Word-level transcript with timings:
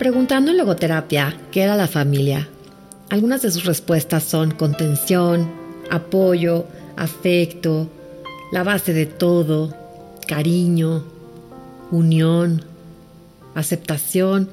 Preguntando 0.00 0.50
en 0.50 0.56
logoterapia 0.56 1.36
qué 1.52 1.60
era 1.60 1.76
la 1.76 1.86
familia, 1.86 2.48
algunas 3.10 3.42
de 3.42 3.50
sus 3.50 3.66
respuestas 3.66 4.24
son 4.24 4.50
contención, 4.50 5.52
apoyo, 5.90 6.64
afecto, 6.96 7.86
la 8.50 8.62
base 8.62 8.94
de 8.94 9.04
todo, 9.04 9.74
cariño, 10.26 11.04
unión, 11.90 12.64
aceptación 13.54 14.48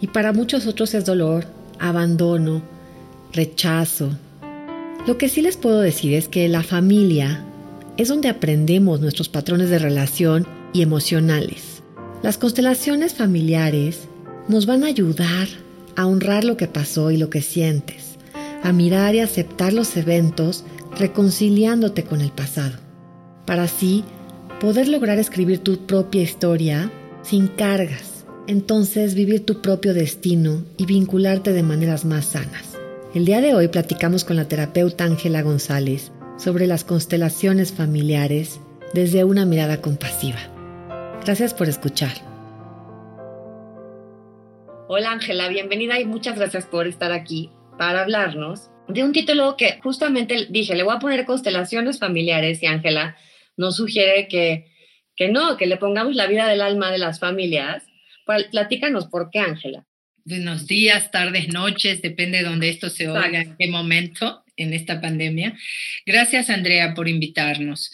y 0.00 0.08
para 0.08 0.32
muchos 0.32 0.66
otros 0.66 0.94
es 0.94 1.04
dolor, 1.04 1.44
abandono, 1.78 2.60
rechazo. 3.32 4.18
Lo 5.06 5.16
que 5.16 5.28
sí 5.28 5.42
les 5.42 5.56
puedo 5.56 5.78
decir 5.78 6.12
es 6.12 6.26
que 6.26 6.48
la 6.48 6.64
familia 6.64 7.44
es 7.96 8.08
donde 8.08 8.28
aprendemos 8.28 9.00
nuestros 9.00 9.28
patrones 9.28 9.70
de 9.70 9.78
relación 9.78 10.44
y 10.72 10.82
emocionales. 10.82 11.84
Las 12.24 12.36
constelaciones 12.36 13.14
familiares 13.14 14.08
nos 14.48 14.66
van 14.66 14.84
a 14.84 14.88
ayudar 14.88 15.48
a 15.96 16.06
honrar 16.06 16.44
lo 16.44 16.56
que 16.56 16.68
pasó 16.68 17.10
y 17.10 17.16
lo 17.16 17.30
que 17.30 17.42
sientes, 17.42 18.16
a 18.62 18.72
mirar 18.72 19.14
y 19.14 19.20
aceptar 19.20 19.72
los 19.72 19.96
eventos 19.96 20.64
reconciliándote 20.98 22.04
con 22.04 22.20
el 22.20 22.30
pasado, 22.30 22.76
para 23.44 23.64
así 23.64 24.04
poder 24.60 24.88
lograr 24.88 25.18
escribir 25.18 25.58
tu 25.58 25.86
propia 25.86 26.22
historia 26.22 26.90
sin 27.22 27.48
cargas, 27.48 28.24
entonces 28.46 29.14
vivir 29.14 29.44
tu 29.44 29.60
propio 29.60 29.94
destino 29.94 30.64
y 30.76 30.86
vincularte 30.86 31.52
de 31.52 31.62
maneras 31.62 32.04
más 32.04 32.26
sanas. 32.26 32.76
El 33.14 33.24
día 33.24 33.40
de 33.40 33.54
hoy 33.54 33.68
platicamos 33.68 34.24
con 34.24 34.36
la 34.36 34.46
terapeuta 34.46 35.04
Ángela 35.04 35.42
González 35.42 36.12
sobre 36.36 36.66
las 36.66 36.84
constelaciones 36.84 37.72
familiares 37.72 38.60
desde 38.94 39.24
una 39.24 39.44
mirada 39.44 39.80
compasiva. 39.80 40.38
Gracias 41.24 41.54
por 41.54 41.68
escuchar. 41.68 42.35
Hola 44.88 45.10
Ángela, 45.10 45.48
bienvenida 45.48 45.98
y 45.98 46.04
muchas 46.04 46.38
gracias 46.38 46.64
por 46.64 46.86
estar 46.86 47.10
aquí 47.10 47.50
para 47.76 48.02
hablarnos 48.02 48.70
de 48.86 49.02
un 49.02 49.12
título 49.12 49.56
que 49.56 49.80
justamente 49.82 50.46
dije, 50.48 50.76
le 50.76 50.84
voy 50.84 50.94
a 50.94 51.00
poner 51.00 51.24
constelaciones 51.24 51.98
familiares 51.98 52.62
y 52.62 52.66
Ángela 52.66 53.16
nos 53.56 53.76
sugiere 53.78 54.28
que, 54.28 54.66
que 55.16 55.28
no, 55.28 55.56
que 55.56 55.66
le 55.66 55.76
pongamos 55.76 56.14
la 56.14 56.28
vida 56.28 56.46
del 56.46 56.60
alma 56.60 56.92
de 56.92 56.98
las 56.98 57.18
familias. 57.18 57.84
Platícanos 58.52 59.06
por 59.06 59.30
qué, 59.30 59.40
Ángela. 59.40 59.84
Buenos 60.24 60.68
días, 60.68 61.10
tardes, 61.10 61.48
noches, 61.48 62.00
depende 62.00 62.38
de 62.38 62.44
dónde 62.44 62.68
esto 62.68 62.88
se 62.88 63.08
oiga, 63.08 63.40
en 63.40 63.56
qué 63.56 63.66
momento 63.66 64.44
en 64.56 64.72
esta 64.72 65.00
pandemia. 65.00 65.56
Gracias, 66.04 66.48
Andrea, 66.48 66.94
por 66.94 67.08
invitarnos. 67.08 67.90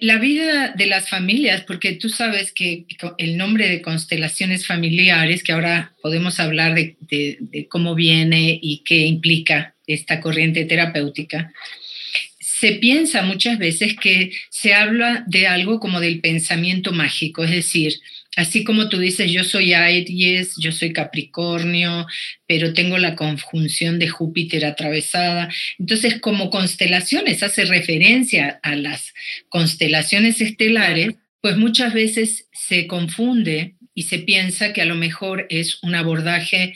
La 0.00 0.18
vida 0.18 0.68
de 0.76 0.86
las 0.86 1.08
familias, 1.10 1.62
porque 1.62 1.92
tú 1.92 2.08
sabes 2.08 2.52
que 2.52 2.86
el 3.18 3.36
nombre 3.36 3.68
de 3.68 3.82
constelaciones 3.82 4.64
familiares, 4.64 5.42
que 5.42 5.50
ahora 5.50 5.92
podemos 6.00 6.38
hablar 6.38 6.76
de, 6.76 7.66
cómo 7.68 7.96
viene 7.96 8.60
y 8.62 8.84
qué 8.84 9.06
implica 9.06 9.74
esta 9.88 10.20
corriente 10.20 10.64
terapéutica, 10.66 11.52
se 12.38 12.72
piensa 12.74 13.22
muchas 13.22 13.58
veces 13.58 13.96
que 13.96 14.30
se 14.50 14.72
habla 14.72 15.24
de 15.26 15.48
algo 15.48 15.80
como 15.80 15.98
del 15.98 16.20
pensamiento 16.20 16.92
mágico, 16.92 17.42
es 17.42 17.50
decir, 17.50 17.94
Así 18.38 18.62
como 18.62 18.88
tú 18.88 19.00
dices, 19.00 19.32
yo 19.32 19.42
soy 19.42 19.72
Aries, 19.72 20.54
yo 20.60 20.70
soy 20.70 20.92
Capricornio, 20.92 22.06
pero 22.46 22.72
tengo 22.72 22.96
la 22.96 23.16
conjunción 23.16 23.98
de 23.98 24.08
Júpiter 24.08 24.64
atravesada. 24.64 25.48
Entonces, 25.76 26.20
como 26.20 26.48
constelaciones, 26.48 27.42
hace 27.42 27.64
referencia 27.64 28.60
a 28.62 28.76
las 28.76 29.12
constelaciones 29.48 30.40
estelares, 30.40 31.16
pues 31.40 31.56
muchas 31.56 31.92
veces 31.92 32.46
se 32.52 32.86
confunde 32.86 33.74
y 33.92 34.04
se 34.04 34.20
piensa 34.20 34.72
que 34.72 34.82
a 34.82 34.86
lo 34.86 34.94
mejor 34.94 35.48
es 35.50 35.82
un 35.82 35.96
abordaje 35.96 36.74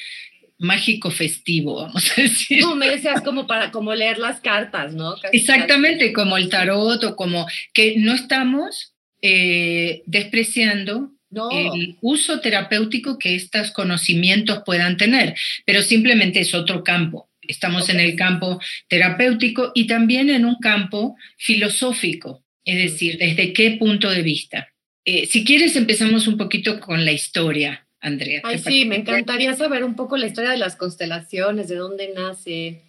mágico 0.59 1.13
festivo, 1.13 1.77
vamos 1.83 2.11
a 2.19 2.23
decir. 2.23 2.61
No, 2.61 2.75
me 2.75 2.91
decías 2.91 3.21
como 3.21 3.47
para 3.47 3.71
como 3.71 3.95
leer 3.95 4.19
las 4.19 4.41
cartas, 4.41 4.95
¿no? 4.95 5.15
Exactamente, 5.31 6.13
como 6.13 6.37
el 6.37 6.49
tarot 6.49 7.05
o 7.05 7.15
como 7.15 7.47
que 7.73 7.95
no 7.99 8.15
estamos 8.15 8.97
eh, 9.21 10.03
despreciando 10.07 11.12
el 11.51 11.97
uso 12.01 12.41
terapéutico 12.41 13.19
que 13.19 13.35
estos 13.35 13.71
conocimientos 13.71 14.63
puedan 14.65 14.97
tener, 14.97 15.35
pero 15.65 15.83
simplemente 15.83 16.41
es 16.41 16.55
otro 16.55 16.85
campo. 16.85 17.29
Estamos 17.41 17.89
en 17.89 18.01
el 18.01 18.17
campo 18.17 18.61
terapéutico 18.89 19.73
y 19.75 19.87
también 19.87 20.31
en 20.31 20.45
un 20.45 20.57
campo 20.57 21.17
filosófico, 21.37 22.45
es 22.65 22.77
decir, 22.77 23.19
desde 23.19 23.53
qué 23.53 23.73
punto 23.73 24.11
de 24.11 24.23
vista. 24.23 24.69
Eh, 25.05 25.27
si 25.27 25.45
quieres, 25.45 25.75
empezamos 25.75 26.29
un 26.29 26.37
poquito 26.37 26.79
con 26.79 27.05
la 27.05 27.13
historia, 27.13 27.87
Andrea. 28.01 28.41
Ay, 28.45 28.59
sí, 28.59 28.85
me 28.85 28.97
encantaría 28.97 29.55
saber 29.55 29.83
un 29.83 29.97
poco 29.97 30.17
la 30.17 30.27
historia 30.27 30.51
de 30.51 30.59
las 30.59 30.77
constelaciones, 30.77 31.69
de 31.69 31.77
dónde 31.77 32.13
nace. 32.15 32.83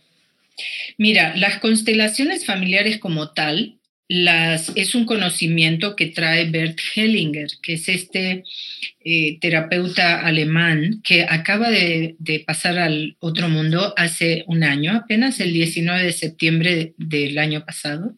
Mira, 0.98 1.36
las 1.36 1.60
constelaciones 1.60 2.46
familiares 2.46 3.00
como 3.00 3.32
tal 3.32 3.80
es 4.10 4.96
un 4.96 5.06
conocimiento 5.06 5.96
que 5.96 6.08
trae 6.08 6.50
Bert 6.50 6.80
Hellinger, 6.96 7.48
que 7.62 7.74
es 7.74 7.88
este 7.88 8.44
eh, 9.04 9.38
terapeuta 9.40 10.26
alemán 10.26 11.02
que 11.04 11.24
acaba 11.24 11.70
de, 11.70 12.16
pasar 12.46 12.78
al 12.78 13.16
otro 13.20 13.50
mundo 13.50 13.94
hace 13.98 14.44
un 14.48 14.64
año, 14.64 14.94
apenas 14.94 15.40
el 15.40 15.54
19 15.54 16.04
de 16.04 16.12
septiembre 16.12 16.94
del 16.98 17.38
año 17.38 17.66
pasado, 17.66 18.18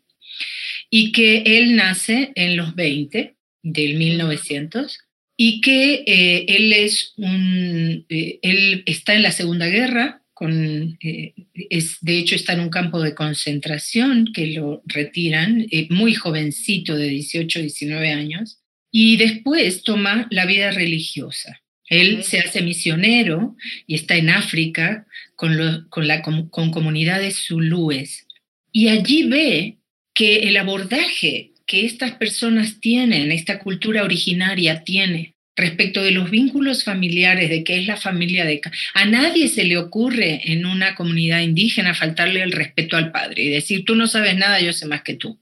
y 0.89 1.11
que 1.11 1.43
él 1.45 1.75
nace 1.75 2.31
en 2.35 2.57
los 2.57 2.75
20 2.75 3.35
del 3.63 3.95
1900 3.95 4.99
y 5.37 5.61
que 5.61 6.03
eh, 6.05 6.45
él 6.47 6.71
es 6.71 7.13
un, 7.17 8.05
eh, 8.09 8.39
él 8.41 8.83
está 8.85 9.15
en 9.15 9.23
la 9.23 9.31
Segunda 9.31 9.67
Guerra, 9.67 10.24
con, 10.35 10.97
eh, 11.01 11.33
es, 11.53 11.97
de 12.01 12.19
hecho 12.19 12.35
está 12.35 12.53
en 12.53 12.59
un 12.59 12.69
campo 12.69 13.01
de 13.01 13.15
concentración 13.15 14.31
que 14.33 14.47
lo 14.47 14.83
retiran, 14.85 15.65
eh, 15.71 15.87
muy 15.89 16.13
jovencito 16.13 16.97
de 16.97 17.07
18, 17.07 17.61
19 17.61 18.11
años, 18.11 18.59
y 18.91 19.15
después 19.15 19.83
toma 19.83 20.27
la 20.31 20.45
vida 20.45 20.71
religiosa. 20.71 21.61
Él 21.87 22.23
se 22.23 22.39
hace 22.39 22.61
misionero 22.61 23.55
y 23.87 23.95
está 23.95 24.17
en 24.17 24.29
África 24.29 25.07
con, 25.35 25.87
con, 25.89 26.07
la, 26.07 26.21
con 26.21 26.49
comunidades 26.49 27.45
zulúes. 27.47 28.27
Y 28.73 28.89
allí 28.89 29.23
ve 29.29 29.77
que 30.13 30.49
el 30.49 30.57
abordaje 30.57 31.53
que 31.65 31.85
estas 31.85 32.11
personas 32.15 32.81
tienen, 32.81 33.31
esta 33.31 33.59
cultura 33.59 34.03
originaria 34.03 34.83
tiene 34.83 35.34
respecto 35.55 36.03
de 36.03 36.11
los 36.11 36.29
vínculos 36.29 36.83
familiares, 36.83 37.49
de 37.49 37.63
qué 37.63 37.77
es 37.77 37.87
la 37.87 37.97
familia 37.97 38.45
de... 38.45 38.61
A 38.93 39.05
nadie 39.05 39.47
se 39.47 39.63
le 39.63 39.77
ocurre 39.77 40.51
en 40.51 40.65
una 40.65 40.95
comunidad 40.95 41.41
indígena 41.41 41.93
faltarle 41.93 42.43
el 42.43 42.51
respeto 42.51 42.97
al 42.97 43.11
padre 43.11 43.43
y 43.43 43.49
decir, 43.49 43.85
tú 43.85 43.95
no 43.95 44.07
sabes 44.07 44.35
nada, 44.37 44.59
yo 44.59 44.73
sé 44.73 44.85
más 44.85 45.01
que 45.01 45.15
tú. 45.15 45.39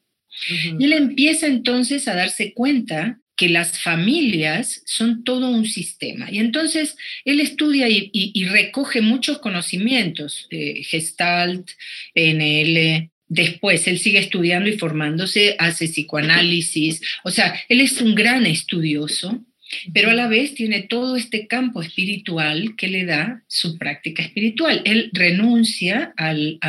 Y 0.80 0.86
él 0.86 0.94
empieza 0.94 1.48
entonces 1.48 2.08
a 2.08 2.16
darse 2.16 2.54
cuenta 2.54 3.20
que 3.36 3.50
las 3.50 3.80
familias 3.80 4.84
son 4.86 5.24
todo 5.24 5.50
un 5.50 5.66
sistema. 5.66 6.32
Y 6.32 6.38
entonces 6.38 6.96
él 7.26 7.40
estudia 7.40 7.88
y, 7.90 8.46
recoge 8.46 9.02
muchos 9.02 9.40
conocimientos, 9.40 10.48
eh, 10.52 10.84
Gestalt, 10.84 11.72
PNL, 12.14 13.10
Después, 13.34 13.88
él 13.88 13.98
sigue 13.98 14.20
estudiando 14.20 14.70
y 14.70 14.78
formándose, 14.78 15.56
hace 15.58 15.88
psicoanálisis, 15.88 17.02
o 17.24 17.32
sea, 17.32 17.60
él 17.68 17.82
es 17.82 18.00
un 18.00 18.14
gran 18.14 18.46
estudioso 18.46 19.44
pero 19.94 20.10
a 20.10 20.14
la 20.14 20.28
vez 20.28 20.54
tiene 20.54 20.82
todo 20.82 21.16
este 21.16 21.48
campo 21.48 21.82
espiritual 21.82 22.76
que 22.78 22.88
le 22.88 23.06
da 23.06 23.44
su 23.48 23.78
práctica 23.78 24.24
espiritual. 24.24 24.82
Él 24.86 25.10
renuncia 25.14 26.14
al, 26.18 26.60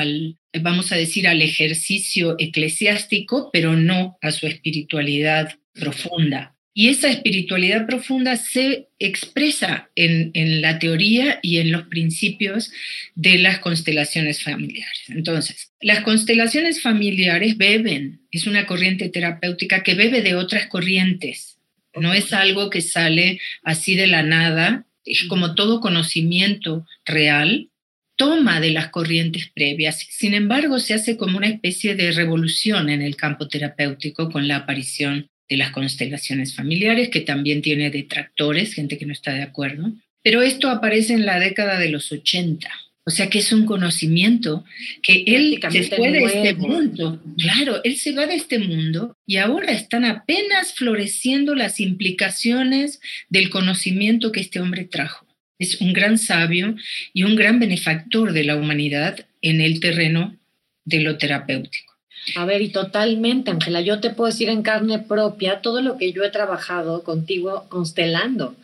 vamos 0.60 0.92
a 0.92 0.96
decir, 0.96 1.28
al 1.28 1.42
ejercicio 1.42 2.36
eclesiástico, 2.38 3.50
pero 3.52 3.76
no 3.76 4.18
a 4.20 4.30
su 4.32 4.46
espiritualidad 4.46 5.54
profunda. 5.72 6.54
Y 6.76 6.88
esa 6.88 7.08
espiritualidad 7.08 7.86
profunda 7.86 8.36
se 8.36 8.88
expresa 8.98 9.90
en, 9.94 10.32
en, 10.34 10.60
la 10.60 10.80
teoría 10.80 11.38
y 11.40 11.58
en 11.58 11.70
los 11.70 11.86
principios 11.86 12.72
de 13.14 13.38
las 13.38 13.60
constelaciones 13.60 14.42
familiares. 14.42 15.04
Entonces, 15.06 15.70
las 15.80 16.00
constelaciones 16.00 16.82
familiares 16.82 17.56
beben, 17.56 18.22
es 18.32 18.48
una 18.48 18.66
corriente 18.66 19.08
terapéutica 19.08 19.84
que 19.84 19.94
bebe 19.94 20.20
de 20.20 20.34
otras 20.34 20.66
corrientes 20.66 21.53
no 21.96 22.12
es 22.12 22.32
algo 22.32 22.70
que 22.70 22.80
sale 22.80 23.40
así 23.62 23.94
de 23.94 24.06
la 24.06 24.22
nada, 24.22 24.86
es 25.04 25.24
como 25.24 25.54
todo 25.54 25.80
conocimiento 25.80 26.86
real, 27.04 27.70
toma 28.16 28.60
de 28.60 28.70
las 28.70 28.88
corrientes 28.88 29.50
previas. 29.54 30.06
Sin 30.10 30.34
embargo, 30.34 30.78
se 30.78 30.94
hace 30.94 31.16
como 31.16 31.38
una 31.38 31.48
especie 31.48 31.94
de 31.94 32.12
revolución 32.12 32.88
en 32.88 33.02
el 33.02 33.16
campo 33.16 33.48
terapéutico 33.48 34.30
con 34.30 34.48
la 34.48 34.56
aparición 34.56 35.28
de 35.48 35.56
las 35.56 35.70
constelaciones 35.70 36.54
familiares, 36.54 37.10
que 37.10 37.20
también 37.20 37.60
tiene 37.60 37.90
detractores, 37.90 38.74
gente 38.74 38.98
que 38.98 39.06
no 39.06 39.12
está 39.12 39.32
de 39.32 39.42
acuerdo. 39.42 39.92
Pero 40.22 40.42
esto 40.42 40.70
aparece 40.70 41.12
en 41.12 41.26
la 41.26 41.38
década 41.38 41.78
de 41.78 41.90
los 41.90 42.10
80. 42.10 42.70
O 43.06 43.10
sea 43.10 43.28
que 43.28 43.38
es 43.38 43.52
un 43.52 43.66
conocimiento 43.66 44.64
que 45.02 45.24
él 45.26 45.60
se 45.70 45.82
fue 45.94 46.10
de 46.10 46.24
este 46.24 46.54
mundo. 46.54 47.22
Claro, 47.38 47.82
él 47.84 47.96
se 47.98 48.12
va 48.12 48.26
de 48.26 48.34
este 48.34 48.58
mundo 48.58 49.16
y 49.26 49.36
ahora 49.36 49.72
están 49.72 50.06
apenas 50.06 50.72
floreciendo 50.72 51.54
las 51.54 51.80
implicaciones 51.80 53.00
del 53.28 53.50
conocimiento 53.50 54.32
que 54.32 54.40
este 54.40 54.60
hombre 54.60 54.84
trajo. 54.84 55.26
Es 55.58 55.80
un 55.82 55.92
gran 55.92 56.16
sabio 56.16 56.76
y 57.12 57.24
un 57.24 57.36
gran 57.36 57.60
benefactor 57.60 58.32
de 58.32 58.44
la 58.44 58.56
humanidad 58.56 59.26
en 59.42 59.60
el 59.60 59.80
terreno 59.80 60.36
de 60.84 61.00
lo 61.00 61.18
terapéutico. 61.18 61.94
A 62.36 62.46
ver, 62.46 62.62
y 62.62 62.70
totalmente, 62.70 63.50
Ángela, 63.50 63.82
yo 63.82 64.00
te 64.00 64.10
puedo 64.10 64.30
decir 64.30 64.48
en 64.48 64.62
carne 64.62 64.98
propia 64.98 65.60
todo 65.60 65.82
lo 65.82 65.98
que 65.98 66.12
yo 66.12 66.24
he 66.24 66.30
trabajado 66.30 67.02
contigo 67.02 67.66
constelando. 67.68 68.56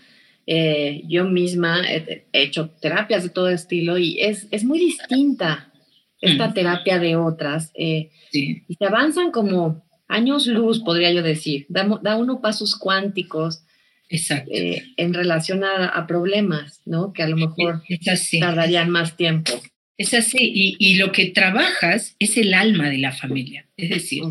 Eh, 0.53 1.03
yo 1.07 1.25
misma 1.27 1.81
he, 1.89 2.25
hecho 2.33 2.71
terapias 2.81 3.23
de 3.23 3.29
todo 3.29 3.51
estilo 3.51 3.99
y 3.99 4.21
es, 4.21 4.49
es 4.51 4.65
muy 4.65 4.81
distinta 4.81 5.73
esta 6.21 6.49
mm. 6.49 6.55
terapia 6.55 6.99
de 6.99 7.15
otras. 7.15 7.71
Eh, 7.75 8.11
y 8.33 8.75
se 8.75 8.85
avanzan 8.85 9.31
como 9.31 9.85
años 10.09 10.49
luz, 10.49 10.81
podría 10.81 11.13
yo 11.13 11.23
decir. 11.23 11.67
Da, 11.69 11.87
da 12.03 12.17
uno 12.17 12.41
pasos 12.41 12.75
cuánticos 12.77 13.63
Exacto. 14.09 14.51
Eh, 14.53 14.83
en 14.97 15.15
relación 15.15 15.63
a, 15.63 16.05
problemas, 16.09 16.83
¿no? 16.85 17.13
Que 17.13 17.23
a 17.23 17.29
lo 17.29 17.37
mejor 17.37 17.83
tardarían 18.41 18.91
más 18.91 19.17
tiempo. 19.17 19.53
Es 19.97 20.15
así, 20.15 20.39
y, 20.41 20.77
y, 20.81 20.97
lo 20.97 21.13
que 21.13 21.27
trabajas 21.27 22.17
es 22.19 22.37
el 22.37 22.55
alma 22.55 22.91
de 22.91 22.99
la 22.99 23.13
familia. 23.13 23.69
Es 23.77 23.91
decir, 23.91 24.25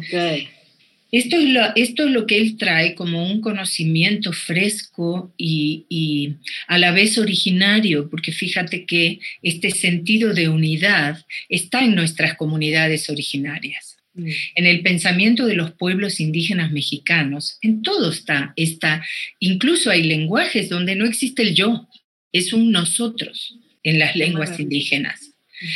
esto, 1.12 1.38
es 1.38 1.50
lo, 1.50 1.62
esto 1.76 2.06
es 2.06 2.12
lo 2.12 2.26
que 2.26 2.38
él 2.38 2.58
trae 2.58 2.96
como 2.96 3.26
un 3.26 3.42
conocimiento 3.42 4.32
fresco 4.32 5.34
y, 5.38 5.86
y 5.90 6.36
a 6.68 6.78
la 6.78 6.92
vez 6.92 7.18
originario, 7.18 8.10
porque 8.10 8.32
fíjate 8.32 8.86
que 8.86 9.20
este 9.42 9.72
sentido 9.72 10.34
de 10.34 10.50
unidad 10.50 11.26
está 11.50 11.84
en 11.84 11.96
nuestras 11.96 12.36
comunidades 12.36 13.10
originarias 13.10 14.00
Mm. 14.20 14.30
en 14.56 14.66
el 14.66 14.82
pensamiento 14.82 15.46
de 15.46 15.56
los 15.56 15.72
pueblos 15.72 16.20
indígenas 16.20 16.72
mexicanos, 16.72 17.58
en 17.62 17.82
todo 17.82 18.12
está, 18.12 18.54
está, 18.56 19.06
incluso 19.40 19.92
hay 19.92 20.04
lenguajes 20.04 20.70
donde 20.70 20.96
no 20.96 21.06
existe 21.06 21.44
el 21.44 21.56
yo, 21.56 21.88
es 22.32 22.54
un 22.54 22.72
nosotros 22.72 23.58
en 23.84 24.00
las 24.00 24.16
lenguas 24.16 24.60
indígenas. 24.60 25.34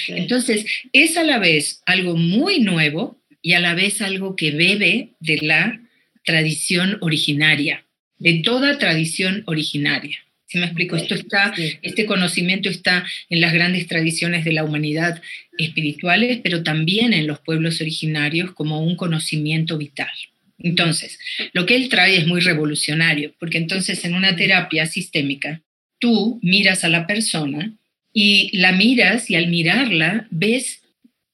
Entonces, 0.08 0.66
es 0.94 1.18
a 1.18 1.24
la 1.24 1.40
vez 1.40 1.82
algo 1.86 2.16
muy 2.16 2.60
nuevo 2.60 3.22
y 3.44 3.54
a 3.54 3.60
la 3.60 3.76
vez 3.76 4.02
algo 4.02 4.36
que 4.36 4.50
bebe 4.50 5.10
de 5.20 5.38
la 5.38 5.80
tradición 6.26 6.98
originaria, 7.02 7.86
de 8.18 8.42
toda 8.44 8.80
tradición 8.80 9.44
originaria 9.46 10.18
me 10.60 10.66
explico? 10.66 10.96
Esto 10.96 11.16
está, 11.16 11.54
este 11.82 12.06
conocimiento 12.06 12.70
está 12.70 13.06
en 13.30 13.42
las 13.42 13.54
grandes 13.54 13.88
tradiciones 13.88 14.46
de 14.46 14.54
la 14.54 14.64
humanidad 14.64 15.22
espirituales, 15.58 16.40
pero 16.44 16.64
también 16.64 17.14
en 17.14 17.28
los 17.28 17.40
pueblos 17.40 17.82
originarios 17.82 18.52
como 18.52 18.82
un 18.82 18.96
conocimiento 18.96 19.78
vital. 19.78 20.12
Entonces, 20.60 21.20
lo 21.52 21.66
que 21.66 21.76
él 21.76 21.90
trae 21.90 22.18
es 22.18 22.28
muy 22.28 22.42
revolucionario, 22.42 23.34
porque 23.40 23.58
entonces 23.58 24.06
en 24.06 24.14
una 24.14 24.36
terapia 24.36 24.86
sistémica, 24.86 25.62
tú 26.00 26.40
miras 26.42 26.84
a 26.84 26.90
la 26.90 27.08
persona 27.08 27.74
y 28.14 28.56
la 28.58 28.72
miras 28.72 29.30
y 29.30 29.36
al 29.36 29.48
mirarla 29.48 30.28
ves 30.30 30.82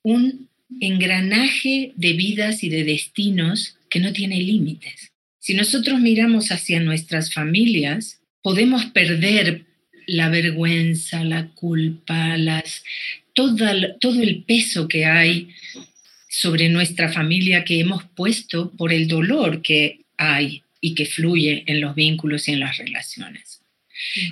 un 0.01 0.48
engranaje 0.79 1.93
de 1.95 2.13
vidas 2.13 2.63
y 2.63 2.69
de 2.69 2.83
destinos 2.83 3.77
que 3.89 3.99
no 3.99 4.13
tiene 4.13 4.39
límites. 4.39 5.11
Si 5.39 5.53
nosotros 5.53 5.99
miramos 5.99 6.51
hacia 6.51 6.79
nuestras 6.79 7.33
familias, 7.33 8.21
podemos 8.41 8.85
perder 8.85 9.65
la 10.05 10.29
vergüenza, 10.29 11.23
la 11.23 11.49
culpa, 11.49 12.37
las, 12.37 12.83
todo 13.33 14.21
el 14.21 14.43
peso 14.43 14.87
que 14.87 15.05
hay 15.05 15.49
sobre 16.27 16.69
nuestra 16.69 17.11
familia 17.11 17.63
que 17.63 17.79
hemos 17.79 18.03
puesto 18.03 18.71
por 18.71 18.93
el 18.93 19.07
dolor 19.07 19.61
que 19.61 20.01
hay 20.17 20.63
y 20.81 20.93
que 20.95 21.05
fluye 21.05 21.63
en 21.67 21.81
los 21.81 21.95
vínculos 21.95 22.47
y 22.47 22.51
en 22.51 22.59
las 22.59 22.77
relaciones. 22.77 23.58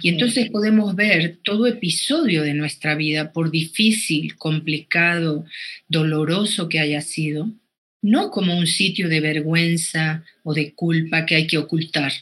Y 0.01 0.09
entonces 0.09 0.49
podemos 0.49 0.95
ver 0.95 1.37
todo 1.43 1.67
episodio 1.67 2.43
de 2.43 2.53
nuestra 2.53 2.95
vida, 2.95 3.31
por 3.33 3.51
difícil, 3.51 4.35
complicado, 4.37 5.45
doloroso 5.87 6.69
que 6.69 6.79
haya 6.79 7.01
sido, 7.01 7.51
no 8.01 8.31
como 8.31 8.57
un 8.57 8.67
sitio 8.67 9.09
de 9.09 9.19
vergüenza 9.19 10.23
o 10.43 10.53
de 10.53 10.73
culpa 10.73 11.25
que 11.25 11.35
hay 11.35 11.47
que 11.47 11.57
ocultar, 11.57 12.13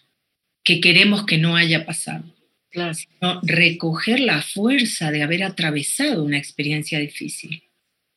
que 0.63 0.81
queremos 0.81 1.25
que 1.25 1.37
no 1.37 1.55
haya 1.55 1.85
pasado, 1.85 2.23
sino 2.71 3.41
recoger 3.43 4.19
la 4.19 4.41
fuerza 4.41 5.11
de 5.11 5.21
haber 5.21 5.43
atravesado 5.43 6.23
una 6.23 6.37
experiencia 6.37 6.99
difícil 6.99 7.63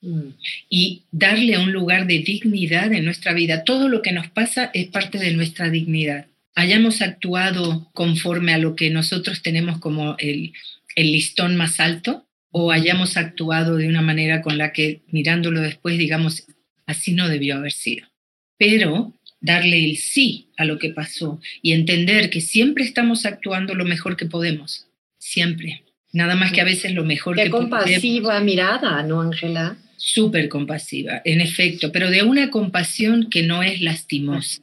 mm. 0.00 0.28
y 0.70 1.02
darle 1.12 1.58
un 1.58 1.72
lugar 1.72 2.06
de 2.06 2.20
dignidad 2.20 2.92
en 2.92 3.04
nuestra 3.04 3.34
vida. 3.34 3.64
Todo 3.64 3.88
lo 3.88 4.02
que 4.02 4.12
nos 4.12 4.28
pasa 4.28 4.70
es 4.72 4.88
parte 4.88 5.18
de 5.18 5.32
nuestra 5.32 5.68
dignidad. 5.68 6.26
Hayamos 6.58 7.02
actuado 7.02 7.88
conforme 7.94 8.52
a 8.52 8.58
lo 8.58 8.74
que 8.74 8.90
nosotros 8.90 9.42
tenemos 9.42 9.78
como 9.78 10.16
el, 10.18 10.54
el 10.96 11.12
listón 11.12 11.54
más 11.54 11.78
alto 11.78 12.26
o 12.50 12.72
hayamos 12.72 13.16
actuado 13.16 13.76
de 13.76 13.86
una 13.86 14.02
manera 14.02 14.42
con 14.42 14.58
la 14.58 14.72
que 14.72 15.02
mirándolo 15.12 15.60
después 15.60 15.98
digamos, 15.98 16.48
así 16.84 17.12
no 17.12 17.28
debió 17.28 17.54
haber 17.54 17.70
sido. 17.70 18.08
Pero 18.56 19.14
darle 19.40 19.84
el 19.84 19.98
sí 19.98 20.48
a 20.56 20.64
lo 20.64 20.80
que 20.80 20.90
pasó 20.90 21.40
y 21.62 21.74
entender 21.74 22.28
que 22.28 22.40
siempre 22.40 22.82
estamos 22.82 23.24
actuando 23.24 23.76
lo 23.76 23.84
mejor 23.84 24.16
que 24.16 24.26
podemos, 24.26 24.88
siempre. 25.16 25.84
Nada 26.12 26.34
más 26.34 26.50
que 26.50 26.60
a 26.60 26.64
veces 26.64 26.92
lo 26.92 27.04
mejor 27.04 27.36
Qué 27.36 27.44
que 27.44 27.50
compasiva 27.50 28.40
mirada, 28.40 29.00
¿no, 29.04 29.20
Ángela? 29.20 29.76
Súper 29.96 30.48
compasiva, 30.48 31.22
en 31.24 31.40
efecto, 31.40 31.92
pero 31.92 32.10
de 32.10 32.24
una 32.24 32.50
compasión 32.50 33.30
que 33.30 33.44
no 33.44 33.62
es 33.62 33.80
lastimosa. 33.80 34.60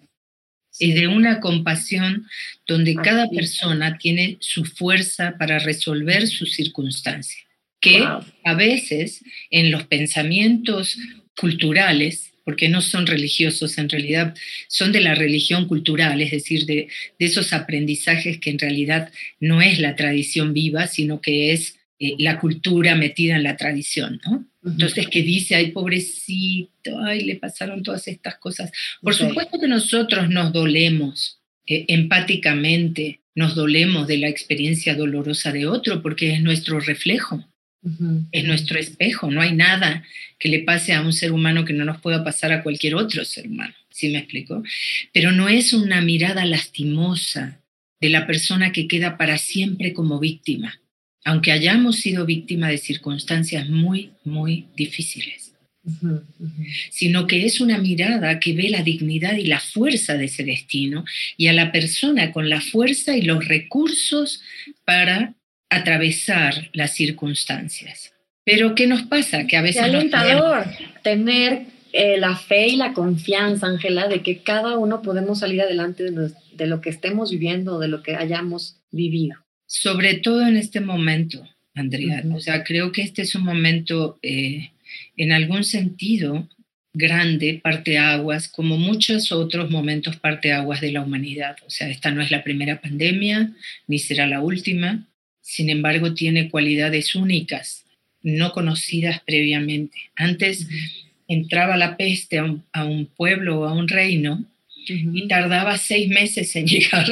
Y 0.80 0.94
de 0.94 1.08
una 1.08 1.40
compasión 1.40 2.28
donde 2.68 2.96
cada 2.96 3.30
persona 3.30 3.98
tiene 3.98 4.38
su 4.40 4.66
fuerza 4.66 5.36
para 5.38 5.60
resolver 5.60 6.28
su 6.28 6.46
circunstancia, 6.46 7.44
que 7.80 8.04
a 8.44 8.54
veces 8.54 9.24
en 9.50 9.72
los 9.72 9.86
pensamientos 9.86 10.98
culturales 11.38 12.34
porque 12.46 12.70
no 12.70 12.82
son 12.82 13.08
religiosos, 13.08 13.78
en 13.80 13.90
realidad 13.90 14.36
son 14.68 14.92
de 14.92 15.02
la 15.02 15.16
religión 15.16 15.68
cultural, 15.68 16.22
es 16.22 16.32
decir, 16.32 16.66
de, 16.66 16.88
esos 17.18 17.52
aprendizajes 17.52 18.40
que 18.40 18.52
en 18.52 18.60
realidad 18.60 19.12
no 19.40 19.62
es 19.62 19.80
la 19.80 19.96
tradición 19.96 20.54
viva, 20.54 20.86
sino 20.88 21.22
que 21.22 21.52
es 21.52 21.80
eh, 21.98 22.16
la 22.20 22.40
cultura 22.40 22.96
metida 22.96 23.36
en 23.38 23.44
la 23.44 23.56
tradición, 23.56 24.20
¿no? 24.26 24.46
Entonces, 24.66 25.08
que 25.08 25.22
dice, 25.22 25.56
ay, 25.56 25.72
pobrecito, 25.72 27.00
ay, 27.00 27.24
le 27.24 27.36
pasaron 27.36 27.84
todas 27.84 28.08
estas 28.08 28.36
cosas. 28.38 28.72
Por 29.02 29.14
supuesto 29.14 29.60
que 29.60 29.68
nosotros 29.68 30.30
nos 30.30 30.52
dolemos 30.52 31.40
eh, 31.68 31.86
empáticamente, 31.88 33.22
nos 33.36 33.56
dolemos 33.56 34.08
de 34.08 34.18
la 34.18 34.28
experiencia 34.28 34.96
dolorosa 34.96 35.52
de 35.52 35.68
otro, 35.68 36.02
porque 36.02 36.34
es 36.34 36.42
nuestro 36.42 36.80
reflejo. 36.80 37.48
Es 38.32 38.44
nuestro 38.46 38.80
espejo, 38.80 39.30
no 39.30 39.42
hay 39.42 39.54
nada 39.54 40.04
que 40.40 40.50
le 40.50 40.64
pase 40.64 40.94
a 40.94 41.02
un 41.02 41.14
ser 41.14 41.32
humano 41.32 41.66
que 41.66 41.74
no 41.74 41.86
nos 41.86 42.02
pueda 42.02 42.24
pasar 42.24 42.52
a 42.52 42.64
cualquier 42.64 42.96
otro 42.96 43.24
ser 43.24 43.48
humano, 43.48 43.76
¿sí 43.92 44.10
me 44.10 44.18
explico? 44.18 44.64
Pero 45.14 45.32
no 45.32 45.50
es 45.50 45.72
una 45.72 46.02
mirada 46.02 46.46
lastimosa 46.46 47.62
de 48.02 48.10
la 48.10 48.26
persona 48.26 48.72
que 48.72 48.88
queda 48.88 49.18
para 49.18 49.38
siempre 49.38 49.94
como 49.94 50.20
víctima, 50.20 50.80
aunque 51.26 51.52
hayamos 51.52 51.98
sido 51.98 52.26
víctima 52.26 52.70
de 52.70 52.78
circunstancias 52.78 53.68
muy, 53.68 54.12
muy 54.24 54.68
difíciles. 54.76 55.52
sino 56.90 57.28
que 57.28 57.46
es 57.46 57.62
una 57.62 57.78
mirada 57.78 58.40
que 58.40 58.54
ve 58.54 58.70
la 58.70 58.82
dignidad 58.82 59.36
y 59.36 59.46
la 59.46 59.60
fuerza 59.60 60.18
de 60.18 60.26
ese 60.26 60.44
destino 60.44 61.06
y 61.38 61.46
a 61.46 61.54
la 61.54 61.72
persona 61.72 62.32
con 62.32 62.50
la 62.50 62.60
fuerza 62.60 63.16
y 63.16 63.22
los 63.22 63.48
recursos 63.48 64.42
para 64.84 65.36
atravesar 65.70 66.72
las 66.74 66.96
circunstancias. 66.96 68.14
Pero 68.44 68.74
¿qué 68.74 68.88
nos 68.88 69.04
pasa? 69.04 69.46
Que 69.46 69.58
a 69.58 69.62
veces... 69.62 69.84
Qué 69.84 69.90
alentador 69.90 70.66
tener 71.04 71.68
eh, 71.94 72.18
la 72.18 72.36
fe 72.36 72.68
y 72.68 72.76
la 72.78 72.94
confianza, 72.94 73.68
Ángela, 73.68 74.08
de 74.08 74.22
que 74.22 74.40
cada 74.40 74.78
uno 74.78 75.02
podemos 75.02 75.40
salir 75.40 75.62
adelante 75.62 76.04
de 76.04 76.68
lo, 76.68 76.82
que 76.82 76.90
estemos 76.90 77.32
viviendo, 77.32 77.80
de 77.80 77.88
lo 77.88 78.04
que 78.04 78.16
hayamos 78.16 78.82
vivido. 78.92 79.45
Sobre 79.68 80.16
todo 80.16 80.48
en 80.48 80.58
este 80.58 80.80
momento, 80.80 81.48
Andrea. 81.74 82.24
O 82.34 82.40
sea, 82.40 82.64
creo 82.64 82.92
que 82.92 83.02
este 83.02 83.24
es 83.24 83.36
un 83.36 83.44
momento, 83.44 84.20
eh, 84.22 84.72
en 85.18 85.32
algún 85.32 85.64
sentido, 85.64 86.48
grande, 86.94 87.60
parteaguas, 87.62 88.48
como 88.48 88.78
muchos 88.78 89.32
otros 89.32 89.70
momentos 89.70 90.16
parteaguas 90.16 90.80
de 90.82 90.92
la 90.92 91.02
humanidad. 91.02 91.58
O 91.66 91.70
sea, 91.70 91.90
esta 91.90 92.12
no 92.12 92.22
es 92.22 92.32
la 92.32 92.44
primera 92.44 92.80
pandemia, 92.80 93.54
ni 93.88 94.00
será 94.00 94.28
la 94.28 94.42
última 94.42 95.06
sin 95.46 95.70
embargo 95.70 96.16
tiene 96.16 96.50
cualidades 96.50 97.14
únicas, 97.14 97.86
no 98.24 98.52
conocidas 98.52 99.22
previamente. 99.22 99.96
Antes 100.16 100.68
entraba 101.28 101.78
la 101.78 101.98
peste 101.98 102.40
a 102.40 102.84
un, 102.84 103.06
pueblo 103.06 103.62
o 103.62 103.66
a 103.66 103.74
un 103.74 103.88
reino 103.88 104.44
y 104.88 105.28
tardaba 105.28 105.78
seis 105.78 106.08
meses 106.08 106.56
en 106.56 106.68
llegar 106.68 107.08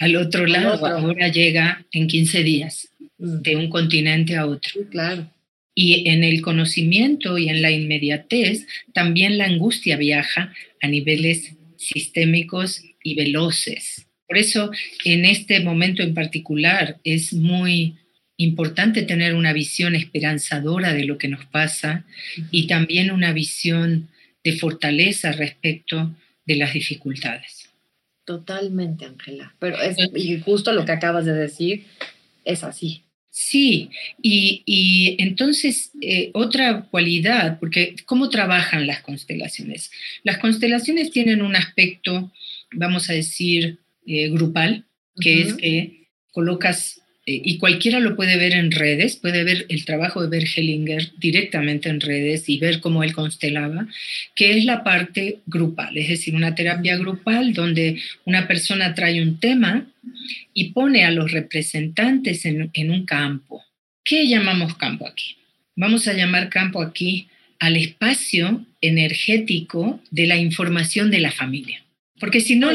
al 0.00 0.16
otro 0.16 0.46
lado, 0.46 0.86
ahora 0.86 1.28
llega 1.28 1.84
en 1.92 2.06
15 2.06 2.42
días 2.42 2.88
mm. 3.18 3.42
de 3.42 3.56
un 3.56 3.68
continente 3.68 4.36
a 4.36 4.46
otro. 4.46 4.88
claro. 4.90 5.30
Y 5.74 6.08
en 6.08 6.24
el 6.24 6.42
conocimiento 6.42 7.38
y 7.38 7.48
en 7.48 7.62
la 7.62 7.70
inmediatez, 7.70 8.66
también 8.92 9.38
la 9.38 9.44
angustia 9.44 9.96
viaja 9.96 10.52
a 10.82 10.88
niveles 10.88 11.54
sistémicos 11.76 12.82
y 13.04 13.14
veloces. 13.14 14.06
Por 14.26 14.38
eso, 14.38 14.70
en 15.04 15.24
este 15.24 15.60
momento 15.60 16.02
en 16.02 16.14
particular, 16.14 16.98
es 17.04 17.32
muy 17.32 17.94
importante 18.36 19.02
tener 19.02 19.34
una 19.34 19.52
visión 19.52 19.94
esperanzadora 19.94 20.94
de 20.94 21.04
lo 21.04 21.16
que 21.16 21.28
nos 21.28 21.44
pasa 21.46 22.04
y 22.50 22.66
también 22.66 23.10
una 23.10 23.32
visión 23.32 24.08
de 24.44 24.52
fortaleza 24.52 25.32
respecto 25.32 26.14
de 26.48 26.56
las 26.56 26.72
dificultades. 26.72 27.68
Totalmente, 28.24 29.04
Ángela. 29.04 29.54
Pero 29.58 29.80
es, 29.80 29.96
y 30.14 30.40
justo 30.40 30.72
lo 30.72 30.84
que 30.84 30.92
acabas 30.92 31.26
de 31.26 31.34
decir 31.34 31.84
es 32.44 32.64
así. 32.64 33.04
Sí, 33.30 33.90
y, 34.20 35.14
entonces 35.18 35.92
eh, 36.00 36.30
otra 36.32 36.86
cualidad, 36.90 37.60
porque 37.60 37.94
¿cómo 38.06 38.30
trabajan 38.30 38.86
las 38.86 39.02
constelaciones? 39.02 39.92
Las 40.24 40.38
constelaciones 40.38 41.12
tienen 41.12 41.42
un 41.42 41.54
aspecto, 41.54 42.32
vamos 42.72 43.10
a 43.10 43.12
decir, 43.12 43.78
eh, 44.06 44.30
grupal, 44.30 44.86
que 45.20 45.42
es 45.42 45.54
que 45.54 46.08
colocas 46.32 47.02
y 47.30 47.58
cualquiera 47.58 48.00
lo 48.00 48.16
puede 48.16 48.36
ver 48.36 48.54
en 48.54 48.70
redes, 48.70 49.16
puede 49.16 49.44
ver 49.44 49.66
el 49.68 49.84
trabajo 49.84 50.22
de 50.22 50.28
Bert 50.28 50.48
Hellinger 50.56 51.12
directamente 51.18 51.88
en 51.88 52.00
redes 52.00 52.48
y 52.48 52.58
ver 52.58 52.80
cómo 52.80 53.04
él 53.04 53.12
constelaba, 53.12 53.86
que 54.34 54.56
es 54.56 54.64
la 54.64 54.82
parte 54.82 55.40
grupal, 55.46 55.96
es 55.98 56.08
decir, 56.08 56.34
una 56.34 56.54
terapia 56.54 56.96
grupal 56.96 57.52
donde 57.52 58.00
una 58.24 58.48
persona 58.48 58.94
trae 58.94 59.20
un 59.20 59.38
tema 59.38 59.86
y 60.54 60.70
pone 60.70 61.04
a 61.04 61.10
los 61.10 61.30
representantes 61.32 62.46
en, 62.46 62.70
en 62.72 62.90
un 62.90 63.04
campo. 63.04 63.62
¿Qué 64.02 64.26
llamamos 64.26 64.76
campo 64.76 65.06
aquí? 65.06 65.36
Vamos 65.76 66.08
a 66.08 66.14
llamar 66.14 66.48
campo 66.48 66.80
aquí 66.80 67.28
al 67.58 67.76
espacio 67.76 68.64
energético 68.80 70.00
de 70.10 70.26
la 70.26 70.36
información 70.36 71.10
de 71.10 71.20
la 71.20 71.32
familia. 71.32 71.84
Porque 72.18 72.40
si 72.40 72.56
no, 72.56 72.70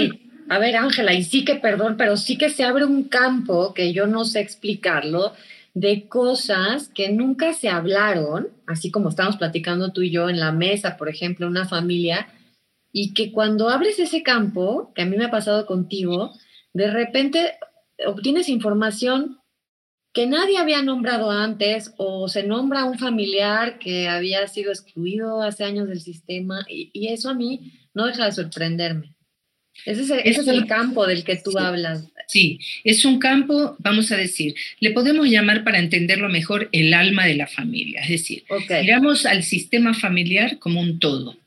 a 0.54 0.60
ver, 0.60 0.76
Ángela, 0.76 1.14
y 1.14 1.24
sí 1.24 1.44
que, 1.44 1.56
perdón, 1.56 1.96
pero 1.98 2.16
sí 2.16 2.38
que 2.38 2.50
se 2.50 2.64
abre 2.64 2.86
un 2.86 3.06
campo 3.06 3.74
que 3.74 3.92
yo 3.92 4.08
no 4.08 4.24
sé 4.24 4.40
explicarlo, 4.40 5.34
de 5.74 6.08
cosas 6.08 6.90
que 6.90 7.10
nunca 7.10 7.54
se 7.54 7.70
hablaron, 7.70 8.50
así 8.68 8.92
como 8.92 9.10
estamos 9.10 9.38
platicando 9.38 9.92
tú 9.92 10.04
y 10.04 10.12
yo 10.12 10.30
en 10.30 10.40
la 10.40 10.52
mesa, 10.52 10.98
por 10.98 11.10
ejemplo, 11.10 11.48
una 11.48 11.68
familia, 11.68 12.28
y 12.92 13.16
que 13.16 13.32
cuando 13.32 13.70
abres 13.70 13.98
ese 13.98 14.22
campo, 14.22 14.92
que 14.94 15.02
a 15.02 15.06
mí 15.06 15.18
me 15.18 15.26
ha 15.26 15.32
pasado 15.32 15.66
contigo, 15.66 16.32
de 16.74 16.92
repente 16.92 17.54
obtienes 18.06 18.50
información 18.50 19.40
que 20.14 20.28
nadie 20.28 20.60
había 20.60 20.84
nombrado 20.84 21.32
antes 21.32 21.92
o 21.98 22.28
se 22.28 22.44
nombra 22.44 22.86
un 22.86 23.00
familiar 23.00 23.80
que 23.80 24.08
había 24.08 24.48
sido 24.48 24.72
excluido 24.72 25.42
hace 25.42 25.64
años 25.64 25.88
del 25.88 26.02
sistema 26.02 26.64
y, 26.70 26.92
y 26.94 27.08
eso 27.08 27.32
a 27.32 27.34
mí 27.34 27.74
no 27.96 28.06
deja 28.06 28.26
de 28.26 28.32
sorprenderme. 28.32 29.16
Ese 29.86 30.02
es, 30.24 30.48
el, 30.48 30.66
campo 30.66 31.06
del 31.06 31.24
que 31.24 31.36
tú 31.36 31.58
hablas. 31.58 32.08
Sí, 32.28 32.60
es 32.84 33.04
un 33.06 33.20
campo, 33.20 33.76
vamos 33.80 34.12
a 34.12 34.18
decir, 34.18 34.56
le 34.80 34.92
podemos 34.92 35.28
llamar 35.28 35.64
para 35.64 35.80
entenderlo 35.80 36.30
mejor 36.30 36.70
el 36.72 36.94
alma 36.94 37.26
de 37.26 37.36
la 37.36 37.48
familia. 37.48 38.02
Es 38.02 38.10
decir, 38.10 38.44
miramos 38.70 39.26
al 39.26 39.44
sistema 39.44 39.94
familiar 39.94 40.60
como 40.60 40.80
un 40.80 41.00
todo. 41.00 41.38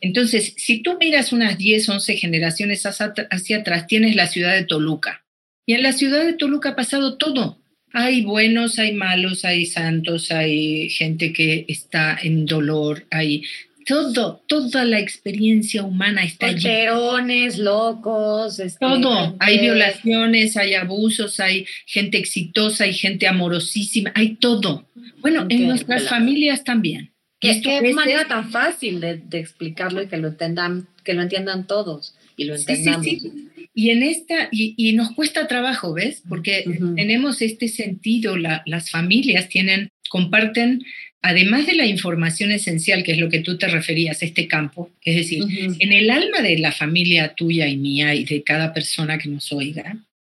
Entonces, 0.00 0.54
si 0.56 0.82
tú 0.82 0.96
miras 0.98 1.32
unas 1.32 1.56
10, 1.56 1.88
11 1.88 2.16
generaciones 2.16 2.84
hacia 2.84 3.56
atrás, 3.56 3.86
tienes 3.86 4.16
la 4.16 4.26
ciudad 4.26 4.54
de 4.54 4.64
Toluca. 4.64 5.24
Y 5.66 5.74
en 5.74 5.82
la 5.82 5.92
ciudad 5.92 6.24
de 6.24 6.32
Toluca 6.32 6.70
ha 6.70 6.76
pasado 6.76 7.16
todo. 7.16 7.58
Hay 7.92 8.22
buenos, 8.22 8.78
hay 8.78 8.92
malos, 8.92 9.44
hay 9.44 9.66
santos, 9.66 10.30
hay 10.32 10.90
gente 10.90 11.32
que 11.32 11.64
está 11.68 12.18
en 12.20 12.44
dolor, 12.44 13.06
hay 13.10 13.44
todo, 13.86 14.42
toda 14.48 14.84
la 14.84 14.98
experiencia 14.98 15.84
humana 15.84 16.24
está 16.24 16.46
allí. 16.46 16.60
Solterones, 16.60 17.56
locos. 17.56 18.58
Este, 18.58 18.80
todo. 18.80 19.36
Hay 19.38 19.60
violaciones, 19.60 20.56
hay 20.56 20.74
abusos, 20.74 21.38
hay 21.38 21.64
gente 21.86 22.18
exitosa, 22.18 22.84
hay 22.84 22.92
gente 22.92 23.28
amorosísima, 23.28 24.10
hay 24.14 24.34
todo. 24.34 24.88
Bueno, 25.20 25.46
en 25.48 25.68
nuestras 25.68 26.08
familias 26.08 26.64
también. 26.64 27.12
Que, 27.38 27.60
qué 27.60 27.92
manera 27.94 28.26
tan 28.26 28.50
fácil 28.50 29.00
de, 29.00 29.22
explicarlo 29.32 30.02
y 30.02 30.08
que 30.08 30.16
lo 30.16 30.28
entiendan, 30.28 30.88
que 31.04 31.14
lo 31.14 31.22
entiendan 31.22 31.66
todos 31.66 32.16
y 32.36 32.44
lo 32.44 32.56
entendamos. 32.56 33.04
Sí, 33.04 33.20
sí, 33.20 33.68
Y 33.72 33.90
en 33.90 34.02
esta, 34.02 34.48
y, 34.50 34.92
nos 34.94 35.12
cuesta 35.12 35.46
trabajo, 35.46 35.92
¿ves? 35.92 36.22
Porque 36.28 36.64
tenemos 36.96 37.40
este 37.40 37.68
sentido, 37.68 38.36
las 38.36 38.90
familias 38.90 39.48
tienen, 39.48 39.90
comparten 40.08 40.82
además 41.26 41.66
de 41.66 41.74
la 41.74 41.86
información 41.86 42.52
esencial, 42.52 43.02
que 43.02 43.12
es 43.12 43.18
lo 43.18 43.28
que 43.28 43.40
tú 43.40 43.58
te 43.58 43.66
referías, 43.66 44.22
este 44.22 44.46
campo, 44.46 44.90
es 45.02 45.16
decir, 45.16 45.42
en 45.80 45.92
el 45.92 46.10
alma 46.10 46.40
de 46.40 46.56
la 46.58 46.70
familia 46.70 47.34
tuya 47.34 47.66
y 47.66 47.76
mía 47.76 48.14
y 48.14 48.24
de 48.24 48.44
cada 48.44 48.72
persona 48.72 49.18
que 49.18 49.28
nos 49.28 49.52
oiga, 49.52 49.98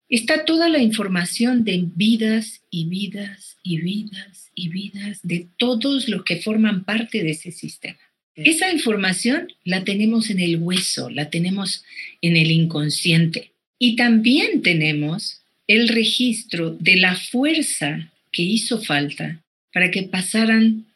está 0.08 0.44
toda 0.44 0.68
la 0.68 0.78
información 0.78 1.64
de 1.64 1.82
vidas 1.96 2.62
y 2.70 2.84
vidas 2.84 3.56
y 3.64 3.78
vidas 3.78 4.50
y 4.54 4.68
vidas 4.68 5.18
de 5.24 5.48
todos 5.56 6.08
los 6.08 6.22
que 6.22 6.36
forman 6.36 6.84
parte 6.84 7.24
de 7.24 7.30
ese 7.30 7.50
sistema. 7.50 7.98
Esa 8.36 8.70
información 8.70 9.48
la 9.64 9.82
tenemos 9.82 10.30
en 10.30 10.38
el 10.38 10.58
hueso, 10.58 11.10
la 11.10 11.30
tenemos 11.30 11.84
en 12.22 12.36
el 12.36 12.52
inconsciente. 12.52 13.50
Y 13.78 13.96
también 13.96 14.62
tenemos 14.62 15.40
el 15.66 15.88
registro 15.88 16.70
de 16.78 16.96
la 16.96 17.16
fuerza 17.16 18.12
que 18.30 18.42
hizo 18.42 18.80
falta 18.80 19.42
para 19.76 19.90
que 19.90 20.04
pasaran 20.04 20.87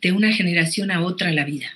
de 0.00 0.10
una 0.10 0.32
generación 0.32 0.90
a 0.90 1.02
otra 1.02 1.32
la 1.32 1.44
vida. 1.44 1.66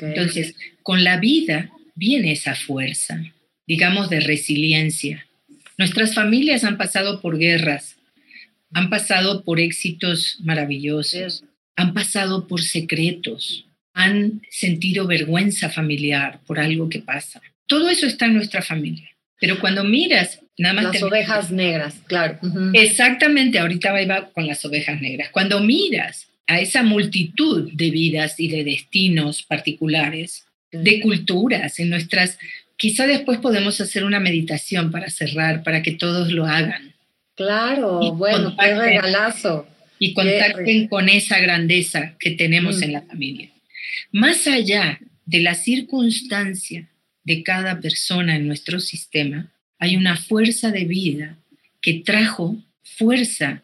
Entonces, 0.00 0.54
con 0.82 1.04
la 1.04 1.18
vida 1.18 1.70
viene 1.94 2.32
esa 2.32 2.54
fuerza, 2.54 3.22
digamos, 3.66 4.08
de 4.08 4.20
resiliencia. 4.20 5.26
Nuestras 5.76 6.14
familias 6.14 6.64
han 6.64 6.78
pasado 6.78 7.20
por 7.20 7.36
guerras, 7.36 7.96
han 8.72 8.88
pasado 8.88 9.44
por 9.44 9.60
éxitos 9.60 10.38
maravillosos, 10.40 11.44
han 11.76 11.92
pasado 11.92 12.46
por 12.46 12.62
secretos, 12.62 13.66
han 13.92 14.40
sentido 14.48 15.06
vergüenza 15.06 15.68
familiar 15.68 16.40
por 16.46 16.60
algo 16.60 16.88
que 16.88 17.00
pasa. 17.00 17.42
Todo 17.66 17.90
eso 17.90 18.06
está 18.06 18.24
en 18.24 18.36
nuestra 18.36 18.62
familia. 18.62 19.10
Pero 19.38 19.60
cuando 19.60 19.84
miras 19.84 20.40
las 20.60 21.02
ovejas 21.02 21.50
negras, 21.50 21.94
claro. 22.06 22.38
Exactamente, 22.74 23.58
ahorita 23.58 23.92
va 23.92 24.30
con 24.30 24.46
las 24.46 24.64
ovejas 24.64 25.00
negras. 25.00 25.30
Cuando 25.30 25.60
miras 25.60 26.28
a 26.46 26.60
esa 26.60 26.82
multitud 26.82 27.70
de 27.72 27.90
vidas 27.90 28.38
y 28.38 28.48
de 28.48 28.64
destinos 28.64 29.42
particulares, 29.42 30.44
de 30.72 31.00
culturas 31.00 31.78
en 31.78 31.90
nuestras, 31.90 32.38
quizá 32.76 33.06
después 33.06 33.38
podemos 33.38 33.80
hacer 33.80 34.04
una 34.04 34.20
meditación 34.20 34.90
para 34.90 35.10
cerrar, 35.10 35.62
para 35.62 35.82
que 35.82 35.92
todos 35.92 36.30
lo 36.32 36.46
hagan. 36.46 36.94
Claro, 37.36 38.14
bueno, 38.14 38.56
qué 38.58 38.74
regalazo. 38.74 39.66
Y 39.98 40.14
contacten 40.14 40.88
con 40.88 41.08
esa 41.08 41.38
grandeza 41.38 42.14
que 42.18 42.30
tenemos 42.30 42.80
en 42.82 42.94
la 42.94 43.02
familia. 43.02 43.50
Más 44.12 44.46
allá 44.46 44.98
de 45.26 45.40
la 45.40 45.54
circunstancia 45.54 46.88
de 47.22 47.42
cada 47.42 47.80
persona 47.80 48.36
en 48.36 48.46
nuestro 48.46 48.80
sistema, 48.80 49.50
hay 49.80 49.96
una 49.96 50.16
fuerza 50.16 50.70
de 50.70 50.84
vida 50.84 51.38
que 51.80 51.94
trajo 51.94 52.56
fuerza, 52.82 53.62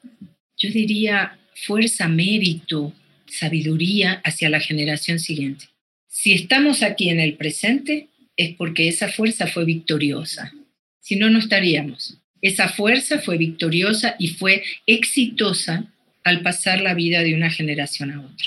yo 0.57 0.71
diría 0.71 1.39
fuerza, 1.55 2.09
mérito, 2.09 2.95
sabiduría 3.27 4.23
hacia 4.25 4.49
la 4.49 4.61
generación 4.61 5.19
siguiente. 5.19 5.67
Si 6.09 6.33
estamos 6.33 6.83
aquí 6.83 7.11
en 7.11 7.21
el 7.21 7.35
presente, 7.35 8.09
es 8.37 8.55
porque 8.57 8.89
esa 8.89 9.09
fuerza 9.09 9.47
fue 9.47 9.67
victoriosa. 9.67 10.53
Si 11.01 11.17
no, 11.17 11.29
no 11.29 11.39
estaríamos. 11.39 12.19
Esa 12.41 12.69
fuerza 12.69 13.19
fue 13.19 13.37
victoriosa 13.37 14.17
y 14.19 14.29
fue 14.29 14.63
exitosa 14.87 15.93
al 16.25 16.41
pasar 16.41 16.81
la 16.81 16.95
vida 16.95 17.23
de 17.23 17.35
una 17.35 17.51
generación 17.51 18.11
a 18.13 18.21
otra. 18.21 18.47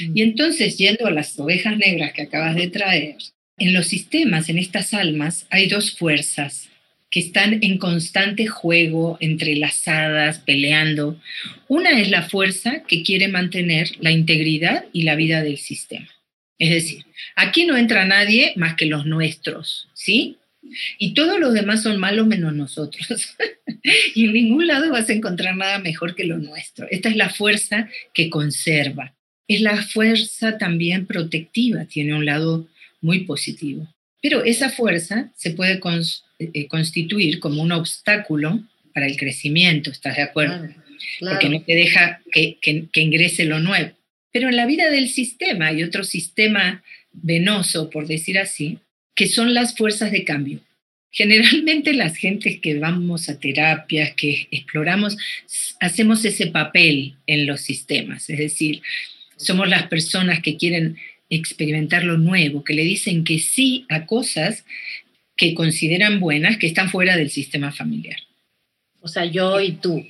Mm. 0.00 0.16
Y 0.16 0.22
entonces, 0.22 0.78
yendo 0.78 1.06
a 1.06 1.12
las 1.12 1.38
ovejas 1.38 1.76
negras 1.78 2.12
que 2.12 2.22
acabas 2.22 2.56
de 2.56 2.68
traer, 2.68 3.16
en 3.58 3.72
los 3.72 3.86
sistemas, 3.86 4.48
en 4.48 4.58
estas 4.58 4.94
almas, 4.94 5.46
hay 5.50 5.68
dos 5.68 5.96
fuerzas 5.96 6.68
que 7.12 7.20
están 7.20 7.58
en 7.62 7.76
constante 7.76 8.46
juego, 8.46 9.18
entrelazadas, 9.20 10.38
peleando. 10.38 11.20
Una 11.68 12.00
es 12.00 12.10
la 12.10 12.22
fuerza 12.22 12.84
que 12.88 13.02
quiere 13.02 13.28
mantener 13.28 13.90
la 14.00 14.10
integridad 14.10 14.86
y 14.94 15.02
la 15.02 15.14
vida 15.14 15.42
del 15.42 15.58
sistema. 15.58 16.08
Es 16.58 16.70
decir, 16.70 17.04
aquí 17.36 17.66
no 17.66 17.76
entra 17.76 18.06
nadie 18.06 18.54
más 18.56 18.76
que 18.76 18.86
los 18.86 19.04
nuestros, 19.04 19.90
¿sí? 19.92 20.38
Y 20.98 21.12
todos 21.12 21.38
los 21.38 21.52
demás 21.52 21.82
son 21.82 21.98
malos 21.98 22.26
menos 22.26 22.54
nosotros. 22.54 23.36
y 24.14 24.24
en 24.24 24.32
ningún 24.32 24.66
lado 24.66 24.90
vas 24.90 25.10
a 25.10 25.12
encontrar 25.12 25.54
nada 25.54 25.80
mejor 25.80 26.14
que 26.14 26.24
lo 26.24 26.38
nuestro. 26.38 26.86
Esta 26.90 27.10
es 27.10 27.16
la 27.16 27.28
fuerza 27.28 27.90
que 28.14 28.30
conserva. 28.30 29.14
Es 29.48 29.60
la 29.60 29.76
fuerza 29.82 30.56
también 30.56 31.04
protectiva, 31.04 31.84
tiene 31.84 32.14
un 32.14 32.24
lado 32.24 32.68
muy 33.02 33.24
positivo. 33.24 33.86
Pero 34.22 34.44
esa 34.44 34.70
fuerza 34.70 35.30
se 35.36 35.50
puede 35.50 35.78
eh, 36.52 36.66
constituir 36.66 37.40
como 37.40 37.62
un 37.62 37.72
obstáculo 37.72 38.62
para 38.94 39.06
el 39.06 39.16
crecimiento, 39.16 39.90
¿estás 39.90 40.16
de 40.16 40.22
acuerdo? 40.22 40.68
Porque 41.20 41.48
no 41.48 41.62
te 41.62 41.74
deja 41.74 42.20
que, 42.30 42.58
que, 42.60 43.00
ingrese 43.00 43.44
lo 43.44 43.60
nuevo. 43.60 43.90
Pero 44.32 44.48
en 44.48 44.56
la 44.56 44.66
vida 44.66 44.90
del 44.90 45.08
sistema 45.08 45.68
hay 45.68 45.82
otro 45.82 46.04
sistema 46.04 46.82
venoso, 47.12 47.90
por 47.90 48.06
decir 48.06 48.38
así, 48.38 48.78
que 49.14 49.26
son 49.26 49.54
las 49.54 49.76
fuerzas 49.76 50.12
de 50.12 50.24
cambio. 50.24 50.60
Generalmente 51.10 51.92
las 51.92 52.16
gentes 52.16 52.58
que 52.60 52.78
vamos 52.78 53.28
a 53.28 53.38
terapias, 53.38 54.14
que 54.14 54.48
exploramos, 54.50 55.16
hacemos 55.80 56.24
ese 56.24 56.46
papel 56.46 57.16
en 57.26 57.46
los 57.46 57.60
sistemas, 57.60 58.30
es 58.30 58.38
decir, 58.38 58.80
somos 59.36 59.68
las 59.68 59.88
personas 59.88 60.40
que 60.40 60.56
quieren 60.56 60.96
experimentar 61.28 62.04
lo 62.04 62.18
nuevo, 62.18 62.62
que 62.62 62.74
le 62.74 62.84
dicen 62.84 63.24
que 63.24 63.38
sí 63.38 63.86
a 63.88 64.06
cosas 64.06 64.64
que 65.42 65.54
consideran 65.54 66.20
buenas, 66.20 66.56
que 66.56 66.68
están 66.68 66.88
fuera 66.88 67.16
del 67.16 67.28
sistema 67.28 67.72
familiar. 67.72 68.20
O 69.00 69.08
sea, 69.08 69.24
yo 69.24 69.60
y 69.60 69.72
tú. 69.72 70.06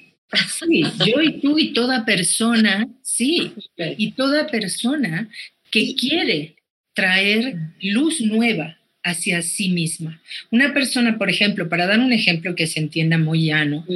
Sí, 0.58 0.82
yo 1.06 1.22
y 1.22 1.40
tú 1.40 1.58
y 1.58 1.72
toda 1.72 2.04
persona, 2.04 2.86
sí, 3.02 3.52
y 3.96 4.12
toda 4.12 4.46
persona 4.46 5.30
que 5.70 5.94
quiere 5.94 6.56
traer 6.92 7.56
luz 7.80 8.20
nueva 8.20 8.76
hacia 9.02 9.40
sí 9.40 9.70
misma. 9.70 10.20
Una 10.50 10.74
persona, 10.74 11.16
por 11.16 11.30
ejemplo, 11.30 11.66
para 11.70 11.86
dar 11.86 12.00
un 12.00 12.12
ejemplo 12.12 12.54
que 12.54 12.66
se 12.66 12.80
entienda 12.80 13.16
muy 13.16 13.46
llano, 13.46 13.86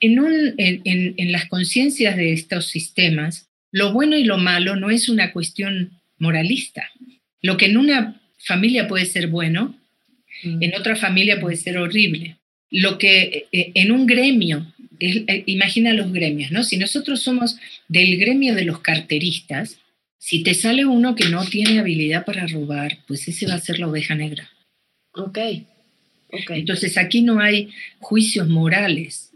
en, 0.00 0.20
un, 0.20 0.54
en, 0.56 1.14
en, 1.18 1.32
las 1.32 1.46
conciencias 1.46 2.16
de 2.16 2.32
estos 2.32 2.68
sistemas, 2.68 3.48
lo 3.72 3.92
bueno 3.92 4.16
y 4.16 4.24
lo 4.24 4.38
malo 4.38 4.74
no 4.76 4.88
es 4.88 5.10
una 5.10 5.32
cuestión 5.34 6.00
moralista. 6.18 6.88
Lo 7.42 7.58
que 7.58 7.66
en 7.66 7.76
una 7.76 8.20
familia 8.38 8.88
puede 8.88 9.04
ser 9.04 9.26
bueno, 9.26 9.77
en 10.42 10.74
otra 10.74 10.96
familia 10.96 11.40
puede 11.40 11.56
ser 11.56 11.78
horrible. 11.78 12.36
Lo 12.70 12.98
que 12.98 13.48
eh, 13.52 13.72
en 13.74 13.92
un 13.92 14.06
gremio, 14.06 14.72
eh, 15.00 15.44
imagina 15.46 15.92
los 15.94 16.12
gremios, 16.12 16.50
¿no? 16.50 16.62
Si 16.62 16.76
nosotros 16.76 17.22
somos 17.22 17.56
del 17.88 18.18
gremio 18.18 18.54
de 18.54 18.64
los 18.64 18.80
carteristas, 18.80 19.78
si 20.18 20.42
te 20.42 20.54
sale 20.54 20.84
uno 20.84 21.14
que 21.14 21.28
no 21.28 21.44
tiene 21.46 21.78
habilidad 21.78 22.24
para 22.24 22.46
robar, 22.46 22.98
pues 23.06 23.26
ese 23.28 23.46
va 23.46 23.54
a 23.54 23.60
ser 23.60 23.78
la 23.78 23.88
oveja 23.88 24.14
negra. 24.14 24.50
Ok. 25.12 25.38
okay. 26.30 26.60
Entonces 26.60 26.98
aquí 26.98 27.22
no 27.22 27.40
hay 27.40 27.70
juicios 28.00 28.48
morales, 28.48 29.32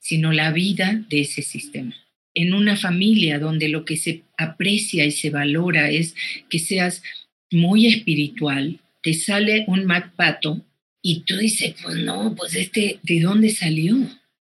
sino 0.00 0.32
la 0.32 0.52
vida 0.52 1.04
de 1.08 1.20
ese 1.20 1.42
sistema. 1.42 1.94
En 2.34 2.52
una 2.52 2.76
familia 2.76 3.38
donde 3.38 3.68
lo 3.68 3.84
que 3.84 3.96
se 3.96 4.22
aprecia 4.36 5.04
y 5.04 5.10
se 5.10 5.30
valora 5.30 5.90
es 5.90 6.14
que 6.50 6.58
seas 6.58 7.02
muy 7.50 7.86
espiritual, 7.86 8.80
te 9.08 9.14
sale 9.14 9.64
un 9.68 9.86
MacPato 9.86 10.62
y 11.00 11.20
tú 11.20 11.38
dices, 11.38 11.74
pues 11.82 11.96
no, 11.96 12.34
pues 12.36 12.54
este, 12.54 12.98
¿de 13.02 13.20
dónde 13.20 13.48
salió? 13.48 13.96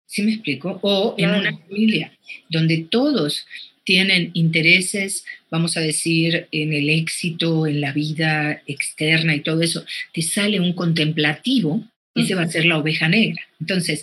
¿Sí 0.05 0.21
me 0.21 0.35
explico? 0.35 0.79
O 0.83 1.15
en 1.17 1.31
una 1.31 1.57
familia 1.57 2.13
donde 2.51 2.87
todos 2.91 3.47
tienen 3.85 4.33
intereses, 4.35 5.25
vamos 5.51 5.79
a 5.79 5.81
decir, 5.81 6.47
en 6.53 6.75
el 6.75 6.91
éxito, 6.91 7.67
en 7.67 7.81
la 7.81 7.93
vida 7.93 8.63
externa 8.67 9.35
y 9.35 9.41
todo 9.41 9.63
eso, 9.63 9.83
te 10.13 10.21
sale 10.21 10.61
un 10.61 10.75
contemplativo, 10.75 11.83
ese 12.15 12.35
va 12.35 12.43
a 12.43 12.49
ser 12.49 12.67
la 12.67 12.77
oveja 12.77 13.09
negra. 13.09 13.41
Entonces, 13.61 14.03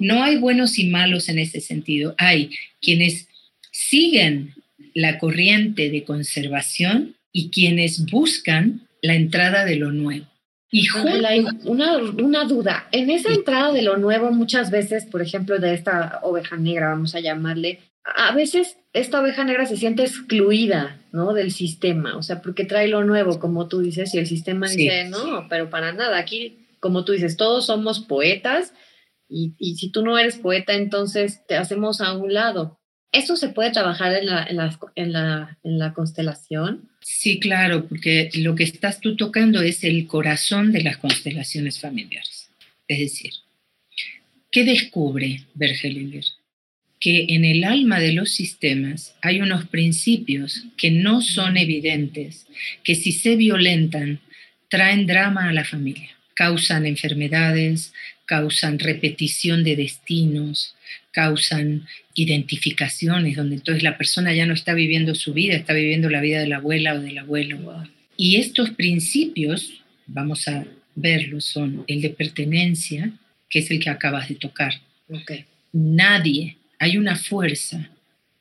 no 0.00 0.24
hay 0.24 0.38
buenos 0.38 0.76
y 0.76 0.86
malos 0.86 1.28
en 1.28 1.38
ese 1.38 1.60
sentido. 1.60 2.16
Hay 2.18 2.50
quienes 2.80 3.28
siguen 3.70 4.54
la 4.92 5.20
corriente 5.20 5.88
de 5.88 6.02
conservación 6.02 7.14
y 7.32 7.50
quienes 7.50 8.06
buscan 8.06 8.88
la 9.04 9.14
entrada 9.14 9.66
de 9.66 9.76
lo 9.76 9.92
nuevo. 9.92 10.26
Y 10.70 10.88
una, 11.66 11.98
una, 11.98 12.44
duda, 12.44 12.88
en 12.90 13.10
esa 13.10 13.32
entrada 13.32 13.70
de 13.70 13.82
lo 13.82 13.98
nuevo, 13.98 14.32
muchas 14.32 14.70
veces, 14.70 15.04
por 15.04 15.20
ejemplo, 15.20 15.58
de 15.58 15.74
esta 15.74 16.20
oveja 16.22 16.56
negra, 16.56 16.88
vamos 16.88 17.14
a 17.14 17.20
llamarle, 17.20 17.80
a 18.02 18.34
veces 18.34 18.78
esta 18.94 19.20
oveja 19.20 19.44
negra 19.44 19.66
se 19.66 19.76
siente 19.76 20.02
excluida, 20.02 21.00
¿no? 21.12 21.34
Del 21.34 21.52
sistema, 21.52 22.16
o 22.16 22.22
sea, 22.22 22.40
porque 22.40 22.64
trae 22.64 22.88
lo 22.88 23.04
nuevo, 23.04 23.38
como 23.38 23.68
tú 23.68 23.80
dices, 23.80 24.14
y 24.14 24.18
el 24.18 24.26
sistema 24.26 24.68
dice, 24.68 25.04
no, 25.10 25.46
pero 25.48 25.68
para 25.68 25.92
nada, 25.92 26.18
aquí, 26.18 26.66
como 26.80 27.04
tú 27.04 27.12
dices, 27.12 27.36
todos 27.36 27.66
somos 27.66 28.00
poetas, 28.00 28.72
y, 29.28 29.54
y, 29.58 29.76
si 29.76 29.90
tú 29.90 30.02
no 30.02 30.18
eres 30.18 30.38
poeta, 30.38 30.72
entonces 30.72 31.46
te 31.46 31.56
hacemos 31.56 32.00
a 32.00 32.16
un 32.16 32.32
lado. 32.34 32.80
¿Eso 33.12 33.36
se 33.36 33.48
puede 33.48 33.70
trabajar 33.70 34.12
en 34.14 34.26
la, 34.26 34.44
en 34.44 34.56
la, 34.56 34.78
en 34.96 35.12
la, 35.12 35.58
en 35.62 35.78
la 35.78 35.94
constelación? 35.94 36.90
Sí, 37.06 37.38
claro, 37.38 37.86
porque 37.86 38.30
lo 38.34 38.54
que 38.54 38.64
estás 38.64 38.98
tú 38.98 39.14
tocando 39.14 39.60
es 39.60 39.84
el 39.84 40.06
corazón 40.06 40.72
de 40.72 40.82
las 40.82 40.96
constelaciones 40.96 41.78
familiares. 41.78 42.48
Es 42.88 42.98
decir, 42.98 43.32
¿qué 44.50 44.64
descubre 44.64 45.42
Bergelinger? 45.54 46.24
que 47.04 47.26
en 47.28 47.44
el 47.44 47.64
alma 47.64 48.00
de 48.00 48.12
los 48.12 48.30
sistemas 48.30 49.14
hay 49.20 49.42
unos 49.42 49.68
principios 49.68 50.64
que 50.78 50.90
no 50.90 51.20
son 51.20 51.58
evidentes, 51.58 52.46
que 52.82 52.94
si 52.94 53.12
se 53.12 53.36
violentan 53.36 54.20
traen 54.70 55.06
drama 55.06 55.50
a 55.50 55.52
la 55.52 55.66
familia, 55.66 56.08
causan 56.32 56.86
enfermedades, 56.86 57.92
causan 58.26 58.78
repetición 58.78 59.64
de 59.64 59.76
destinos, 59.76 60.74
causan 61.10 61.86
identificaciones, 62.14 63.36
donde 63.36 63.56
entonces 63.56 63.82
la 63.82 63.96
persona 63.96 64.34
ya 64.34 64.46
no 64.46 64.54
está 64.54 64.74
viviendo 64.74 65.14
su 65.14 65.32
vida, 65.32 65.54
está 65.54 65.72
viviendo 65.72 66.08
la 66.10 66.20
vida 66.20 66.40
de 66.40 66.48
la 66.48 66.56
abuela 66.56 66.94
o 66.94 67.00
del 67.00 67.18
abuelo. 67.18 67.58
Y 68.16 68.36
estos 68.36 68.70
principios, 68.70 69.82
vamos 70.06 70.48
a 70.48 70.64
verlos, 70.94 71.44
son 71.44 71.84
el 71.86 72.00
de 72.00 72.10
pertenencia, 72.10 73.10
que 73.48 73.60
es 73.60 73.70
el 73.70 73.80
que 73.80 73.90
acabas 73.90 74.28
de 74.28 74.36
tocar. 74.36 74.74
Nadie 75.72 76.56
hay 76.78 76.96
una 76.96 77.16
fuerza 77.16 77.90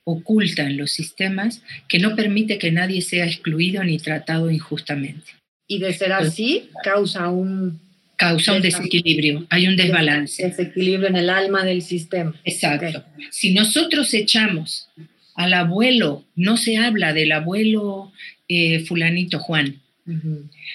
oculta 0.04 0.64
en 0.64 0.78
los 0.78 0.92
sistemas 0.92 1.62
que 1.88 2.00
no 2.00 2.16
permite 2.16 2.58
que 2.58 2.72
nadie 2.72 3.02
sea 3.02 3.26
excluido 3.26 3.84
ni 3.84 3.98
tratado 3.98 4.52
injustamente. 4.52 5.32
Y 5.68 5.80
de 5.80 5.94
ser 5.94 6.14
así, 6.14 6.70
causa 6.84 7.30
un... 7.30 7.80
Causa 8.24 8.54
un 8.54 8.62
desequilibrio, 8.62 9.46
hay 9.50 9.68
un 9.68 9.76
desbalance. 9.76 10.48
Desequilibrio 10.48 11.10
en 11.10 11.18
el 11.18 11.30
alma 11.30 11.66
del 11.66 11.82
sistema. 11.82 12.34
Exacto. 12.46 13.04
Si 13.32 13.54
nosotros 13.54 14.14
echamos 14.14 14.88
al 15.36 15.54
abuelo, 15.54 16.24
no 16.36 16.56
se 16.56 16.78
habla 16.78 17.12
del 17.12 17.34
abuelo 17.34 18.14
eh, 18.48 18.80
fulanito 18.86 19.40
Juan, 19.40 19.82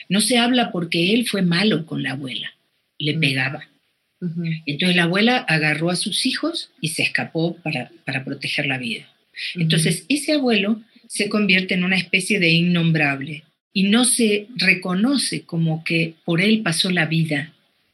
no 0.08 0.20
se 0.20 0.36
habla 0.36 0.70
porque 0.72 1.14
él 1.14 1.26
fue 1.26 1.42
malo 1.42 1.86
con 1.86 2.02
la 2.02 2.12
abuela, 2.12 2.52
le 2.98 3.14
pegaba. 3.14 3.66
Entonces 4.66 4.96
la 4.96 5.04
abuela 5.04 5.38
agarró 5.38 5.90
a 5.90 5.96
sus 5.96 6.26
hijos 6.26 6.70
y 6.80 6.88
se 6.88 7.02
escapó 7.02 7.56
para, 7.56 7.90
para 8.04 8.24
proteger 8.24 8.66
la 8.66 8.76
vida. 8.76 9.08
Entonces 9.54 10.04
ese 10.08 10.32
abuelo 10.32 10.82
se 11.06 11.30
convierte 11.30 11.74
en 11.74 11.84
una 11.84 11.96
especie 11.96 12.40
de 12.40 12.50
innombrable 12.50 13.44
y 13.78 13.84
no 13.84 14.04
se 14.04 14.48
reconoce 14.56 15.42
como 15.42 15.84
que 15.84 16.14
por 16.24 16.40
él 16.40 16.62
pasó 16.64 16.90
la 16.90 17.06
vida 17.06 17.52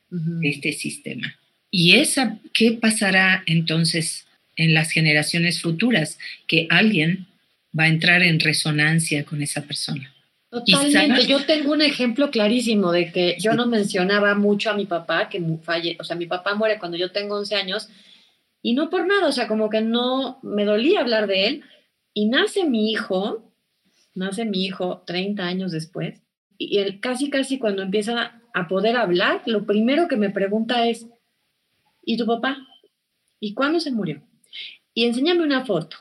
de 0.09 0.49
este 0.49 0.73
sistema. 0.73 1.37
¿Y 1.71 1.97
esa 1.97 2.39
qué 2.55 2.73
pasará 2.73 3.43
entonces 3.45 4.27
en 4.57 4.73
las 4.73 4.91
generaciones 4.93 5.61
futuras? 5.61 6.19
Que 6.47 6.67
alguien 6.71 7.27
va 7.79 7.85
a 7.85 7.89
entrar 7.89 8.23
en 8.23 8.41
resonancia 8.41 9.27
con 9.27 9.43
esa 9.43 9.65
persona. 9.65 10.11
Totalmente. 10.49 11.27
Yo 11.27 11.45
tengo 11.45 11.73
un 11.73 11.83
ejemplo 11.83 12.31
clarísimo 12.31 12.91
de 12.91 13.13
que 13.13 13.37
yo 13.39 13.53
no 13.53 13.67
mencionaba 13.67 14.35
mucho 14.35 14.71
a 14.71 14.75
mi 14.75 14.87
papá, 14.87 15.29
que 15.29 15.39
falle, 15.63 15.99
o 16.01 16.05
sea, 16.05 16.17
mi 16.17 16.25
papá 16.25 16.55
muere 16.55 16.79
cuando 16.79 16.97
yo 16.97 17.13
tengo 17.13 17.37
11 17.37 17.57
años, 17.57 17.91
y 18.63 18.73
no 18.73 18.89
por 18.89 19.07
nada, 19.07 19.29
o 19.29 19.33
sea, 19.33 19.49
como 19.49 19.69
que 19.69 19.83
no 19.83 20.39
me 20.43 20.65
dolía 20.65 21.01
hablar 21.01 21.27
de 21.27 21.47
él, 21.47 21.63
y 22.15 22.25
nace 22.25 22.65
mi 22.65 22.91
hijo, 22.91 23.53
nace 24.15 24.45
mi 24.45 24.65
hijo 24.65 25.03
30 25.07 25.45
años 25.45 25.73
después, 25.73 26.23
y 26.59 26.79
él 26.79 27.01
casi, 27.01 27.31
casi 27.31 27.59
cuando 27.59 27.83
empieza 27.83 28.41
a 28.53 28.69
poder 28.69 28.97
hablar, 28.97 29.43
lo 29.47 29.67
primero 29.67 30.09
que 30.09 30.17
me 30.17 30.31
pregunta 30.31 30.87
es, 30.87 31.07
¿y 32.03 32.17
tu 32.17 32.27
papá? 32.27 32.57
¿Y 33.41 33.55
cuándo 33.55 33.81
se 33.81 33.91
murió? 33.91 34.23
Y 34.95 35.05
enséñame 35.05 35.43
una 35.43 35.65
foto. 35.65 35.97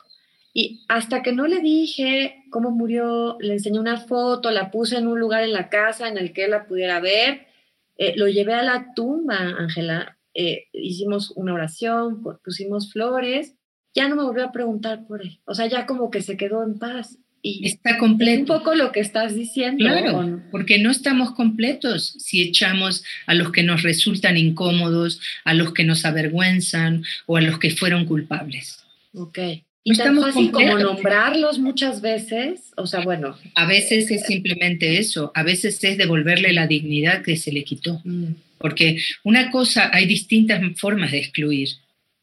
Y 0.52 0.84
hasta 0.88 1.22
que 1.22 1.32
no 1.32 1.48
le 1.48 1.60
dije 1.60 2.44
cómo 2.50 2.70
murió, 2.70 3.36
le 3.40 3.54
enseñé 3.54 3.80
una 3.80 3.98
foto, 3.98 4.52
la 4.52 4.70
puse 4.70 4.96
en 4.96 5.08
un 5.08 5.18
lugar 5.18 5.42
en 5.42 5.52
la 5.52 5.68
casa 5.68 6.06
en 6.08 6.16
el 6.16 6.32
que 6.32 6.44
él 6.44 6.52
la 6.52 6.66
pudiera 6.66 7.00
ver, 7.00 7.48
eh, 7.96 8.14
lo 8.16 8.28
llevé 8.28 8.54
a 8.54 8.62
la 8.62 8.94
tumba, 8.94 9.36
Ángela, 9.36 10.16
eh, 10.32 10.66
hicimos 10.72 11.32
una 11.36 11.54
oración, 11.54 12.22
pusimos 12.44 12.92
flores, 12.92 13.56
ya 13.94 14.08
no 14.08 14.16
me 14.16 14.24
volvió 14.24 14.44
a 14.44 14.52
preguntar 14.52 15.06
por 15.06 15.22
él, 15.22 15.40
o 15.44 15.54
sea, 15.54 15.66
ya 15.66 15.86
como 15.86 16.10
que 16.10 16.22
se 16.22 16.36
quedó 16.36 16.62
en 16.62 16.78
paz. 16.78 17.18
Y 17.46 17.66
está 17.66 17.98
completo. 17.98 18.40
un 18.40 18.46
poco 18.46 18.74
lo 18.74 18.90
que 18.90 19.00
estás 19.00 19.34
diciendo. 19.34 19.84
Claro, 19.84 20.40
porque 20.50 20.78
no 20.78 20.90
estamos 20.90 21.32
completos 21.32 22.16
si 22.18 22.40
echamos 22.40 23.04
a 23.26 23.34
los 23.34 23.52
que 23.52 23.62
nos 23.62 23.82
resultan 23.82 24.38
incómodos, 24.38 25.20
a 25.44 25.52
los 25.52 25.74
que 25.74 25.84
nos 25.84 26.06
avergüenzan 26.06 27.04
o 27.26 27.36
a 27.36 27.42
los 27.42 27.58
que 27.58 27.68
fueron 27.68 28.06
culpables. 28.06 28.82
Ok. 29.12 29.38
Y 29.86 29.94
tan 29.94 30.18
fácil 30.18 30.50
como 30.52 30.78
nombrarlos 30.78 31.58
muchas 31.58 32.00
veces, 32.00 32.72
o 32.78 32.86
sea, 32.86 33.00
bueno. 33.00 33.36
A 33.54 33.66
veces 33.66 34.10
es 34.10 34.24
simplemente 34.24 34.96
eso, 34.96 35.30
a 35.34 35.42
veces 35.42 35.84
es 35.84 35.98
devolverle 35.98 36.54
la 36.54 36.66
dignidad 36.66 37.22
que 37.22 37.36
se 37.36 37.52
le 37.52 37.62
quitó. 37.62 38.00
Mm. 38.04 38.36
Porque 38.56 38.96
una 39.22 39.50
cosa, 39.50 39.90
hay 39.92 40.06
distintas 40.06 40.62
formas 40.80 41.12
de 41.12 41.18
excluir. 41.18 41.68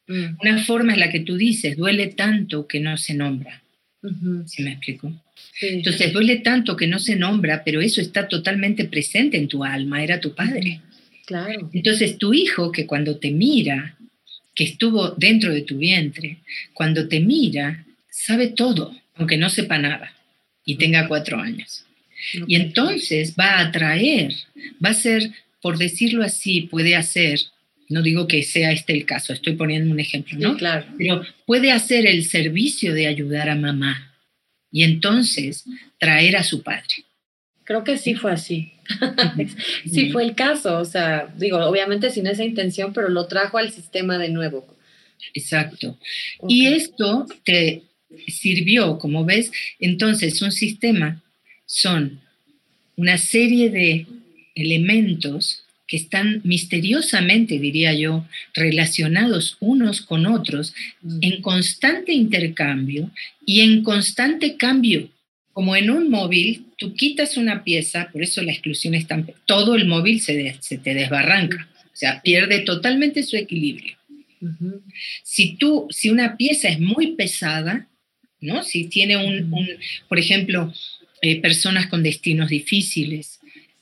Mm. 0.08 0.38
Una 0.42 0.64
forma 0.64 0.94
es 0.94 0.98
la 0.98 1.12
que 1.12 1.20
tú 1.20 1.38
dices, 1.38 1.78
duele 1.78 2.08
tanto 2.08 2.66
que 2.66 2.80
no 2.80 2.98
se 2.98 3.14
nombra. 3.14 3.61
¿Sí 4.46 4.64
me 4.64 4.72
explico? 4.72 5.14
Entonces, 5.62 6.12
duele 6.12 6.38
tanto 6.38 6.76
que 6.76 6.88
no 6.88 7.00
se 7.00 7.16
nombra, 7.16 7.64
pero 7.64 7.82
eso 7.82 8.02
está 8.02 8.28
totalmente 8.28 8.86
presente 8.86 9.38
en 9.38 9.48
tu 9.48 9.64
alma, 9.64 10.04
era 10.04 10.20
tu 10.20 10.34
padre. 10.34 10.82
Claro. 11.26 11.70
Entonces 11.72 12.18
tu 12.18 12.34
hijo 12.34 12.72
que 12.72 12.86
cuando 12.86 13.18
te 13.18 13.32
mira, 13.32 13.96
que 14.56 14.64
estuvo 14.64 15.12
dentro 15.12 15.54
de 15.54 15.62
tu 15.62 15.78
vientre, 15.78 16.38
cuando 16.74 17.08
te 17.08 17.20
mira, 17.20 17.86
sabe 18.10 18.48
todo, 18.48 18.96
aunque 19.16 19.38
no 19.38 19.50
sepa 19.50 19.78
nada 19.78 20.14
y 20.66 20.76
tenga 20.76 21.08
cuatro 21.08 21.40
años. 21.40 21.86
Y 22.48 22.56
entonces 22.56 23.36
va 23.40 23.58
a 23.58 23.68
atraer, 23.68 24.34
va 24.84 24.90
a 24.90 24.94
ser, 24.94 25.32
por 25.62 25.78
decirlo 25.78 26.24
así, 26.24 26.62
puede 26.62 26.96
hacer, 26.96 27.40
no 27.92 28.02
digo 28.02 28.28
que 28.28 28.44
sea 28.44 28.72
este 28.72 28.94
el 28.94 29.06
caso, 29.06 29.34
estoy 29.34 29.54
poniendo 29.54 29.92
un 29.92 30.00
ejemplo, 30.00 30.38
¿no? 30.40 30.58
claro. 30.58 30.86
Pero 30.98 31.22
puede 31.46 31.72
hacer 31.72 32.08
el 32.08 32.26
servicio 32.26 32.94
de 32.94 33.08
ayudar 33.08 33.50
a 33.50 33.56
mamá 33.56 34.16
y 34.72 34.84
entonces 34.84 35.66
traer 36.00 36.38
a 36.38 36.44
su 36.44 36.64
padre. 36.64 37.06
Creo 37.64 37.84
que 37.84 37.98
sí 37.98 38.16
fue 38.16 38.32
así. 38.32 38.72
sí 39.86 40.10
fue 40.12 40.24
el 40.24 40.36
caso. 40.36 40.80
O 40.80 40.86
sea, 40.86 41.34
digo, 41.38 41.58
obviamente 41.58 42.10
sin 42.10 42.28
esa 42.28 42.44
intención, 42.44 42.94
pero 42.94 43.10
lo 43.10 43.28
trajo 43.28 43.58
al 43.58 43.72
sistema 43.72 44.18
de 44.18 44.30
nuevo. 44.30 44.66
Exacto. 45.34 45.98
Y 46.48 46.68
esto 46.68 47.26
te 47.44 47.84
sirvió, 48.28 48.98
como 48.98 49.26
ves, 49.26 49.52
entonces 49.80 50.42
un 50.42 50.52
sistema 50.52 51.22
son 51.66 52.22
una 52.96 53.18
serie 53.18 53.70
de 53.70 54.06
elementos 54.56 55.64
que 55.92 55.98
están 55.98 56.40
misteriosamente, 56.46 57.60
diría 57.60 57.94
yo, 57.94 58.26
relacionados 58.54 59.58
unos 59.60 60.02
con 60.02 60.26
otros 60.26 60.74
mm. 61.02 61.20
en 61.20 61.42
constante 61.42 62.14
intercambio 62.14 63.12
y 63.46 63.60
en 63.60 63.84
constante 63.84 64.56
cambio 64.56 65.10
como 65.52 65.76
en 65.76 65.90
un 65.90 66.10
móvil, 66.10 66.66
tú 66.78 66.94
quitas 66.94 67.36
una 67.36 67.66
pieza, 67.66 68.10
por 68.14 68.24
eso 68.24 68.42
la 68.42 68.54
exclusión 68.54 68.96
es 68.96 69.06
tan... 69.06 69.30
Todo 69.46 69.76
el 69.76 69.86
móvil 69.86 70.22
se, 70.22 70.56
se 70.62 70.78
te 70.78 70.94
desbarranca, 70.94 71.68
o 71.86 71.96
sea, 71.96 72.22
pierde 72.22 72.60
totalmente 72.60 73.22
su 73.24 73.36
equilibrio. 73.36 73.98
Si 75.24 75.58
tú, 75.58 75.88
si 75.90 76.10
una 76.10 76.38
pieza 76.38 76.70
es 76.70 76.80
muy 76.80 77.16
pesada, 77.18 77.90
¿no? 78.40 78.64
Si 78.64 78.86
tiene 78.86 79.18
un, 79.18 79.54
por 80.08 80.18
ejemplo, 80.18 80.74
eh, 81.22 81.40
personas 81.42 81.88
con 81.88 82.02
destinos 82.02 82.50
difíciles, 82.50 83.31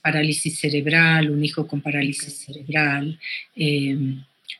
parálisis 0.02 0.60
cerebral, 0.60 1.30
un 1.30 1.44
hijo 1.44 1.68
con 1.68 1.82
parálisis 1.82 2.34
cerebral 2.46 3.20
eh, 3.56 3.98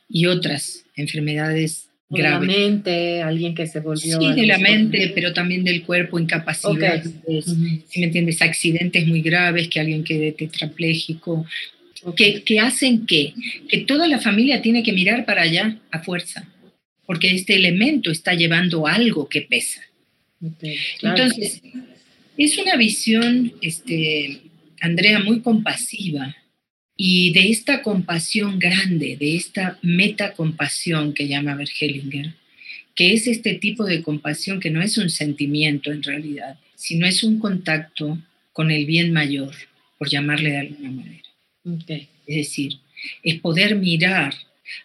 y 0.08 0.26
otras 0.26 0.84
enfermedades 0.96 1.88
de 2.10 2.22
la 2.22 2.40
mente, 2.40 3.22
alguien 3.22 3.54
que 3.54 3.66
se 3.68 3.78
volvió... 3.78 4.18
Sí, 4.20 4.32
de 4.34 4.46
la 4.46 4.58
mente, 4.58 5.12
pero 5.14 5.32
también 5.32 5.62
del 5.62 5.82
cuerpo, 5.84 6.18
incapacidades, 6.18 7.08
si 7.88 8.00
me 8.00 8.06
entiendes, 8.06 8.42
accidentes 8.42 9.06
muy 9.06 9.22
graves, 9.22 9.68
que 9.68 9.78
alguien 9.78 10.02
quede 10.02 10.32
tetrapléjico, 10.32 11.46
que, 12.16 12.42
que, 12.42 12.58
hacen 12.58 13.06
que, 13.06 13.32
que 13.68 13.78
toda 13.78 14.08
la 14.08 14.18
familia 14.18 14.60
tiene 14.60 14.82
que 14.82 14.92
mirar 14.92 15.24
para 15.24 15.42
allá 15.42 15.78
a 15.92 16.00
fuerza, 16.00 16.48
porque 17.06 17.30
este 17.30 17.54
elemento 17.54 18.10
está 18.10 18.34
llevando 18.34 18.88
algo 18.88 19.28
que 19.28 19.42
pesa. 19.42 19.80
Entonces, 21.02 21.62
es 22.36 22.58
una 22.58 22.76
visión, 22.76 23.52
este, 23.60 24.40
Andrea, 24.80 25.20
muy 25.20 25.40
compasiva 25.40 26.36
y 26.96 27.32
de 27.32 27.50
esta 27.50 27.82
compasión 27.82 28.58
grande, 28.58 29.16
de 29.18 29.36
esta 29.36 29.78
metacompasión 29.82 31.14
que 31.14 31.28
llama 31.28 31.54
Bergelinger, 31.54 32.34
que 32.94 33.14
es 33.14 33.26
este 33.26 33.54
tipo 33.54 33.84
de 33.84 34.02
compasión 34.02 34.60
que 34.60 34.70
no 34.70 34.82
es 34.82 34.98
un 34.98 35.08
sentimiento 35.08 35.92
en 35.92 36.02
realidad, 36.02 36.58
sino 36.74 37.06
es 37.06 37.22
un 37.22 37.38
contacto 37.38 38.18
con 38.52 38.70
el 38.70 38.84
bien 38.86 39.12
mayor, 39.12 39.54
por 39.98 40.10
llamarle 40.10 40.50
de 40.50 40.58
alguna 40.58 40.90
manera. 40.90 41.28
Es 42.26 42.36
decir, 42.36 42.78
es 43.22 43.40
poder 43.40 43.76
mirar, 43.76 44.34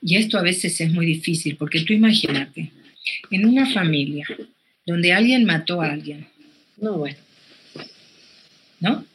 y 0.01 0.15
esto 0.15 0.37
a 0.37 0.41
veces 0.41 0.79
es 0.79 0.91
muy 0.91 1.05
difícil, 1.05 1.57
porque 1.57 1.81
tú 1.81 1.93
imagínate, 1.93 2.71
en 3.31 3.45
una 3.45 3.65
familia 3.65 4.25
donde 4.85 5.13
alguien 5.13 5.45
mató 5.45 5.81
a 5.81 5.91
alguien. 5.91 6.27
No, 6.77 6.97
bueno. 6.97 7.17
¿No? 8.79 9.05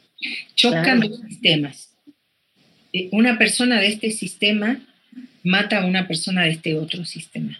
Chocan 0.55 0.99
los 0.99 1.19
sistemas 1.19 1.91
eh, 2.93 3.09
una 3.11 3.37
persona 3.37 3.79
de 3.79 3.87
este 3.87 4.11
sistema 4.11 4.79
mata 5.43 5.79
a 5.81 5.85
una 5.85 6.07
persona 6.07 6.43
de 6.43 6.51
este 6.51 6.75
otro 6.75 7.05
sistema. 7.05 7.57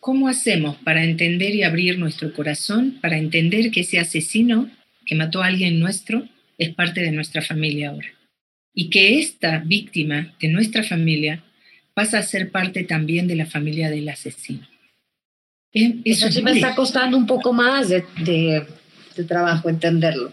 ¿Cómo 0.00 0.28
hacemos 0.28 0.76
para 0.76 1.04
entender 1.04 1.54
y 1.54 1.64
abrir 1.64 1.98
nuestro 1.98 2.32
corazón, 2.32 2.98
para 3.00 3.18
entender 3.18 3.70
que 3.70 3.80
ese 3.80 3.98
asesino 3.98 4.70
que 5.04 5.14
mató 5.14 5.42
a 5.42 5.46
alguien 5.46 5.80
nuestro 5.80 6.26
es 6.56 6.74
parte 6.74 7.02
de 7.02 7.12
nuestra 7.12 7.42
familia 7.42 7.90
ahora? 7.90 8.08
Y 8.74 8.90
que 8.90 9.18
esta 9.18 9.58
víctima 9.58 10.34
de 10.40 10.48
nuestra 10.48 10.82
familia 10.82 11.42
pasa 11.94 12.18
a 12.18 12.22
ser 12.22 12.50
parte 12.50 12.84
también 12.84 13.26
de 13.26 13.36
la 13.36 13.46
familia 13.46 13.90
del 13.90 14.08
asesino. 14.08 14.66
Eso 15.72 16.30
sí 16.30 16.42
me 16.42 16.52
está 16.52 16.74
costando 16.74 17.16
un 17.16 17.26
poco 17.26 17.52
más 17.52 17.88
de, 17.88 18.04
de 18.24 19.24
trabajo 19.24 19.68
entenderlo. 19.68 20.30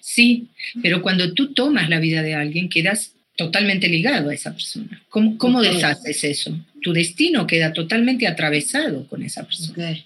Sí, 0.00 0.48
pero 0.82 1.02
cuando 1.02 1.32
tú 1.34 1.52
tomas 1.52 1.88
la 1.88 2.00
vida 2.00 2.22
de 2.22 2.34
alguien, 2.34 2.68
quedas 2.68 3.14
totalmente 3.36 3.88
ligado 3.88 4.30
a 4.30 4.34
esa 4.34 4.52
persona. 4.52 5.02
¿Cómo, 5.08 5.38
cómo 5.38 5.62
deshaces 5.62 6.24
eso? 6.24 6.58
Tu 6.82 6.92
destino 6.92 7.46
queda 7.46 7.72
totalmente 7.72 8.26
atravesado 8.26 9.06
con 9.06 9.22
esa 9.22 9.44
persona. 9.44 9.96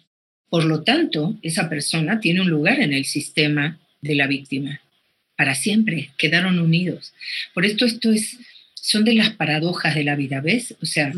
Por 0.48 0.64
lo 0.64 0.82
tanto, 0.82 1.36
esa 1.42 1.68
persona 1.68 2.20
tiene 2.20 2.42
un 2.42 2.48
lugar 2.48 2.80
en 2.80 2.92
el 2.92 3.04
sistema 3.04 3.80
de 4.00 4.14
la 4.14 4.28
víctima. 4.28 4.80
Para 5.36 5.56
siempre, 5.56 6.10
quedaron 6.16 6.60
unidos. 6.60 7.12
Por 7.54 7.64
esto 7.64 7.86
esto 7.86 8.12
es, 8.12 8.38
son 8.74 9.04
de 9.04 9.14
las 9.14 9.30
paradojas 9.30 9.96
de 9.96 10.04
la 10.04 10.14
vida, 10.14 10.40
¿ves? 10.40 10.76
O 10.80 10.86
sea, 10.86 11.12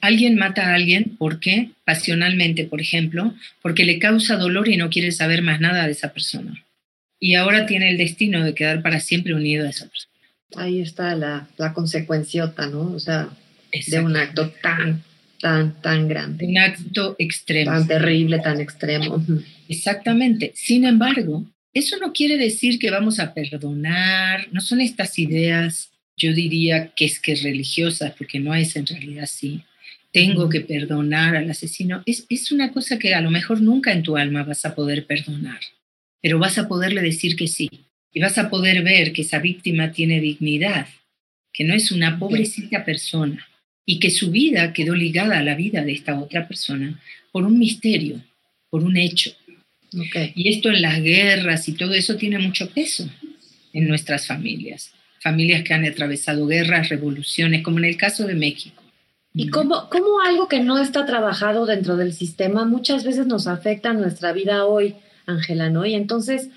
alguien 0.00 0.36
mata 0.36 0.70
a 0.70 0.74
alguien 0.74 1.16
porque, 1.18 1.70
pasionalmente, 1.84 2.64
por 2.64 2.80
ejemplo, 2.80 3.34
porque 3.60 3.84
le 3.84 3.98
causa 3.98 4.36
dolor 4.36 4.68
y 4.68 4.76
no 4.76 4.88
quiere 4.88 5.10
saber 5.10 5.42
más 5.42 5.60
nada 5.60 5.86
de 5.86 5.92
esa 5.92 6.12
persona. 6.12 6.62
Y 7.18 7.34
ahora 7.34 7.66
tiene 7.66 7.90
el 7.90 7.96
destino 7.96 8.44
de 8.44 8.54
quedar 8.54 8.82
para 8.82 9.00
siempre 9.00 9.34
unido 9.34 9.66
a 9.66 9.70
esa 9.70 9.86
persona. 9.88 10.12
Ahí 10.56 10.80
está 10.80 11.14
la, 11.14 11.48
la 11.56 11.72
consecuenciota, 11.72 12.66
¿no? 12.66 12.92
O 12.92 13.00
sea, 13.00 13.30
de 13.86 14.00
un 14.00 14.16
acto 14.16 14.50
tan, 14.62 15.02
tan, 15.40 15.80
tan 15.80 16.08
grande. 16.08 16.46
Un 16.46 16.58
acto 16.58 17.16
extremo. 17.18 17.72
Tan 17.72 17.86
terrible, 17.86 18.38
tan 18.38 18.60
extremo. 18.60 19.24
Exactamente. 19.68 20.52
Sin 20.54 20.84
embargo, 20.84 21.44
eso 21.74 21.96
no 21.98 22.12
quiere 22.12 22.36
decir 22.36 22.78
que 22.78 22.90
vamos 22.90 23.18
a 23.18 23.34
perdonar, 23.34 24.48
no 24.52 24.60
son 24.60 24.80
estas 24.80 25.18
ideas, 25.18 25.90
yo 26.16 26.32
diría 26.32 26.92
que 26.96 27.04
es 27.04 27.20
que 27.20 27.34
religiosas, 27.34 28.12
porque 28.16 28.40
no 28.40 28.54
es 28.54 28.76
en 28.76 28.86
realidad 28.86 29.24
así. 29.24 29.62
Tengo 30.12 30.48
que 30.48 30.62
perdonar 30.62 31.36
al 31.36 31.50
asesino. 31.50 32.02
Es, 32.06 32.24
es 32.30 32.50
una 32.50 32.72
cosa 32.72 32.98
que 32.98 33.14
a 33.14 33.20
lo 33.20 33.30
mejor 33.30 33.60
nunca 33.60 33.92
en 33.92 34.02
tu 34.02 34.16
alma 34.16 34.44
vas 34.44 34.64
a 34.64 34.74
poder 34.74 35.06
perdonar, 35.06 35.60
pero 36.22 36.38
vas 36.38 36.58
a 36.58 36.68
poderle 36.68 37.02
decir 37.02 37.36
que 37.36 37.48
sí 37.48 37.68
y 38.12 38.20
vas 38.20 38.38
a 38.38 38.48
poder 38.48 38.82
ver 38.82 39.12
que 39.12 39.22
esa 39.22 39.38
víctima 39.38 39.92
tiene 39.92 40.20
dignidad, 40.20 40.86
que 41.52 41.64
no 41.64 41.74
es 41.74 41.92
una 41.92 42.18
pobrecita 42.18 42.84
persona 42.84 43.46
y 43.84 43.98
que 43.98 44.10
su 44.10 44.30
vida 44.30 44.72
quedó 44.72 44.94
ligada 44.94 45.38
a 45.38 45.42
la 45.42 45.54
vida 45.54 45.84
de 45.84 45.92
esta 45.92 46.18
otra 46.18 46.48
persona 46.48 47.00
por 47.30 47.44
un 47.44 47.58
misterio, 47.58 48.22
por 48.70 48.82
un 48.82 48.96
hecho. 48.96 49.32
Y 50.34 50.48
esto 50.48 50.70
en 50.70 50.82
las 50.82 51.00
guerras 51.02 51.68
y 51.68 51.72
todo 51.72 51.94
eso 51.94 52.16
tiene 52.16 52.38
mucho 52.38 52.70
peso 52.70 53.08
en 53.72 53.86
nuestras 53.86 54.26
familias, 54.26 54.92
familias 55.20 55.62
que 55.62 55.74
han 55.74 55.84
atravesado 55.84 56.46
guerras, 56.46 56.88
revoluciones, 56.88 57.62
como 57.62 57.78
en 57.78 57.84
el 57.84 57.96
caso 57.96 58.26
de 58.26 58.34
México. 58.34 58.82
Y 59.34 59.50
como, 59.50 59.90
como 59.90 60.20
algo 60.20 60.48
que 60.48 60.60
no 60.60 60.78
está 60.78 61.04
trabajado 61.04 61.66
dentro 61.66 61.96
del 61.98 62.14
sistema 62.14 62.64
muchas 62.64 63.04
veces 63.04 63.26
nos 63.26 63.46
afecta 63.46 63.92
nuestra 63.92 64.32
vida 64.32 64.64
hoy, 64.64 64.94
Ángela, 65.26 65.70
¿no? 65.70 65.84
Y 65.84 65.94
entonces 65.94 66.50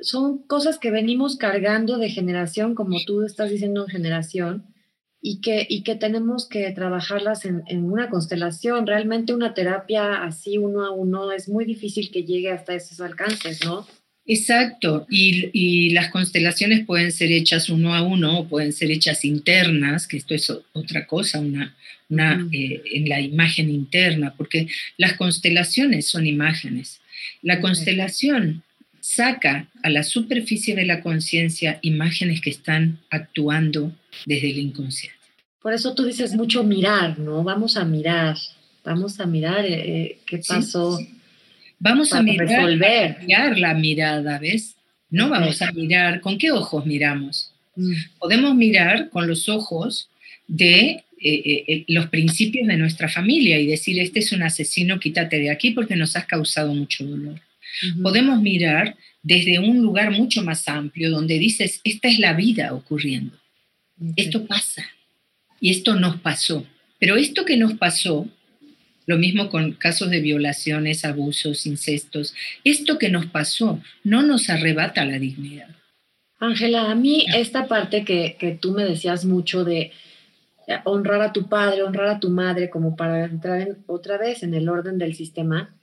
son 0.00 0.38
cosas 0.46 0.78
que 0.78 0.90
venimos 0.90 1.36
cargando 1.36 1.98
de 1.98 2.10
generación, 2.10 2.74
como 2.74 2.98
tú 3.04 3.22
estás 3.22 3.50
diciendo 3.50 3.84
en 3.84 3.88
generación, 3.90 4.66
y 5.24 5.40
que, 5.40 5.64
y 5.68 5.84
que 5.84 5.94
tenemos 5.94 6.48
que 6.48 6.68
trabajarlas 6.72 7.44
en, 7.44 7.62
una 7.84 8.10
constelación. 8.10 8.86
Realmente 8.86 9.32
una 9.32 9.54
terapia 9.54 10.24
así 10.24 10.58
uno 10.58 10.84
a 10.84 10.90
uno 10.90 11.30
es 11.30 11.48
muy 11.48 11.64
difícil 11.64 12.10
que 12.10 12.24
llegue 12.24 12.50
hasta 12.50 12.74
esos 12.74 13.00
alcances, 13.00 13.64
¿no? 13.64 13.86
Exacto, 14.24 15.06
y, 15.10 15.90
las 15.90 16.10
constelaciones 16.10 16.86
pueden 16.86 17.10
ser 17.10 17.32
hechas 17.32 17.68
uno 17.68 17.94
a 17.94 18.02
uno 18.02 18.40
o 18.40 18.48
pueden 18.48 18.72
ser 18.72 18.90
hechas 18.90 19.24
internas, 19.24 20.06
que 20.06 20.16
esto 20.16 20.34
es 20.34 20.52
otra 20.72 21.06
cosa, 21.06 21.40
una, 21.40 21.76
una 22.08 22.48
eh, 22.52 22.82
en 22.92 23.08
la 23.08 23.20
imagen 23.20 23.68
interna, 23.68 24.34
porque 24.36 24.68
las 24.96 25.14
constelaciones 25.14 26.06
son 26.06 26.26
imágenes. 26.26 27.01
La 27.42 27.60
constelación 27.60 28.62
saca 29.00 29.68
a 29.82 29.90
la 29.90 30.04
superficie 30.04 30.74
de 30.76 30.86
la 30.86 31.02
conciencia 31.02 31.78
imágenes 31.82 32.40
que 32.40 32.50
están 32.50 33.00
actuando 33.10 33.92
desde 34.26 34.50
el 34.50 34.58
inconsciente. 34.58 35.18
Por 35.60 35.72
eso 35.72 35.94
tú 35.94 36.04
dices 36.04 36.34
mucho 36.34 36.64
mirar, 36.64 37.18
¿no? 37.18 37.42
Vamos 37.44 37.76
a 37.76 37.84
mirar, 37.84 38.36
vamos 38.84 39.20
a 39.20 39.26
mirar 39.26 39.64
eh, 39.64 40.02
eh, 40.02 40.18
qué 40.26 40.38
pasó. 40.46 40.98
Vamos 41.78 42.12
a 42.12 42.22
mirar, 42.22 42.48
resolver. 42.48 43.18
la 43.58 43.74
mirada, 43.74 44.38
¿ves? 44.38 44.76
No 45.10 45.28
vamos 45.28 45.60
a 45.62 45.72
mirar, 45.72 46.20
¿con 46.20 46.38
qué 46.38 46.52
ojos 46.52 46.86
miramos? 46.86 47.52
Mm. 47.76 47.92
Podemos 48.18 48.54
mirar 48.54 49.10
con 49.10 49.26
los 49.26 49.48
ojos 49.48 50.08
de 50.46 51.04
eh, 51.24 51.64
eh, 51.68 51.84
los 51.88 52.08
principios 52.08 52.66
de 52.66 52.76
nuestra 52.76 53.08
familia 53.08 53.58
y 53.58 53.66
decir, 53.66 53.98
este 54.00 54.18
es 54.18 54.32
un 54.32 54.42
asesino, 54.42 54.98
quítate 54.98 55.38
de 55.38 55.50
aquí 55.50 55.70
porque 55.70 55.96
nos 55.96 56.16
has 56.16 56.26
causado 56.26 56.74
mucho 56.74 57.04
dolor. 57.04 57.40
Podemos 58.02 58.40
mirar 58.42 58.96
desde 59.22 59.58
un 59.58 59.80
lugar 59.82 60.10
mucho 60.10 60.42
más 60.42 60.68
amplio 60.68 61.10
donde 61.10 61.38
dices, 61.38 61.80
esta 61.84 62.08
es 62.08 62.18
la 62.18 62.34
vida 62.34 62.74
ocurriendo. 62.74 63.38
Esto 64.16 64.46
pasa 64.46 64.84
y 65.60 65.70
esto 65.70 65.94
nos 65.94 66.16
pasó. 66.20 66.66
Pero 66.98 67.16
esto 67.16 67.44
que 67.44 67.56
nos 67.56 67.74
pasó, 67.74 68.28
lo 69.06 69.16
mismo 69.16 69.48
con 69.48 69.72
casos 69.72 70.10
de 70.10 70.20
violaciones, 70.20 71.04
abusos, 71.04 71.66
incestos, 71.66 72.34
esto 72.64 72.98
que 72.98 73.10
nos 73.10 73.26
pasó 73.26 73.80
no 74.04 74.22
nos 74.22 74.50
arrebata 74.50 75.04
la 75.04 75.18
dignidad. 75.18 75.68
Ángela, 76.38 76.90
a 76.90 76.94
mí 76.96 77.26
esta 77.36 77.68
parte 77.68 78.04
que, 78.04 78.36
que 78.38 78.52
tú 78.52 78.72
me 78.72 78.84
decías 78.84 79.24
mucho 79.24 79.64
de 79.64 79.80
eh, 79.80 79.92
honrar 80.84 81.20
a 81.22 81.32
tu 81.32 81.48
padre, 81.48 81.82
honrar 81.82 82.08
a 82.08 82.20
tu 82.20 82.30
madre, 82.30 82.70
como 82.70 82.96
para 82.96 83.24
entrar 83.24 83.76
otra 83.86 84.18
vez 84.18 84.42
en 84.42 84.54
el 84.54 84.68
orden 84.68 84.98
del 84.98 85.14
sistema, 85.14 85.74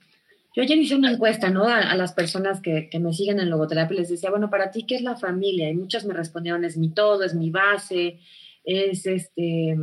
yo 0.54 0.62
ayer 0.62 0.78
hice 0.78 0.96
una 0.96 1.12
encuesta, 1.12 1.48
¿no? 1.50 1.68
A, 1.68 1.94
las 1.94 2.12
personas 2.12 2.60
que, 2.60 2.88
que, 2.90 2.98
me 2.98 3.12
siguen 3.12 3.38
en 3.38 3.50
logoterapia 3.50 3.98
les 3.98 4.08
decía, 4.08 4.30
bueno, 4.30 4.50
para 4.50 4.72
ti, 4.72 4.84
¿qué 4.84 4.96
es 4.96 5.02
la 5.02 5.16
familia? 5.16 5.70
Y 5.70 5.74
muchas 5.74 6.04
me 6.04 6.12
respondieron, 6.12 6.64
es 6.64 6.76
mi 6.76 6.90
todo, 6.90 7.22
es 7.22 7.34
mi 7.34 7.50
base, 7.50 8.18
es 8.64 9.06
este, 9.06 9.76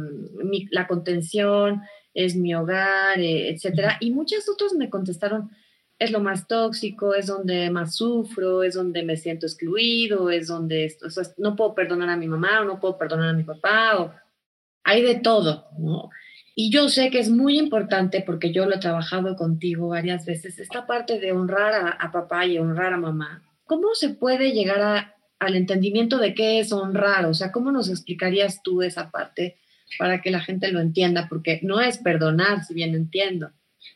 mi, 0.43 0.67
la 0.71 0.88
contención, 0.88 1.83
es 2.13 2.36
mi 2.36 2.53
hogar, 2.53 3.19
eh, 3.19 3.49
etcétera. 3.49 3.97
Y 4.01 4.12
muchas 4.12 4.49
otras 4.49 4.73
me 4.73 4.89
contestaron, 4.89 5.51
es 5.99 6.12
lo 6.12 6.19
más 6.19 6.47
tóxico, 6.47 7.13
es 7.13 7.27
donde 7.27 7.69
más 7.69 7.95
sufro, 7.95 8.62
es 8.63 8.73
donde 8.73 9.03
me 9.03 9.15
siento 9.15 9.45
excluido, 9.45 10.29
es 10.29 10.47
donde 10.47 10.95
o 11.05 11.10
sea, 11.10 11.23
no 11.38 11.55
puedo 11.55 11.75
perdonar 11.75 12.10
a 12.10 12.17
mi 12.17 12.27
mamá 12.27 12.62
o 12.62 12.65
no 12.65 12.79
puedo 12.79 12.97
perdonar 12.97 13.29
a 13.29 13.33
mi 13.33 13.43
papá, 13.43 13.99
o 13.99 14.13
hay 14.88 15.02
de 15.02 15.15
todo, 15.15 15.67
¿no? 15.78 16.10
Y 16.56 16.71
yo 16.71 16.88
sé 16.88 17.12
que 17.12 17.19
es 17.19 17.30
muy 17.30 17.60
importante, 17.60 18.23
porque 18.26 18.54
yo 18.54 18.65
lo 18.65 18.76
he 18.76 18.80
trabajado 18.80 19.36
contigo 19.36 19.89
varias 19.89 20.26
veces, 20.26 20.58
esta 20.60 20.88
parte 20.88 21.19
de 21.19 21.34
honrar 21.34 21.97
a, 22.00 22.12
papá 22.12 22.45
y 22.45 22.58
honrar 22.58 22.93
a 22.93 22.97
mamá. 22.97 23.43
¿Cómo 23.65 23.93
se 23.93 24.10
puede 24.10 24.54
llegar 24.54 25.13
al 25.39 25.56
entendimiento 25.56 26.17
de 26.17 26.34
qué 26.34 26.60
es 26.60 26.71
honrar? 26.71 27.26
O 27.26 27.34
sea, 27.34 27.52
¿cómo 27.52 27.69
nos 27.69 27.89
explicarías 27.89 28.63
tú 28.63 28.82
esa 28.82 29.12
parte 29.12 29.58
para 30.00 30.21
que 30.21 30.32
la 30.32 30.39
gente 30.39 30.71
lo 30.71 30.80
entienda? 30.80 31.28
Porque 31.28 31.60
no 31.63 31.82
es 31.82 31.97
perdonar, 31.97 32.63
si 32.63 32.73
bien 32.73 32.95
entiendo. 32.95 33.52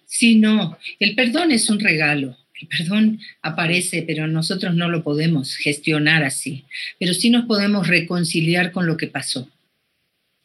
Sí, 0.06 0.36
no, 0.36 0.78
el 1.00 1.16
perdón 1.16 1.52
es 1.52 1.70
un 1.70 1.80
regalo. 1.80 2.36
El 2.60 2.68
perdón 2.68 3.20
aparece, 3.42 4.04
pero 4.06 4.28
nosotros 4.28 4.76
no 4.76 4.90
lo 4.90 5.04
podemos 5.04 5.56
gestionar 5.56 6.26
así. 6.26 6.66
Pero 7.00 7.14
sí 7.14 7.30
nos 7.30 7.46
podemos 7.46 7.88
reconciliar 7.88 8.74
con 8.74 8.86
lo 8.86 8.98
que 8.98 9.08
pasó. 9.08 9.50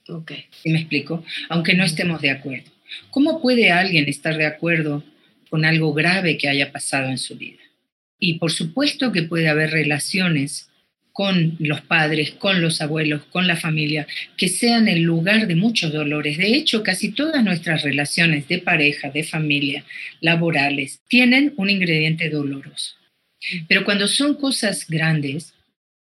Ok. 0.08 0.32
¿Sí 0.62 0.70
me 0.70 0.80
explico? 0.80 1.24
Aunque 1.48 1.74
no 1.74 1.84
estemos 1.84 2.20
de 2.20 2.30
acuerdo. 2.30 2.70
¿Cómo 3.10 3.40
puede 3.42 3.70
alguien 3.70 4.08
estar 4.08 4.36
de 4.36 4.46
acuerdo 4.46 5.02
con 5.50 5.64
algo 5.64 5.92
grave 5.92 6.38
que 6.38 6.48
haya 6.48 6.72
pasado 6.72 7.08
en 7.08 7.18
su 7.18 7.36
vida? 7.36 7.58
Y 8.18 8.38
por 8.38 8.52
supuesto 8.52 9.12
que 9.12 9.22
puede 9.22 9.48
haber 9.48 9.70
relaciones 9.70 10.70
con 11.12 11.56
los 11.58 11.80
padres, 11.80 12.32
con 12.32 12.60
los 12.60 12.82
abuelos, 12.82 13.24
con 13.30 13.46
la 13.46 13.56
familia, 13.56 14.06
que 14.36 14.48
sean 14.48 14.86
el 14.86 15.00
lugar 15.00 15.46
de 15.46 15.56
muchos 15.56 15.90
dolores. 15.90 16.36
De 16.36 16.54
hecho, 16.54 16.82
casi 16.82 17.10
todas 17.10 17.42
nuestras 17.42 17.82
relaciones 17.82 18.46
de 18.48 18.58
pareja, 18.58 19.08
de 19.08 19.24
familia, 19.24 19.84
laborales, 20.20 21.00
tienen 21.08 21.54
un 21.56 21.70
ingrediente 21.70 22.28
doloroso. 22.28 22.96
Pero 23.66 23.84
cuando 23.84 24.08
son 24.08 24.34
cosas 24.34 24.86
grandes, 24.88 25.54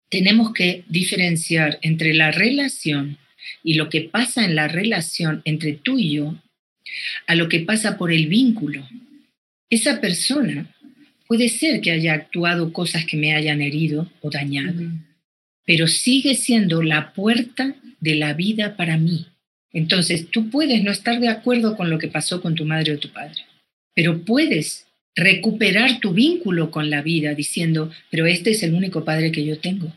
tenemos 0.08 0.52
que 0.52 0.82
diferenciar 0.88 1.78
entre 1.82 2.12
la 2.12 2.32
relación 2.32 3.18
y 3.62 3.74
lo 3.74 3.88
que 3.88 4.02
pasa 4.02 4.44
en 4.44 4.54
la 4.54 4.68
relación 4.68 5.42
entre 5.44 5.72
tú 5.72 5.98
y 5.98 6.14
yo 6.14 6.34
a 7.26 7.34
lo 7.34 7.48
que 7.48 7.60
pasa 7.60 7.96
por 7.96 8.12
el 8.12 8.26
vínculo. 8.26 8.86
Esa 9.70 10.00
persona 10.00 10.66
puede 11.26 11.48
ser 11.48 11.80
que 11.80 11.90
haya 11.90 12.14
actuado 12.14 12.72
cosas 12.72 13.06
que 13.06 13.16
me 13.16 13.34
hayan 13.34 13.62
herido 13.62 14.10
o 14.20 14.30
dañado, 14.30 14.82
pero 15.64 15.86
sigue 15.86 16.34
siendo 16.34 16.82
la 16.82 17.12
puerta 17.12 17.74
de 18.00 18.14
la 18.16 18.34
vida 18.34 18.76
para 18.76 18.98
mí. 18.98 19.26
Entonces, 19.72 20.30
tú 20.30 20.50
puedes 20.50 20.84
no 20.84 20.92
estar 20.92 21.18
de 21.18 21.28
acuerdo 21.28 21.76
con 21.76 21.90
lo 21.90 21.98
que 21.98 22.08
pasó 22.08 22.40
con 22.40 22.54
tu 22.54 22.64
madre 22.64 22.92
o 22.92 22.98
tu 22.98 23.08
padre, 23.08 23.42
pero 23.94 24.24
puedes 24.24 24.86
recuperar 25.16 26.00
tu 26.00 26.12
vínculo 26.12 26.70
con 26.70 26.90
la 26.90 27.02
vida 27.02 27.34
diciendo, 27.34 27.90
pero 28.10 28.26
este 28.26 28.50
es 28.50 28.62
el 28.62 28.74
único 28.74 29.04
padre 29.04 29.32
que 29.32 29.44
yo 29.44 29.58
tengo. 29.58 29.92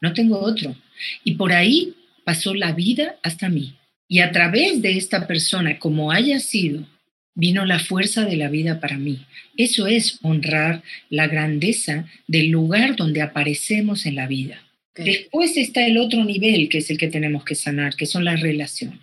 No 0.00 0.12
tengo 0.12 0.38
otro. 0.40 0.76
Y 1.24 1.34
por 1.34 1.52
ahí 1.52 1.94
pasó 2.24 2.54
la 2.54 2.72
vida 2.72 3.16
hasta 3.22 3.48
mí. 3.48 3.74
Y 4.08 4.20
a 4.20 4.30
través 4.30 4.82
de 4.82 4.96
esta 4.96 5.26
persona, 5.26 5.78
como 5.78 6.12
haya 6.12 6.38
sido, 6.38 6.86
vino 7.34 7.64
la 7.64 7.78
fuerza 7.78 8.24
de 8.24 8.36
la 8.36 8.48
vida 8.48 8.80
para 8.80 8.98
mí. 8.98 9.24
Eso 9.56 9.86
es 9.86 10.18
honrar 10.22 10.82
la 11.08 11.28
grandeza 11.28 12.06
del 12.26 12.50
lugar 12.50 12.96
donde 12.96 13.22
aparecemos 13.22 14.06
en 14.06 14.16
la 14.16 14.26
vida. 14.26 14.62
Después 14.94 15.56
está 15.56 15.86
el 15.86 15.96
otro 15.96 16.24
nivel, 16.24 16.68
que 16.68 16.78
es 16.78 16.90
el 16.90 16.98
que 16.98 17.08
tenemos 17.08 17.44
que 17.44 17.54
sanar, 17.54 17.96
que 17.96 18.04
son 18.04 18.24
las 18.24 18.40
relaciones. 18.40 19.00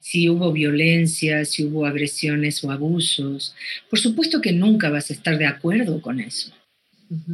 Si 0.00 0.28
hubo 0.28 0.52
violencia, 0.52 1.44
si 1.44 1.64
hubo 1.64 1.86
agresiones 1.86 2.62
o 2.62 2.70
abusos, 2.70 3.54
por 3.88 3.98
supuesto 3.98 4.40
que 4.40 4.52
nunca 4.52 4.90
vas 4.90 5.10
a 5.10 5.14
estar 5.14 5.38
de 5.38 5.46
acuerdo 5.46 6.00
con 6.02 6.20
eso. 6.20 6.52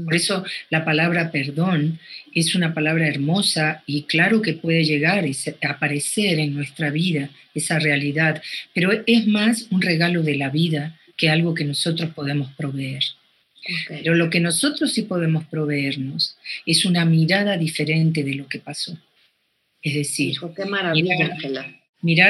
Por 0.05 0.15
eso 0.15 0.45
la 0.71 0.85
palabra 0.85 1.31
perdón 1.33 1.99
es 2.33 2.55
una 2.55 2.75
palabra 2.75 3.09
hermosa 3.09 3.83
y 3.87 4.03
claro 4.03 4.41
que 4.43 4.53
puede 4.53 4.85
llegar 4.85 5.25
a 5.25 5.69
aparecer 5.71 6.39
en 6.39 6.55
nuestra 6.55 6.91
vida 6.91 7.31
esa 7.55 7.79
realidad, 7.79 8.43
pero 8.73 8.91
es 9.07 9.27
más 9.27 9.67
un 9.71 9.83
regalo 9.83 10.23
de 10.23 10.37
la 10.37 10.51
vida 10.51 10.99
que 11.17 11.31
algo 11.31 11.55
que 11.55 11.65
nosotros 11.65 12.11
podemos 12.15 12.53
proveer. 12.53 13.03
Pero 13.89 14.15
lo 14.15 14.29
que 14.31 14.41
nosotros 14.41 14.93
sí 14.93 15.03
podemos 15.03 15.47
proveernos 15.47 16.37
es 16.67 16.85
una 16.85 17.05
mirada 17.05 17.57
diferente 17.57 18.23
de 18.23 18.35
lo 18.35 18.47
que 18.47 18.59
pasó. 18.59 18.99
Es 19.83 19.95
decir, 19.95 20.37
qué 20.57 20.65
maravilla, 20.67 21.15
mirar 21.17 21.84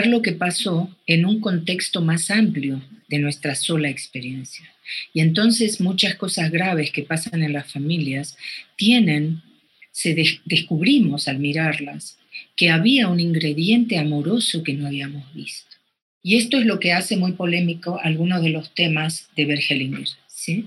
lo 0.06 0.22
que 0.22 0.32
pasó 0.32 0.88
en 1.06 1.24
un 1.24 1.40
contexto 1.40 2.00
más 2.00 2.30
amplio 2.30 2.80
de 3.08 3.18
nuestra 3.18 3.54
sola 3.54 3.90
experiencia. 3.90 4.72
Y 5.12 5.20
entonces 5.20 5.80
muchas 5.80 6.14
cosas 6.14 6.50
graves 6.50 6.90
que 6.90 7.02
pasan 7.02 7.42
en 7.42 7.52
las 7.52 7.72
familias 7.72 8.36
tienen, 8.76 9.42
se 9.90 10.14
descubrimos 10.44 11.28
al 11.28 11.38
mirarlas, 11.38 12.18
que 12.56 12.70
había 12.70 13.08
un 13.08 13.20
ingrediente 13.20 13.98
amoroso 13.98 14.62
que 14.62 14.74
no 14.74 14.86
habíamos 14.86 15.32
visto. 15.34 15.76
Y 16.22 16.36
esto 16.36 16.58
es 16.58 16.66
lo 16.66 16.78
que 16.78 16.92
hace 16.92 17.16
muy 17.16 17.32
polémico 17.32 18.00
algunos 18.02 18.42
de 18.42 18.50
los 18.50 18.74
temas 18.74 19.28
de 19.36 19.44
Bergelinger, 19.44 20.08
¿sí? 20.26 20.66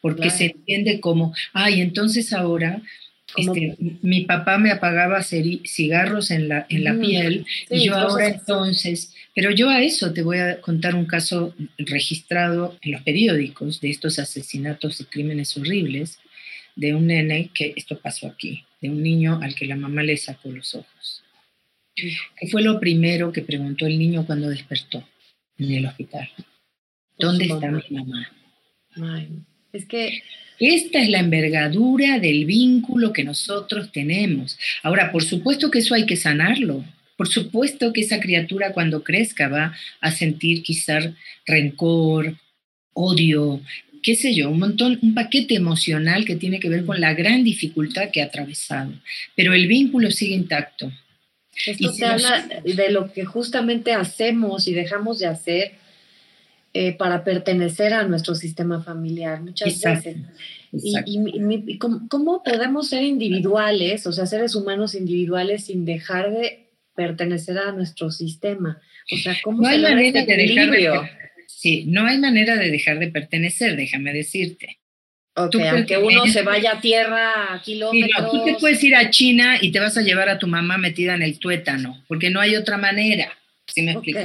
Porque 0.00 0.30
se 0.30 0.46
entiende 0.46 1.00
como, 1.00 1.34
ay, 1.52 1.80
entonces 1.80 2.32
ahora 2.32 2.82
este, 3.36 3.76
mi 4.02 4.22
papá 4.22 4.58
me 4.58 4.70
apagaba 4.70 5.22
cigarros 5.22 6.30
en 6.30 6.48
la, 6.48 6.66
en 6.68 6.84
la 6.84 6.94
mm, 6.94 7.00
piel 7.00 7.46
y 7.70 7.86
yo 7.86 7.94
ahora 7.94 8.28
entonces, 8.28 9.14
pero 9.34 9.50
yo 9.50 9.68
a 9.68 9.82
eso 9.82 10.12
te 10.12 10.22
voy 10.22 10.38
a 10.38 10.60
contar 10.60 10.94
un 10.94 11.06
caso 11.06 11.54
registrado 11.76 12.76
en 12.82 12.92
los 12.92 13.02
periódicos 13.02 13.80
de 13.80 13.90
estos 13.90 14.18
asesinatos 14.18 15.00
y 15.00 15.04
crímenes 15.04 15.56
horribles 15.56 16.18
de 16.74 16.94
un 16.94 17.08
nene 17.08 17.50
que 17.52 17.74
esto 17.76 17.98
pasó 17.98 18.28
aquí, 18.28 18.64
de 18.80 18.88
un 18.88 19.02
niño 19.02 19.40
al 19.42 19.54
que 19.54 19.66
la 19.66 19.76
mamá 19.76 20.02
le 20.02 20.16
sacó 20.16 20.50
los 20.50 20.74
ojos. 20.74 21.22
¿Qué 21.94 22.46
fue 22.48 22.62
lo 22.62 22.78
primero 22.78 23.32
que 23.32 23.42
preguntó 23.42 23.86
el 23.86 23.98
niño 23.98 24.24
cuando 24.24 24.48
despertó 24.48 25.06
en 25.58 25.72
el 25.72 25.86
hospital? 25.86 26.30
¿Dónde 27.18 27.46
está 27.46 27.70
mi 27.70 27.82
mamá? 27.90 28.30
Es 29.78 29.86
que 29.86 30.22
esta 30.58 31.00
es 31.00 31.08
la 31.08 31.20
envergadura 31.20 32.18
del 32.18 32.44
vínculo 32.44 33.12
que 33.12 33.24
nosotros 33.24 33.92
tenemos. 33.92 34.58
Ahora, 34.82 35.12
por 35.12 35.22
supuesto 35.22 35.70
que 35.70 35.78
eso 35.78 35.94
hay 35.94 36.04
que 36.04 36.16
sanarlo. 36.16 36.84
Por 37.16 37.28
supuesto 37.28 37.92
que 37.92 38.00
esa 38.00 38.20
criatura 38.20 38.72
cuando 38.72 39.02
crezca 39.02 39.48
va 39.48 39.74
a 40.00 40.10
sentir 40.10 40.62
quizás 40.62 41.10
rencor, 41.46 42.36
odio, 42.92 43.60
qué 44.02 44.14
sé 44.14 44.34
yo, 44.34 44.50
un 44.50 44.58
montón, 44.58 44.98
un 45.02 45.14
paquete 45.14 45.54
emocional 45.54 46.24
que 46.24 46.36
tiene 46.36 46.60
que 46.60 46.68
ver 46.68 46.84
con 46.84 47.00
la 47.00 47.14
gran 47.14 47.44
dificultad 47.44 48.10
que 48.10 48.22
ha 48.22 48.26
atravesado. 48.26 48.92
Pero 49.36 49.52
el 49.54 49.66
vínculo 49.66 50.10
sigue 50.10 50.34
intacto. 50.34 50.92
Esto 51.66 51.92
te 51.92 52.04
habla 52.04 52.48
de 52.64 52.90
lo 52.90 53.12
que 53.12 53.24
justamente 53.24 53.92
hacemos 53.92 54.68
y 54.68 54.74
dejamos 54.74 55.18
de 55.18 55.26
hacer 55.26 55.72
eh, 56.74 56.92
para 56.92 57.24
pertenecer 57.24 57.94
a 57.94 58.04
nuestro 58.04 58.34
sistema 58.34 58.82
familiar 58.82 59.40
muchas 59.40 59.80
veces. 59.80 60.16
Y, 60.70 61.78
¿cómo, 61.78 62.42
podemos 62.42 62.88
ser 62.88 63.04
individuales, 63.04 64.06
o 64.06 64.12
sea, 64.12 64.26
seres 64.26 64.54
humanos 64.54 64.94
individuales 64.94 65.64
sin 65.64 65.86
dejar 65.86 66.30
de 66.30 66.68
pertenecer 66.94 67.56
a 67.58 67.72
nuestro 67.72 68.10
sistema? 68.10 68.80
O 69.10 69.16
sea, 69.16 69.34
¿cómo 69.42 69.62
no 69.62 69.68
hay 69.68 69.80
manera 69.80 70.24
de 70.24 70.36
dejar 70.36 70.70
de, 70.70 71.10
Sí, 71.46 71.84
no 71.86 72.06
hay 72.06 72.18
manera 72.18 72.56
de 72.56 72.70
dejar 72.70 72.98
de 72.98 73.08
pertenecer, 73.08 73.74
déjame 73.74 74.12
decirte. 74.12 74.78
aunque 75.34 75.96
uno 75.96 76.26
se 76.26 76.42
vaya 76.42 76.72
a 76.72 76.80
tierra 76.80 77.54
a 77.54 77.62
kilómetros. 77.62 78.30
tú 78.30 78.44
te 78.44 78.54
puedes 78.54 78.84
ir 78.84 78.94
a 78.94 79.08
China 79.08 79.56
y 79.60 79.72
te 79.72 79.80
vas 79.80 79.96
a 79.96 80.02
llevar 80.02 80.28
a 80.28 80.38
tu 80.38 80.46
mamá 80.46 80.76
metida 80.76 81.14
en 81.14 81.22
el 81.22 81.38
tuétano, 81.38 82.04
porque 82.06 82.28
no 82.28 82.40
hay 82.40 82.56
otra 82.56 82.76
manera. 82.76 83.32
¿Sí 83.66 83.82
me 83.82 83.92
explico? 83.92 84.20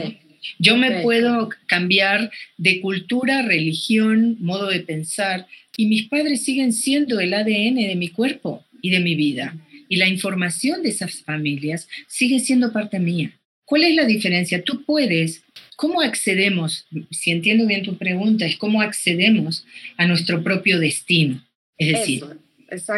Yo 0.59 0.77
me 0.77 1.01
puedo 1.01 1.49
cambiar 1.67 2.31
de 2.57 2.81
cultura, 2.81 3.41
religión, 3.41 4.37
modo 4.39 4.69
de 4.69 4.79
pensar, 4.79 5.47
y 5.77 5.87
mis 5.87 6.07
padres 6.07 6.43
siguen 6.43 6.73
siendo 6.73 7.19
el 7.19 7.33
ADN 7.33 7.75
de 7.75 7.95
mi 7.95 8.09
cuerpo 8.09 8.63
y 8.81 8.91
de 8.91 8.99
mi 8.99 9.15
vida. 9.15 9.55
Y 9.89 9.97
la 9.97 10.07
información 10.07 10.83
de 10.83 10.89
esas 10.89 11.21
familias 11.21 11.87
sigue 12.07 12.39
siendo 12.39 12.71
parte 12.71 12.99
mía. 12.99 13.31
¿Cuál 13.65 13.85
es 13.85 13.95
la 13.95 14.05
diferencia? 14.05 14.63
Tú 14.63 14.83
puedes, 14.85 15.43
¿cómo 15.75 16.01
accedemos? 16.01 16.85
Si 17.11 17.31
entiendo 17.31 17.65
bien 17.65 17.83
tu 17.83 17.97
pregunta, 17.97 18.45
es 18.45 18.57
cómo 18.57 18.81
accedemos 18.81 19.65
a 19.97 20.05
nuestro 20.05 20.43
propio 20.43 20.79
destino. 20.79 21.43
Es 21.77 21.91
decir, 21.91 22.23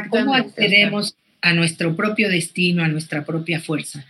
¿cómo 0.09 0.33
accedemos 0.33 1.15
a 1.41 1.53
nuestro 1.53 1.95
propio 1.95 2.29
destino, 2.29 2.83
a 2.83 2.87
nuestra 2.87 3.25
propia 3.25 3.59
fuerza? 3.61 4.05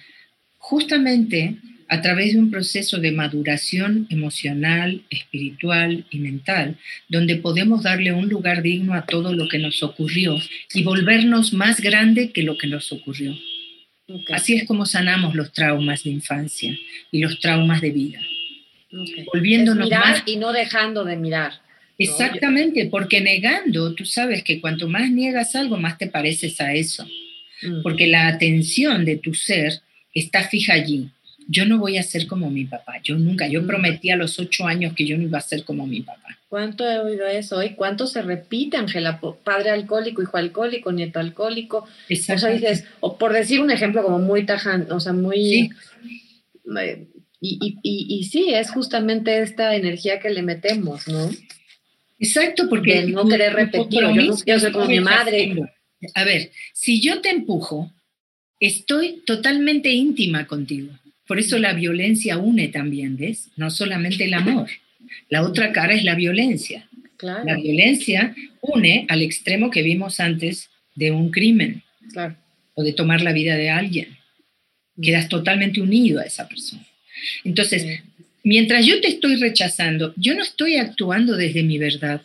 Justamente 0.58 1.58
a 1.88 2.02
través 2.02 2.34
de 2.34 2.40
un 2.40 2.50
proceso 2.50 2.98
de 2.98 3.12
maduración 3.12 4.08
emocional, 4.10 5.04
espiritual 5.10 6.06
y 6.10 6.20
mental, 6.20 6.78
donde 7.10 7.36
podemos 7.36 7.84
darle 7.84 8.12
un 8.12 8.28
lugar 8.28 8.64
digno 8.64 8.94
a 8.94 9.06
todo 9.06 9.34
lo 9.34 9.48
que 9.48 9.60
nos 9.60 9.84
ocurrió 9.84 10.36
y 10.74 10.84
volvernos 10.84 11.54
más 11.54 11.82
grande 11.82 12.32
que 12.32 12.44
lo 12.44 12.58
que 12.58 12.68
nos 12.68 12.92
ocurrió. 12.92 13.36
Así 14.32 14.56
es 14.56 14.66
como 14.66 14.86
sanamos 14.86 15.36
los 15.36 15.52
traumas 15.52 16.04
de 16.04 16.12
infancia 16.12 16.78
y 17.12 17.22
los 17.22 17.40
traumas 17.40 17.82
de 17.82 17.92
vida. 17.92 18.20
Volviéndonos 19.34 19.86
mirar 19.86 20.24
y 20.26 20.38
no 20.38 20.54
dejando 20.54 21.04
de 21.04 21.18
mirar. 21.18 21.54
Exactamente, 21.98 22.88
porque 22.88 23.22
negando, 23.22 23.94
tú 23.94 24.06
sabes 24.06 24.44
que 24.44 24.60
cuanto 24.60 24.90
más 24.90 25.10
niegas 25.12 25.56
algo, 25.56 25.78
más 25.78 25.98
te 25.98 26.08
pareces 26.08 26.60
a 26.62 26.74
eso. 26.74 27.08
Porque 27.84 28.08
la 28.08 28.28
atención 28.28 29.06
de 29.06 29.18
tu 29.18 29.34
ser 29.34 29.82
está 30.14 30.44
fija 30.44 30.74
allí 30.74 31.10
yo 31.48 31.66
no 31.66 31.78
voy 31.78 31.98
a 31.98 32.04
ser 32.04 32.28
como 32.28 32.50
mi 32.50 32.66
papá, 32.66 33.00
yo 33.04 33.16
nunca, 33.16 33.48
yo 33.48 33.66
prometí 33.66 34.10
a 34.10 34.16
los 34.16 34.40
ocho 34.40 34.66
años 34.66 34.94
que 34.94 35.06
yo 35.06 35.18
no 35.18 35.24
iba 35.24 35.38
a 35.38 35.42
ser 35.42 35.64
como 35.64 35.86
mi 35.86 36.02
papá. 36.02 36.38
¿Cuánto 36.48 36.90
he 36.90 37.00
oído 37.00 37.28
eso? 37.28 37.62
¿Y 37.64 37.72
cuánto 37.72 38.08
se 38.08 38.22
repite, 38.22 38.78
Ángela? 38.78 39.20
Padre 39.44 39.72
alcohólico, 39.72 40.22
hijo 40.22 40.38
alcohólico, 40.38 40.92
nieto 40.92 41.20
alcohólico. 41.20 41.80
O 42.10 42.16
sea, 42.16 42.50
dices, 42.50 42.86
o 43.00 43.18
por 43.18 43.34
decir 43.34 43.60
un 43.60 43.72
ejemplo 43.72 44.04
como 44.04 44.20
muy 44.20 44.46
tajante, 44.46 44.94
o 44.94 45.00
sea, 45.00 45.14
muy... 45.14 45.72
Eh, 46.80 47.08
y, 47.42 47.78
y, 47.84 48.08
y, 48.18 48.24
sí, 48.24 48.54
es 48.54 48.72
justamente 48.72 49.42
esta 49.42 49.76
energía 49.76 50.20
que 50.20 50.30
le 50.30 50.42
metemos, 50.42 51.08
¿no? 51.08 51.30
Exacto, 52.18 52.70
porque... 52.70 53.06
no 53.06 53.28
querer 53.28 53.54
repetir, 53.54 54.02
yo 54.02 54.12
no 54.12 54.36
quiero 54.38 54.60
ser 54.60 54.72
como 54.72 54.86
mi 54.86 55.00
madre. 55.00 55.56
A 56.14 56.24
ver, 56.24 56.52
si 56.74 57.02
yo 57.02 57.22
te 57.22 57.30
empujo, 57.30 57.92
estoy 58.60 59.24
totalmente 59.26 59.92
íntima 59.92 60.48
contigo. 60.48 60.92
Por 61.28 61.40
eso 61.40 61.58
la 61.58 61.74
violencia 61.74 62.38
une 62.38 62.68
también, 62.68 63.18
¿ves? 63.18 63.50
No 63.56 63.70
solamente 63.70 64.26
el 64.26 64.34
amor. 64.34 64.70
La 65.30 65.42
otra 65.42 65.72
cara 65.72 65.94
es 65.94 66.04
la 66.04 66.16
violencia. 66.16 66.88
La 67.22 67.56
violencia 67.56 68.36
une 68.62 69.06
al 69.10 69.22
extremo 69.22 69.72
que 69.72 69.82
vimos 69.82 70.20
antes 70.20 70.70
de 70.96 71.12
un 71.12 71.32
crimen 71.32 71.84
o 72.74 72.84
de 72.84 72.94
tomar 72.94 73.22
la 73.22 73.34
vida 73.34 73.56
de 73.56 73.70
alguien. 73.70 74.18
Quedas 75.02 75.28
totalmente 75.30 75.82
unido 75.82 76.20
a 76.20 76.24
esa 76.24 76.48
persona. 76.48 76.86
Entonces, 77.44 78.02
mientras 78.44 78.86
yo 78.86 79.02
te 79.02 79.08
estoy 79.08 79.36
rechazando, 79.38 80.14
yo 80.18 80.36
no 80.36 80.44
estoy 80.44 80.78
actuando 80.78 81.36
desde 81.36 81.64
mi 81.64 81.78
verdad. 81.78 82.22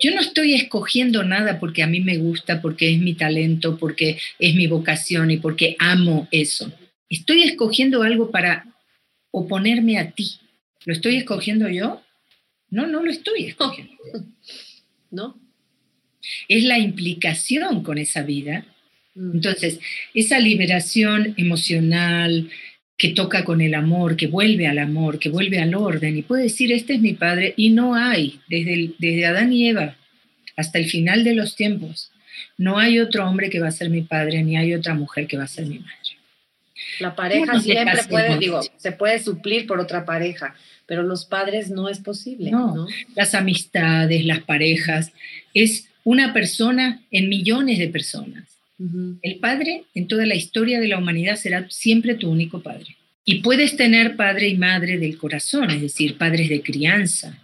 Yo 0.00 0.14
no 0.14 0.20
estoy 0.20 0.54
escogiendo 0.54 1.24
nada 1.24 1.58
porque 1.58 1.82
a 1.82 1.88
mí 1.88 2.00
me 2.00 2.18
gusta, 2.18 2.62
porque 2.62 2.92
es 2.92 3.00
mi 3.00 3.14
talento, 3.14 3.78
porque 3.78 4.16
es 4.38 4.54
mi 4.54 4.68
vocación 4.68 5.30
y 5.32 5.38
porque 5.38 5.74
amo 5.80 6.28
eso. 6.30 6.72
¿Estoy 7.08 7.42
escogiendo 7.42 8.02
algo 8.02 8.30
para 8.30 8.66
oponerme 9.30 9.98
a 9.98 10.10
ti? 10.10 10.38
¿Lo 10.84 10.92
estoy 10.92 11.16
escogiendo 11.16 11.68
yo? 11.68 12.02
No, 12.70 12.86
no 12.86 13.02
lo 13.02 13.10
estoy 13.10 13.46
escogiendo. 13.46 13.94
¿No? 15.10 15.40
Es 16.48 16.64
la 16.64 16.78
implicación 16.78 17.82
con 17.82 17.98
esa 17.98 18.22
vida. 18.22 18.66
Mm. 19.14 19.34
Entonces, 19.34 19.80
esa 20.14 20.38
liberación 20.38 21.34
emocional 21.36 22.50
que 22.98 23.10
toca 23.10 23.44
con 23.44 23.60
el 23.60 23.74
amor, 23.74 24.16
que 24.16 24.26
vuelve 24.26 24.66
al 24.66 24.78
amor, 24.78 25.18
que 25.18 25.28
vuelve 25.28 25.60
al 25.60 25.74
orden 25.74 26.18
y 26.18 26.22
puede 26.22 26.44
decir, 26.44 26.72
este 26.72 26.94
es 26.94 27.00
mi 27.00 27.14
padre, 27.14 27.54
y 27.56 27.70
no 27.70 27.94
hay, 27.94 28.40
desde, 28.48 28.90
desde 28.98 29.24
Adán 29.24 29.52
y 29.52 29.68
Eva 29.68 29.96
hasta 30.56 30.80
el 30.80 30.86
final 30.86 31.22
de 31.22 31.34
los 31.34 31.54
tiempos, 31.54 32.10
no 32.56 32.78
hay 32.78 32.98
otro 32.98 33.28
hombre 33.28 33.48
que 33.48 33.60
va 33.60 33.68
a 33.68 33.72
ser 33.72 33.90
mi 33.90 34.02
padre, 34.02 34.42
ni 34.42 34.56
hay 34.56 34.74
otra 34.74 34.94
mujer 34.94 35.28
que 35.28 35.36
va 35.36 35.44
a 35.44 35.48
ser 35.48 35.66
mi 35.66 35.78
madre. 35.78 36.07
La 37.00 37.14
pareja 37.14 37.60
siempre 37.60 38.02
puede, 38.08 38.38
digo, 38.38 38.60
se 38.76 38.92
puede 38.92 39.18
suplir 39.18 39.66
por 39.66 39.80
otra 39.80 40.04
pareja, 40.04 40.54
pero 40.86 41.02
los 41.02 41.24
padres 41.24 41.70
no 41.70 41.88
es 41.88 41.98
posible. 41.98 42.50
No, 42.50 42.86
las 43.14 43.34
amistades, 43.34 44.24
las 44.24 44.40
parejas, 44.40 45.12
es 45.54 45.88
una 46.04 46.32
persona 46.32 47.02
en 47.10 47.28
millones 47.28 47.78
de 47.78 47.88
personas. 47.88 48.44
El 49.22 49.40
padre 49.40 49.84
en 49.94 50.06
toda 50.06 50.24
la 50.24 50.36
historia 50.36 50.78
de 50.78 50.86
la 50.86 50.98
humanidad 50.98 51.34
será 51.34 51.66
siempre 51.68 52.14
tu 52.14 52.30
único 52.30 52.62
padre. 52.62 52.96
Y 53.24 53.40
puedes 53.40 53.76
tener 53.76 54.14
padre 54.14 54.48
y 54.48 54.56
madre 54.56 54.98
del 54.98 55.18
corazón, 55.18 55.70
es 55.70 55.80
decir, 55.80 56.16
padres 56.16 56.48
de 56.48 56.62
crianza, 56.62 57.36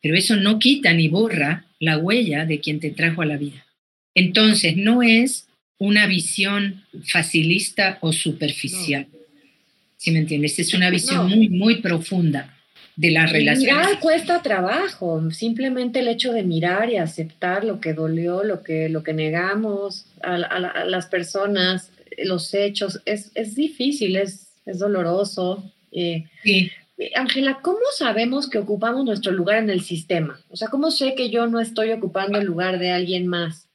pero 0.00 0.14
eso 0.16 0.36
no 0.36 0.58
quita 0.58 0.92
ni 0.92 1.08
borra 1.08 1.66
la 1.80 1.98
huella 1.98 2.46
de 2.46 2.60
quien 2.60 2.78
te 2.80 2.90
trajo 2.90 3.22
a 3.22 3.26
la 3.26 3.36
vida. 3.36 3.66
Entonces, 4.14 4.76
no 4.76 5.02
es 5.02 5.47
una 5.78 6.06
visión 6.06 6.84
facilista 7.04 7.98
o 8.00 8.12
superficial. 8.12 9.06
¿Sí 9.96 10.10
me 10.10 10.20
entiendes? 10.20 10.58
Es 10.58 10.74
una 10.74 10.90
visión 10.90 11.28
muy, 11.28 11.48
muy 11.48 11.76
profunda 11.76 12.54
de 12.98 13.12
la 13.12 13.26
relación. 13.26 13.76
Mirar 13.76 14.00
cuesta 14.00 14.42
trabajo, 14.42 15.30
simplemente 15.30 16.00
el 16.00 16.08
hecho 16.08 16.32
de 16.32 16.42
mirar 16.42 16.90
y 16.90 16.96
aceptar 16.96 17.64
lo 17.64 17.80
que 17.80 17.94
dolió, 17.94 18.42
lo 18.42 18.62
que, 18.62 18.88
lo 18.88 19.04
que 19.04 19.12
negamos 19.12 20.06
a, 20.22 20.36
las 20.84 21.06
personas, 21.06 21.92
los 22.18 22.52
hechos, 22.54 23.00
es, 23.04 23.54
difícil, 23.54 24.16
es, 24.16 24.48
es 24.66 24.80
doloroso. 24.80 25.64
Eh, 25.92 26.24
sí. 26.42 26.70
Ángela, 27.14 27.60
¿cómo 27.62 27.78
sabemos 27.96 28.50
que 28.50 28.58
ocupamos 28.58 29.04
nuestro 29.04 29.30
lugar 29.30 29.58
en 29.58 29.70
el 29.70 29.82
sistema? 29.82 30.40
O 30.50 30.56
sea, 30.56 30.66
¿cómo 30.66 30.90
sé 30.90 31.14
que 31.14 31.30
yo 31.30 31.46
no 31.46 31.60
estoy 31.60 31.92
ocupando 31.92 32.38
el 32.38 32.46
lugar 32.46 32.80
de 32.80 32.90
alguien 32.90 33.28
más? 33.28 33.67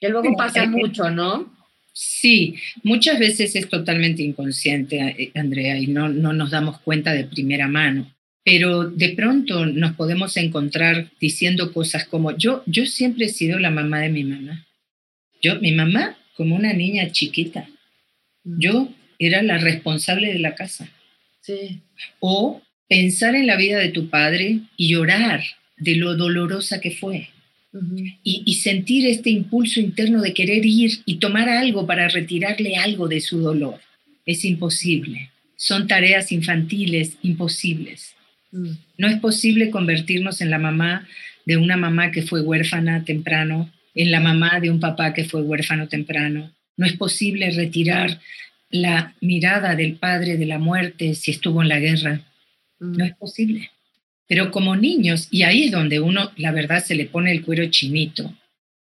Que 0.00 0.08
luego 0.08 0.34
pasa 0.36 0.66
mucho, 0.66 1.10
¿no? 1.10 1.52
Sí, 1.92 2.54
muchas 2.82 3.18
veces 3.18 3.54
es 3.56 3.68
totalmente 3.68 4.22
inconsciente, 4.22 4.98
eh, 4.98 5.32
Andrea, 5.34 5.76
y 5.76 5.86
no, 5.86 6.08
no 6.08 6.32
nos 6.32 6.50
damos 6.50 6.80
cuenta 6.80 7.12
de 7.12 7.24
primera 7.24 7.68
mano. 7.68 8.10
Pero 8.42 8.88
de 8.88 9.10
pronto 9.10 9.66
nos 9.66 9.94
podemos 9.96 10.36
encontrar 10.36 11.10
diciendo 11.20 11.72
cosas 11.72 12.06
como 12.06 12.36
yo, 12.36 12.62
yo 12.66 12.86
siempre 12.86 13.26
he 13.26 13.28
sido 13.28 13.58
la 13.58 13.70
mamá 13.70 14.00
de 14.00 14.08
mi 14.08 14.24
mamá. 14.24 14.66
Yo, 15.42 15.60
mi 15.60 15.72
mamá, 15.72 16.16
como 16.36 16.56
una 16.56 16.72
niña 16.72 17.10
chiquita, 17.10 17.68
mm. 18.44 18.60
yo 18.60 18.88
era 19.18 19.42
la 19.42 19.58
responsable 19.58 20.32
de 20.32 20.38
la 20.38 20.54
casa. 20.54 20.88
Sí. 21.42 21.82
O 22.20 22.62
pensar 22.88 23.34
en 23.34 23.46
la 23.46 23.56
vida 23.56 23.78
de 23.78 23.90
tu 23.90 24.08
padre 24.08 24.60
y 24.76 24.88
llorar 24.88 25.42
de 25.76 25.96
lo 25.96 26.16
dolorosa 26.16 26.80
que 26.80 26.92
fue 26.92 27.28
y, 28.24 28.54
sentir 28.54 29.06
este 29.06 29.30
impulso 29.30 29.80
interno 29.80 30.20
de 30.20 30.34
querer 30.34 30.64
ir 30.66 30.90
y 31.04 31.16
tomar 31.16 31.48
algo 31.48 31.86
para 31.86 32.08
retirarle 32.08 32.76
algo 32.76 33.08
de 33.08 33.20
su 33.20 33.40
dolor. 33.40 33.80
Es 34.26 34.44
imposible. 34.44 35.30
Son 35.56 35.86
tareas 35.86 36.32
infantiles 36.32 37.16
imposibles. 37.22 38.14
Mm. 38.50 38.70
No 38.98 39.08
es 39.08 39.20
posible 39.20 39.70
convertirnos 39.70 40.40
en 40.40 40.50
la 40.50 40.58
mamá 40.58 41.06
de 41.46 41.56
una 41.56 41.76
mamá 41.76 42.10
que 42.10 42.22
fue 42.22 42.40
huérfana 42.40 43.04
temprano, 43.04 43.72
en 43.94 44.10
la 44.10 44.20
mamá 44.20 44.60
de 44.60 44.70
un 44.70 44.80
papá 44.80 45.14
que 45.14 45.24
fue 45.24 45.42
huérfano 45.42 45.88
temprano. 45.88 46.52
No 46.76 46.86
es 46.86 46.94
posible 46.94 47.50
retirar 47.50 48.20
la 48.70 49.14
mirada 49.20 49.76
del 49.76 49.94
padre 49.94 50.36
de 50.36 50.46
la 50.46 50.58
muerte 50.58 51.14
si 51.14 51.30
estuvo 51.30 51.62
en 51.62 51.68
la 51.68 51.78
guerra. 51.78 52.20
Mm. 52.80 52.96
No 52.96 53.04
es 53.04 53.14
posible. 53.16 53.70
Pero 54.30 54.52
como 54.52 54.76
niños, 54.76 55.26
y 55.32 55.42
ahí 55.42 55.64
es 55.64 55.72
donde 55.72 55.98
uno, 55.98 56.30
la 56.36 56.52
verdad, 56.52 56.84
se 56.84 56.94
le 56.94 57.06
pone 57.06 57.32
el 57.32 57.44
cuero 57.44 57.68
chinito, 57.68 58.32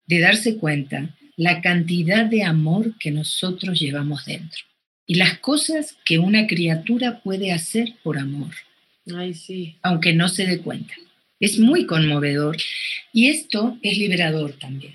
de 0.07 0.21
darse 0.21 0.57
cuenta 0.57 1.15
la 1.37 1.61
cantidad 1.61 2.25
de 2.25 2.45
amor 2.45 2.97
que 2.99 3.11
nosotros 3.11 3.79
llevamos 3.79 4.25
dentro 4.25 4.63
y 5.07 5.17
las 5.17 5.39
cosas 5.41 5.99
que 6.07 6.19
una 6.19 6.47
criatura 6.47 7.21
puede 7.21 7.53
hacer 7.53 7.93
por 8.03 8.17
amor. 8.17 8.55
Ay, 9.15 9.35
sí. 9.35 9.77
Aunque 9.83 10.15
no 10.15 10.31
se 10.31 10.47
dé 10.47 10.61
cuenta. 10.61 10.95
Es 11.39 11.59
muy 11.59 11.85
conmovedor 11.85 12.57
y 13.13 13.29
esto 13.29 13.79
es 13.83 13.99
liberador 13.99 14.55
también, 14.55 14.95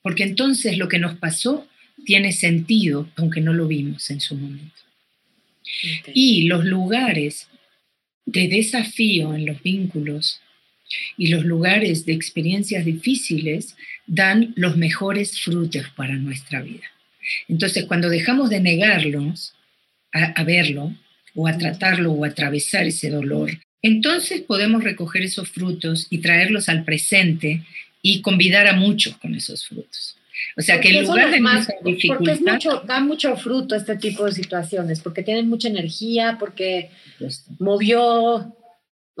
porque 0.00 0.22
entonces 0.22 0.78
lo 0.78 0.88
que 0.88 1.00
nos 1.00 1.16
pasó 1.16 1.66
tiene 2.04 2.30
sentido, 2.30 3.10
aunque 3.16 3.40
no 3.40 3.52
lo 3.52 3.66
vimos 3.66 4.08
en 4.10 4.20
su 4.20 4.36
momento. 4.36 4.80
Y 6.14 6.44
los 6.44 6.64
lugares 6.64 7.48
de 8.28 8.46
desafío 8.46 9.34
en 9.34 9.46
los 9.46 9.62
vínculos 9.62 10.40
Y 11.16 11.28
los 11.28 11.44
lugares 11.44 12.06
de 12.06 12.14
experiencias 12.14 12.84
difíciles 12.84 13.76
dan 14.06 14.52
los 14.56 14.76
mejores 14.76 15.40
frutos 15.40 15.86
para 15.96 16.14
nuestra 16.14 16.62
vida. 16.62 16.86
Entonces, 17.46 17.84
cuando 17.84 18.08
dejamos 18.08 18.48
de 18.48 18.60
negarlos 18.60 19.54
a, 20.12 20.42
verlo, 20.44 20.94
o 21.34 21.46
a 21.46 21.58
tratarlo, 21.58 22.12
o 22.12 22.24
a 22.24 22.28
atravesar 22.28 22.86
ese 22.86 23.10
dolor, 23.10 23.50
entonces 23.82 24.40
podemos 24.40 24.82
recoger 24.82 25.22
esos 25.22 25.48
frutos 25.50 26.06
y 26.08 26.18
traerlos 26.18 26.68
al 26.70 26.84
presente 26.84 27.64
y 28.00 28.22
convidar 28.22 28.66
a 28.66 28.72
muchos 28.72 29.18
con 29.18 29.34
esos 29.34 29.66
frutos. 29.66 30.17
O 30.56 30.62
sea, 30.62 30.80
que 30.80 30.88
en 30.90 31.04
lugar 31.04 31.30
de 31.30 31.40
más, 31.40 31.68
Porque 31.82 32.32
es 32.32 32.40
mucho, 32.40 32.82
da 32.86 33.00
mucho 33.00 33.36
fruto 33.36 33.74
este 33.74 33.96
tipo 33.96 34.24
de 34.24 34.32
situaciones, 34.32 35.00
porque 35.00 35.22
tienen 35.22 35.48
mucha 35.48 35.68
energía, 35.68 36.36
porque 36.38 36.90
movió... 37.58 38.54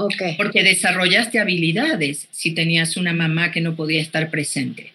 Okay. 0.00 0.36
Porque 0.36 0.62
desarrollaste 0.62 1.40
habilidades 1.40 2.28
si 2.30 2.52
tenías 2.52 2.96
una 2.96 3.12
mamá 3.12 3.50
que 3.50 3.60
no 3.60 3.74
podía 3.74 4.00
estar 4.00 4.30
presente. 4.30 4.92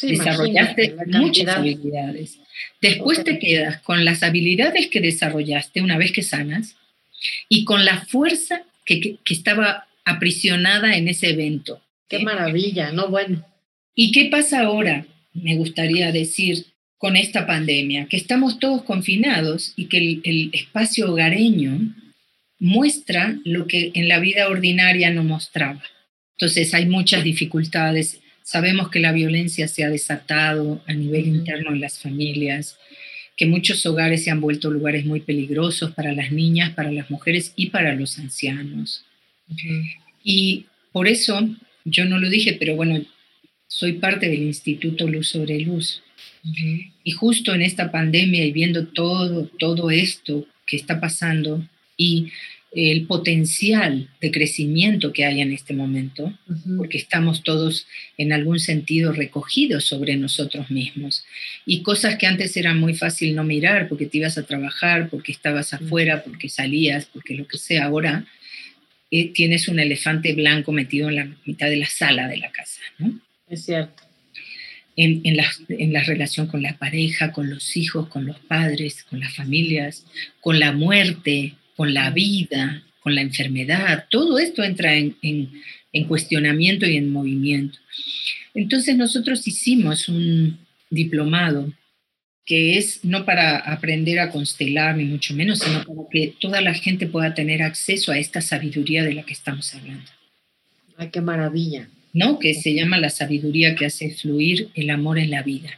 desarrollaste 0.00 0.96
muchas 1.08 1.48
habilidades. 1.48 2.38
Después 2.80 3.22
te 3.22 3.38
quedas 3.38 3.82
con 3.82 4.06
las 4.06 4.22
habilidades 4.22 4.86
que 4.86 5.02
desarrollaste 5.02 5.82
una 5.82 5.98
vez 5.98 6.12
que 6.12 6.22
sanas 6.22 6.76
y 7.50 7.64
con 7.64 7.84
la 7.84 8.00
fuerza 8.06 8.62
que, 8.86 9.16
que 9.22 9.34
estaba 9.34 9.86
aprisionada 10.06 10.96
en 10.96 11.08
ese 11.08 11.30
evento. 11.30 11.82
Qué 12.08 12.20
maravilla, 12.20 12.92
¿no? 12.92 13.08
Bueno. 13.08 13.44
¿Y 13.94 14.12
qué 14.12 14.30
pasa 14.30 14.60
ahora? 14.60 15.04
Me 15.32 15.56
gustaría 15.56 16.12
decir, 16.12 16.66
con 16.98 17.16
esta 17.16 17.46
pandemia, 17.46 18.06
que 18.06 18.16
estamos 18.16 18.58
todos 18.58 18.82
confinados 18.82 19.72
y 19.76 19.86
que 19.86 20.20
el, 20.24 20.50
espacio 20.52 21.12
hogareño 21.12 21.94
muestra 22.58 23.38
lo 23.44 23.68
que 23.68 23.92
en 23.94 24.08
la 24.08 24.18
vida 24.18 24.48
ordinaria 24.48 25.10
no 25.12 25.22
mostraba. 25.22 25.82
Entonces 26.32 26.74
hay 26.74 26.86
muchas 26.86 27.22
dificultades. 27.22 28.20
Sabemos 28.42 28.90
que 28.90 28.98
la 28.98 29.12
violencia 29.12 29.68
se 29.68 29.84
ha 29.84 29.90
desatado 29.90 30.82
a 30.86 30.92
nivel 30.92 31.28
interno 31.28 31.70
en 31.70 31.80
las 31.80 32.00
familias, 32.00 32.76
que 33.36 33.46
muchos 33.46 33.86
hogares 33.86 34.24
se 34.24 34.32
han 34.32 34.40
vuelto 34.40 34.68
lugares 34.68 35.04
muy 35.04 35.20
peligrosos 35.20 35.92
para 35.92 36.12
las 36.12 36.32
niñas, 36.32 36.74
para 36.74 36.90
las 36.90 37.08
mujeres 37.10 37.52
y 37.54 37.70
para 37.70 37.94
los 37.94 38.18
ancianos. 38.18 39.04
Y 40.24 40.66
por 40.90 41.06
eso, 41.06 41.48
yo 41.84 42.04
no 42.06 42.18
lo 42.18 42.28
dije, 42.28 42.56
pero 42.58 42.74
bueno, 42.74 43.00
soy 43.68 43.94
parte 43.94 44.28
del 44.28 44.42
Instituto 44.42 45.06
Luz 45.06 45.28
sobre 45.28 45.60
Luz. 45.60 46.02
Y 47.04 47.10
justo 47.12 47.54
en 47.54 47.62
esta 47.62 47.92
pandemia 47.92 48.44
y 48.44 48.52
viendo 48.52 48.86
todo, 48.88 49.46
todo 49.58 49.90
esto 49.90 50.46
que 50.66 50.76
está 50.76 51.00
pasando 51.00 51.66
y 51.96 52.32
el 52.72 53.06
potencial 53.06 54.08
de 54.20 54.30
crecimiento 54.30 55.12
que 55.12 55.24
hay 55.24 55.40
en 55.40 55.52
este 55.52 55.74
momento, 55.74 56.36
porque 56.76 56.98
estamos 56.98 57.42
todos 57.42 57.86
en 58.18 58.32
algún 58.32 58.58
sentido 58.58 59.12
recogidos 59.12 59.84
sobre 59.84 60.16
nosotros 60.16 60.70
mismos. 60.70 61.24
Y 61.64 61.82
cosas 61.82 62.16
que 62.16 62.26
antes 62.26 62.56
era 62.56 62.74
muy 62.74 62.94
fácil 62.94 63.34
no 63.34 63.44
mirar 63.44 63.88
porque 63.88 64.06
te 64.06 64.18
ibas 64.18 64.38
a 64.38 64.46
trabajar, 64.46 65.08
porque 65.08 65.32
estabas 65.32 65.72
afuera, 65.74 66.22
porque 66.22 66.48
salías, 66.48 67.06
porque 67.06 67.34
lo 67.34 67.46
que 67.46 67.58
sea, 67.58 67.86
ahora 67.86 68.26
eh, 69.10 69.32
tienes 69.32 69.68
un 69.68 69.80
elefante 69.80 70.34
blanco 70.34 70.72
metido 70.72 71.08
en 71.08 71.16
la 71.16 71.36
mitad 71.46 71.68
de 71.68 71.76
la 71.76 71.86
sala 71.86 72.28
de 72.28 72.36
la 72.36 72.50
casa. 72.52 72.80
¿no? 72.98 73.18
Es 73.48 73.64
cierto. 73.64 74.02
En, 74.96 75.20
en, 75.24 75.36
la, 75.36 75.46
en, 75.68 75.92
la, 75.92 76.02
relación 76.02 76.48
con 76.48 76.60
la 76.62 76.76
pareja, 76.76 77.32
con 77.32 77.48
los 77.48 77.76
hijos, 77.76 78.08
con 78.08 78.26
los 78.26 78.38
padres, 78.40 79.04
con 79.04 79.20
las 79.20 79.34
familias, 79.34 80.04
con 80.40 80.58
la 80.58 80.72
muerte, 80.72 81.54
con 81.76 81.94
la 81.94 82.10
vida, 82.10 82.82
con 83.00 83.14
la 83.14 83.20
enfermedad. 83.20 84.06
Todo 84.10 84.40
esto 84.40 84.64
entra 84.64 84.96
en, 84.96 85.16
en 85.22 86.04
cuestionamiento 86.04 86.84
y 86.86 86.96
en 86.96 87.10
movimiento. 87.10 87.78
Entonces 88.54 88.96
nosotros 88.96 89.46
hicimos 89.46 90.08
un 90.08 90.58
diplomado 90.90 91.72
que 92.44 92.78
es 92.78 93.04
no 93.04 93.26
para 93.26 93.58
aprender 93.58 94.18
a 94.18 94.30
constelar, 94.30 94.96
ni 94.96 95.04
mucho 95.04 95.34
menos, 95.34 95.58
sino 95.58 95.84
para 95.84 96.08
que 96.10 96.34
toda 96.40 96.62
la 96.62 96.72
gente 96.72 97.06
pueda 97.06 97.34
tener 97.34 97.62
acceso 97.62 98.10
a 98.10 98.18
esta 98.18 98.40
sabiduría 98.40 99.04
de 99.04 99.12
la 99.12 99.22
que 99.22 99.34
estamos 99.34 99.74
hablando. 99.74 100.10
Ay, 100.96 101.10
qué 101.10 101.20
maravilla. 101.20 101.90
¿No? 102.12 102.38
que 102.38 102.54
se 102.54 102.74
llama 102.74 102.98
la 102.98 103.10
sabiduría 103.10 103.74
que 103.74 103.86
hace 103.86 104.10
fluir 104.10 104.68
el 104.74 104.90
amor 104.90 105.18
en 105.18 105.30
la 105.30 105.42
vida. 105.42 105.70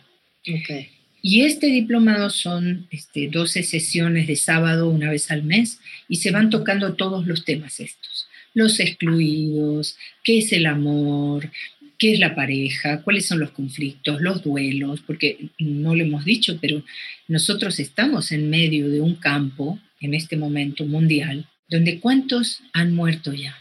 Y 1.23 1.43
este 1.43 1.67
diplomado 1.67 2.31
son 2.31 2.87
este, 2.91 3.29
12 3.29 3.63
sesiones 3.63 4.27
de 4.27 4.37
sábado 4.37 4.89
una 4.89 5.11
vez 5.11 5.31
al 5.31 5.43
mes 5.43 5.81
y 6.09 6.17
se 6.17 6.31
van 6.31 6.51
tocando 6.51 6.95
todos 6.95 7.27
los 7.27 7.45
temas 7.45 7.79
estos. 7.81 8.27
Los 8.55 8.81
excluidos, 8.81 9.97
qué 10.25 10.39
es 10.39 10.53
el 10.53 10.67
amor, 10.67 11.51
qué 11.99 12.15
es 12.15 12.19
la 12.19 12.35
pareja, 12.35 13.03
cuáles 13.03 13.27
son 13.27 13.39
los 13.39 13.51
conflictos, 13.51 14.23
los 14.23 14.43
duelos, 14.43 15.03
porque 15.07 15.51
no 15.59 15.95
lo 15.95 16.03
hemos 16.03 16.25
dicho, 16.25 16.59
pero 16.61 16.83
nosotros 17.29 17.79
estamos 17.79 18.33
en 18.33 18.49
medio 18.49 18.89
de 18.89 19.01
un 19.01 19.15
campo 19.17 19.79
en 20.01 20.15
este 20.15 20.37
momento 20.37 20.87
mundial 20.87 21.47
donde 21.71 22.01
cuántos 22.01 22.63
han 22.73 22.95
muerto 22.95 23.33
ya. 23.33 23.57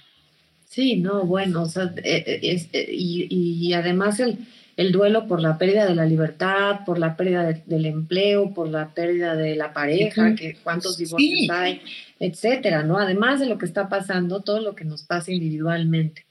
Sí, 0.80 0.96
no, 0.96 1.26
bueno, 1.26 1.64
o 1.64 1.66
sea, 1.66 1.94
eh, 2.06 2.40
eh, 2.42 2.68
eh, 2.72 2.90
y, 2.90 3.74
además 3.74 4.22
el, 4.22 4.38
el, 4.78 4.94
duelo 4.94 5.28
por 5.28 5.42
la 5.42 5.58
pérdida 5.58 5.86
de 5.86 5.94
la 5.94 6.06
libertad, 6.06 6.86
por 6.86 6.98
la 6.98 7.18
pérdida 7.18 7.52
del 7.66 7.86
empleo, 7.86 8.54
por 8.54 8.70
la 8.70 8.94
pérdida 8.94 9.36
de 9.36 9.58
la 9.58 9.74
pareja, 9.74 10.36
que 10.36 10.56
cuántos 10.64 10.98
divorcios 10.98 11.50
hay, 11.50 11.82
etcétera, 12.18 12.84
¿no? 12.84 12.98
Además 12.98 13.42
de 13.42 13.48
lo 13.48 13.58
que 13.58 13.66
está 13.66 13.90
pasando, 13.90 14.40
todo 14.40 14.62
lo 14.62 14.74
que 14.74 14.86
nos 14.86 15.04
pasa 15.04 15.34
individualmente. 15.34 16.26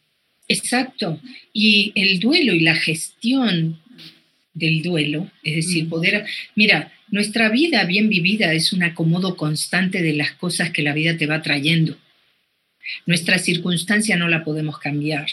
Exacto. 0.48 1.20
Y 1.52 1.92
el 1.94 2.18
duelo 2.18 2.54
y 2.54 2.60
la 2.60 2.74
gestión 2.74 3.78
del 4.54 4.80
duelo, 4.80 5.30
es 5.42 5.56
decir, 5.56 5.90
poder, 5.90 6.24
mira, 6.56 6.90
nuestra 7.10 7.50
vida 7.50 7.84
bien 7.84 8.08
vivida 8.08 8.54
es 8.54 8.72
un 8.72 8.82
acomodo 8.82 9.36
constante 9.36 10.00
de 10.00 10.14
las 10.14 10.32
cosas 10.32 10.70
que 10.70 10.80
la 10.80 10.94
vida 10.94 11.18
te 11.18 11.26
va 11.26 11.42
trayendo. 11.42 11.98
Nuestra 13.06 13.38
circunstancia 13.38 14.16
no 14.16 14.28
la 14.28 14.44
podemos 14.44 14.78
cambiar, 14.78 15.26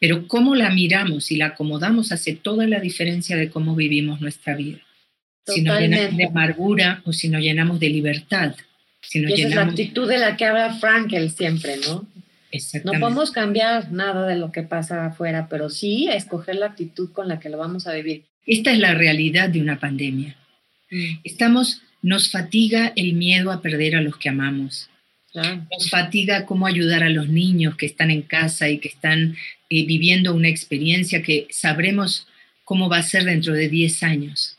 pero 0.00 0.28
cómo 0.28 0.54
la 0.54 0.70
miramos 0.70 1.30
y 1.30 1.36
la 1.36 1.46
acomodamos 1.46 2.12
hace 2.12 2.34
toda 2.34 2.66
la 2.66 2.80
diferencia 2.80 3.36
de 3.36 3.50
cómo 3.50 3.74
vivimos 3.74 4.20
nuestra 4.20 4.54
vida. 4.54 4.78
Si 5.46 5.62
nos 5.62 5.80
llenamos 5.80 6.16
de 6.16 6.26
amargura 6.26 7.02
o 7.04 7.12
si 7.12 7.28
nos 7.28 7.40
llenamos 7.40 7.80
de 7.80 7.88
libertad. 7.88 8.54
Si 9.00 9.20
y 9.20 9.32
esa 9.32 9.48
es 9.48 9.54
la 9.54 9.62
actitud 9.62 10.08
de 10.08 10.18
la 10.18 10.36
que 10.36 10.44
habla 10.44 10.74
Frankel 10.74 11.30
siempre, 11.30 11.76
¿no? 11.78 12.06
No 12.84 12.92
podemos 12.98 13.30
cambiar 13.30 13.92
nada 13.92 14.26
de 14.26 14.36
lo 14.36 14.52
que 14.52 14.62
pasa 14.62 15.06
afuera, 15.06 15.48
pero 15.50 15.68
sí 15.68 16.08
escoger 16.08 16.56
la 16.56 16.66
actitud 16.66 17.12
con 17.12 17.28
la 17.28 17.38
que 17.40 17.50
lo 17.50 17.58
vamos 17.58 17.86
a 17.86 17.92
vivir. 17.92 18.24
Esta 18.46 18.72
es 18.72 18.78
la 18.78 18.94
realidad 18.94 19.50
de 19.50 19.60
una 19.60 19.78
pandemia. 19.78 20.34
Mm. 20.90 21.20
Estamos, 21.24 21.82
nos 22.00 22.30
fatiga 22.30 22.92
el 22.96 23.12
miedo 23.12 23.52
a 23.52 23.60
perder 23.60 23.96
a 23.96 24.00
los 24.00 24.16
que 24.16 24.30
amamos. 24.30 24.88
Nos 25.34 25.90
fatiga 25.90 26.46
cómo 26.46 26.66
ayudar 26.66 27.02
a 27.02 27.10
los 27.10 27.28
niños 27.28 27.76
que 27.76 27.86
están 27.86 28.10
en 28.10 28.22
casa 28.22 28.68
y 28.70 28.78
que 28.78 28.88
están 28.88 29.36
eh, 29.68 29.84
viviendo 29.84 30.34
una 30.34 30.48
experiencia 30.48 31.22
que 31.22 31.46
sabremos 31.50 32.26
cómo 32.64 32.88
va 32.88 32.98
a 32.98 33.02
ser 33.02 33.24
dentro 33.24 33.52
de 33.52 33.68
10 33.68 34.02
años. 34.02 34.56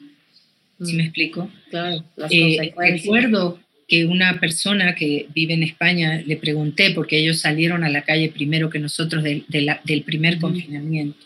¿Sí 0.82 0.94
me 0.94 1.04
mm. 1.04 1.06
explico? 1.06 1.52
Claro, 1.70 2.06
eh, 2.30 2.74
recuerdo 2.78 3.60
que 3.88 4.06
una 4.06 4.40
persona 4.40 4.94
que 4.94 5.28
vive 5.34 5.56
en 5.56 5.64
España 5.64 6.22
le 6.26 6.38
pregunté, 6.38 6.92
porque 6.92 7.18
ellos 7.18 7.40
salieron 7.40 7.84
a 7.84 7.90
la 7.90 8.04
calle 8.04 8.30
primero 8.30 8.70
que 8.70 8.80
nosotros 8.80 9.24
del, 9.24 9.46
del 9.48 10.04
primer 10.04 10.40
confinamiento. 10.40 11.26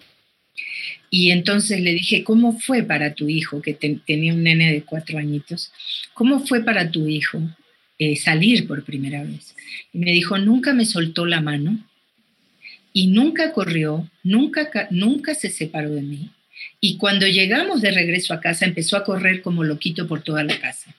Y 1.09 1.31
entonces 1.31 1.81
le 1.81 1.91
dije, 1.91 2.23
¿cómo 2.23 2.57
fue 2.59 2.81
para 2.81 3.13
tu 3.13 3.29
hijo, 3.29 3.61
que 3.61 3.73
tenía 3.73 4.33
un 4.33 4.43
nene 4.43 4.71
de 4.71 4.81
cuatro 4.83 5.19
añitos? 5.19 5.71
¿Cómo 6.13 6.39
fue 6.39 6.63
para 6.63 6.89
tu 6.89 7.07
hijo 7.07 7.41
eh, 7.99 8.15
salir 8.15 8.67
por 8.67 8.83
primera 8.83 9.23
vez. 9.23 9.55
Y 9.93 9.99
me 9.99 10.11
dijo, 10.11 10.37
nunca 10.37 10.73
me 10.73 10.85
soltó 10.85 11.25
la 11.25 11.41
mano 11.41 11.79
y 12.91 13.07
nunca 13.07 13.53
corrió, 13.53 14.09
nunca, 14.23 14.87
nunca 14.91 15.35
se 15.35 15.49
separó 15.49 15.89
de 15.91 16.01
mí. 16.01 16.29
Y 16.79 16.97
cuando 16.97 17.27
llegamos 17.27 17.81
de 17.81 17.91
regreso 17.91 18.33
a 18.33 18.41
casa 18.41 18.65
empezó 18.65 18.97
a 18.97 19.03
correr 19.03 19.41
como 19.41 19.63
loquito 19.63 20.07
por 20.07 20.21
toda 20.21 20.43
la 20.43 20.59
casa. 20.59 20.95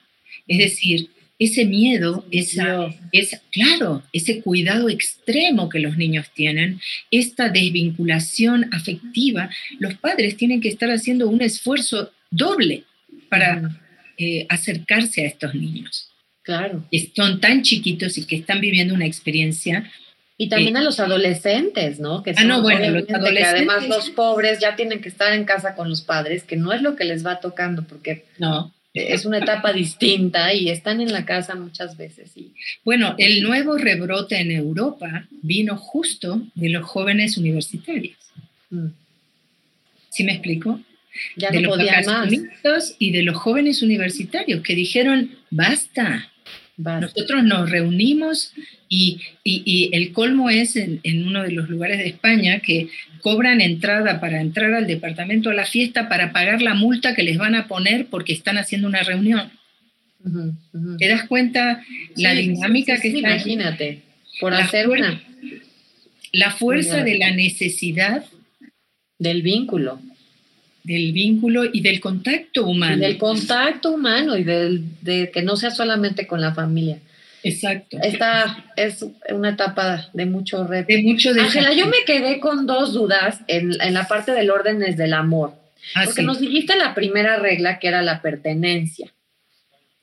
Es 0.47 0.57
decir, 0.57 1.09
ese 1.37 1.65
miedo, 1.65 2.25
esa, 2.31 2.87
es 3.11 3.41
claro, 3.51 4.03
ese 4.13 4.41
cuidado 4.41 4.89
extremo 4.89 5.69
que 5.69 5.79
los 5.79 5.97
niños 5.97 6.27
tienen, 6.33 6.79
esta 7.11 7.49
desvinculación 7.49 8.69
afectiva, 8.73 9.49
los 9.79 9.95
padres 9.95 10.37
tienen 10.37 10.61
que 10.61 10.69
estar 10.69 10.89
haciendo 10.89 11.27
un 11.27 11.41
esfuerzo 11.41 12.11
doble 12.31 12.83
para 13.29 13.81
eh, 14.17 14.45
acercarse 14.49 15.23
a 15.23 15.27
estos 15.27 15.55
niños. 15.55 16.09
Claro. 16.45 16.85
Que 16.91 17.11
son 17.15 17.41
tan 17.41 17.63
chiquitos 17.63 18.17
y 18.19 18.25
que 18.25 18.35
están 18.35 18.61
viviendo 18.61 18.93
una 18.93 19.07
experiencia. 19.07 19.91
Y 20.37 20.47
también 20.47 20.77
a 20.77 20.83
los 20.83 20.99
adolescentes, 20.99 21.99
¿no? 21.99 22.21
Que 22.21 22.35
ah, 22.37 22.43
no, 22.43 22.61
bueno, 22.61 22.87
los 22.91 23.09
adolescentes. 23.09 23.41
Que 23.41 23.43
además 23.45 23.87
los 23.87 24.11
pobres 24.11 24.59
ya 24.59 24.75
tienen 24.75 25.01
que 25.01 25.09
estar 25.09 25.33
en 25.33 25.45
casa 25.45 25.73
con 25.73 25.89
los 25.89 26.01
padres, 26.01 26.43
que 26.43 26.55
no 26.55 26.71
es 26.71 26.83
lo 26.83 26.95
que 26.95 27.05
les 27.05 27.25
va 27.25 27.39
tocando, 27.39 27.83
porque 27.83 28.25
no. 28.37 28.71
es 28.93 29.25
una 29.25 29.39
etapa 29.39 29.73
distinta 29.73 30.53
y 30.53 30.69
están 30.69 31.01
en 31.01 31.11
la 31.11 31.25
casa 31.25 31.55
muchas 31.55 31.97
veces. 31.97 32.31
Y... 32.35 32.53
Bueno, 32.83 33.15
el 33.17 33.41
nuevo 33.41 33.77
rebrote 33.77 34.39
en 34.39 34.51
Europa 34.51 35.27
vino 35.41 35.77
justo 35.77 36.43
de 36.53 36.69
los 36.69 36.85
jóvenes 36.85 37.37
universitarios. 37.37 38.17
Mm. 38.69 38.89
¿Sí 40.11 40.23
me 40.23 40.33
explico? 40.33 40.79
Ya 41.37 41.49
de 41.49 41.61
no 41.61 41.75
los 41.75 42.07
más. 42.07 42.95
y 42.99 43.11
de 43.11 43.23
los 43.23 43.37
jóvenes 43.37 43.81
universitarios 43.81 44.61
que 44.61 44.75
dijeron, 44.75 45.31
basta, 45.49 46.29
nosotros 46.77 47.43
nos 47.43 47.69
reunimos 47.69 48.53
y, 48.89 49.21
el 49.93 50.11
colmo 50.11 50.49
es 50.49 50.75
en, 50.75 51.27
uno 51.27 51.43
de 51.43 51.51
los 51.51 51.69
lugares 51.69 51.99
de 51.99 52.07
España 52.07 52.59
que 52.59 52.89
cobran 53.21 53.61
entrada 53.61 54.19
para 54.19 54.41
entrar 54.41 54.73
al 54.73 54.87
departamento 54.87 55.49
a 55.49 55.53
la 55.53 55.65
fiesta 55.65 56.09
para 56.09 56.31
pagar 56.31 56.61
la 56.61 56.73
multa 56.73 57.15
que 57.15 57.23
les 57.23 57.37
van 57.37 57.55
a 57.55 57.67
poner 57.67 58.07
porque 58.07 58.33
están 58.33 58.57
haciendo 58.57 58.87
una 58.87 59.03
reunión. 59.03 59.51
¿Te 60.97 61.07
das 61.07 61.25
cuenta 61.27 61.83
la 62.15 62.33
dinámica 62.33 62.99
que 62.99 63.09
está? 63.09 63.19
Imagínate, 63.19 64.01
por 64.39 64.53
hacer 64.53 64.89
una. 64.89 65.21
La 66.31 66.51
fuerza 66.51 67.03
de 67.03 67.17
la 67.17 67.31
necesidad. 67.31 68.25
Del 69.17 69.43
vínculo 69.43 70.01
del 70.85 71.11
vínculo 71.13 71.65
y 71.65 71.81
del 71.81 71.99
contacto 71.99 72.65
humano. 72.65 72.97
del 72.97 73.17
contacto 73.17 73.91
humano 73.91 74.37
y 74.37 74.43
del, 74.43 74.83
de 75.01 75.31
que 75.31 75.41
no 75.41 75.55
sea 75.55 75.71
solamente 75.71 76.27
con 76.27 76.41
la 76.41 76.53
familia. 76.53 76.99
Exacto. 77.43 77.97
Esta 78.01 78.65
es 78.75 79.05
una 79.29 79.49
etapa 79.49 80.09
de 80.13 80.25
mucho 80.25 80.65
reto. 80.65 80.87
De 80.87 81.01
mucho 81.01 81.31
Ángela, 81.31 81.73
yo 81.73 81.87
me 81.87 82.03
quedé 82.05 82.39
con 82.39 82.65
dos 82.65 82.93
dudas 82.93 83.39
en, 83.47 83.79
en 83.81 83.93
la 83.93 84.07
parte 84.07 84.31
del 84.31 84.49
órdenes 84.49 84.95
del 84.97 85.13
amor. 85.13 85.53
Ah, 85.93 86.03
porque 86.05 86.23
nos 86.23 86.39
dijiste 86.39 86.75
la 86.75 86.95
primera 86.95 87.37
regla 87.37 87.79
que 87.79 87.87
era 87.87 88.01
la 88.01 88.21
pertenencia. 88.21 89.11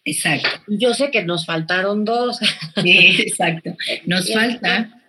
Exacto. 0.04 0.48
Yo 0.66 0.94
sé 0.94 1.10
que 1.10 1.22
nos 1.22 1.46
faltaron 1.46 2.04
dos. 2.04 2.38
exacto. 2.84 3.76
Nos 4.06 4.32
falta, 4.34 5.00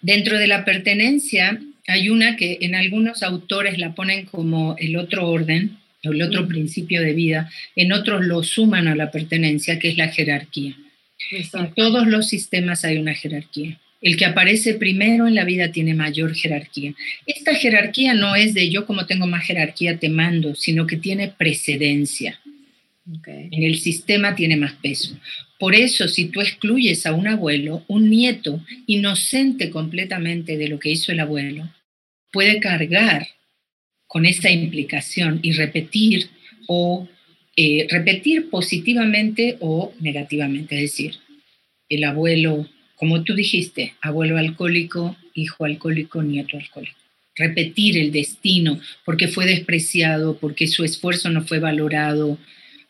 dentro 0.00 0.38
de 0.38 0.46
la 0.46 0.64
pertenencia, 0.64 1.60
hay 1.88 2.10
una 2.10 2.36
que 2.36 2.58
en 2.60 2.74
algunos 2.74 3.22
autores 3.22 3.78
la 3.78 3.94
ponen 3.94 4.26
como 4.26 4.76
el 4.78 4.96
otro 4.96 5.28
orden, 5.28 5.78
o 6.04 6.12
el 6.12 6.22
otro 6.22 6.44
mm. 6.44 6.48
principio 6.48 7.00
de 7.00 7.14
vida, 7.14 7.50
en 7.74 7.92
otros 7.92 8.24
lo 8.24 8.42
suman 8.42 8.86
a 8.88 8.94
la 8.94 9.10
pertenencia, 9.10 9.78
que 9.78 9.88
es 9.88 9.96
la 9.96 10.08
jerarquía. 10.08 10.76
En 11.32 11.74
todos 11.74 12.06
los 12.06 12.28
sistemas 12.28 12.84
hay 12.84 12.98
una 12.98 13.14
jerarquía. 13.14 13.80
El 14.00 14.16
que 14.16 14.26
aparece 14.26 14.74
primero 14.74 15.26
en 15.26 15.34
la 15.34 15.44
vida 15.44 15.72
tiene 15.72 15.94
mayor 15.94 16.34
jerarquía. 16.34 16.94
Esta 17.26 17.54
jerarquía 17.54 18.14
no 18.14 18.36
es 18.36 18.54
de 18.54 18.70
yo 18.70 18.86
como 18.86 19.06
tengo 19.06 19.26
más 19.26 19.44
jerarquía 19.44 19.98
te 19.98 20.08
mando, 20.08 20.54
sino 20.54 20.86
que 20.86 20.98
tiene 20.98 21.28
precedencia. 21.28 22.38
En 23.24 23.62
el 23.62 23.78
sistema 23.78 24.36
tiene 24.36 24.56
más 24.56 24.74
peso. 24.74 25.18
Por 25.58 25.74
eso, 25.74 26.06
si 26.06 26.26
tú 26.26 26.40
excluyes 26.40 27.06
a 27.06 27.12
un 27.12 27.26
abuelo, 27.26 27.82
un 27.88 28.10
nieto 28.10 28.62
inocente 28.86 29.70
completamente 29.70 30.56
de 30.56 30.68
lo 30.68 30.78
que 30.78 30.90
hizo 30.90 31.10
el 31.10 31.20
abuelo, 31.20 31.68
puede 32.32 32.60
cargar 32.60 33.28
con 34.06 34.26
esta 34.26 34.50
implicación 34.50 35.40
y 35.42 35.52
repetir 35.52 36.30
o 36.66 37.08
eh, 37.56 37.86
repetir 37.90 38.50
positivamente 38.50 39.56
o 39.60 39.92
negativamente. 40.00 40.76
Es 40.76 40.92
decir, 40.92 41.16
el 41.88 42.04
abuelo, 42.04 42.68
como 42.96 43.24
tú 43.24 43.34
dijiste, 43.34 43.94
abuelo 44.00 44.38
alcohólico, 44.38 45.16
hijo 45.34 45.64
alcohólico, 45.64 46.22
nieto 46.22 46.56
alcohólico. 46.56 46.96
Repetir 47.36 47.98
el 47.98 48.12
destino 48.12 48.80
porque 49.04 49.28
fue 49.28 49.46
despreciado, 49.46 50.38
porque 50.38 50.66
su 50.66 50.84
esfuerzo 50.84 51.30
no 51.30 51.42
fue 51.42 51.60
valorado, 51.60 52.38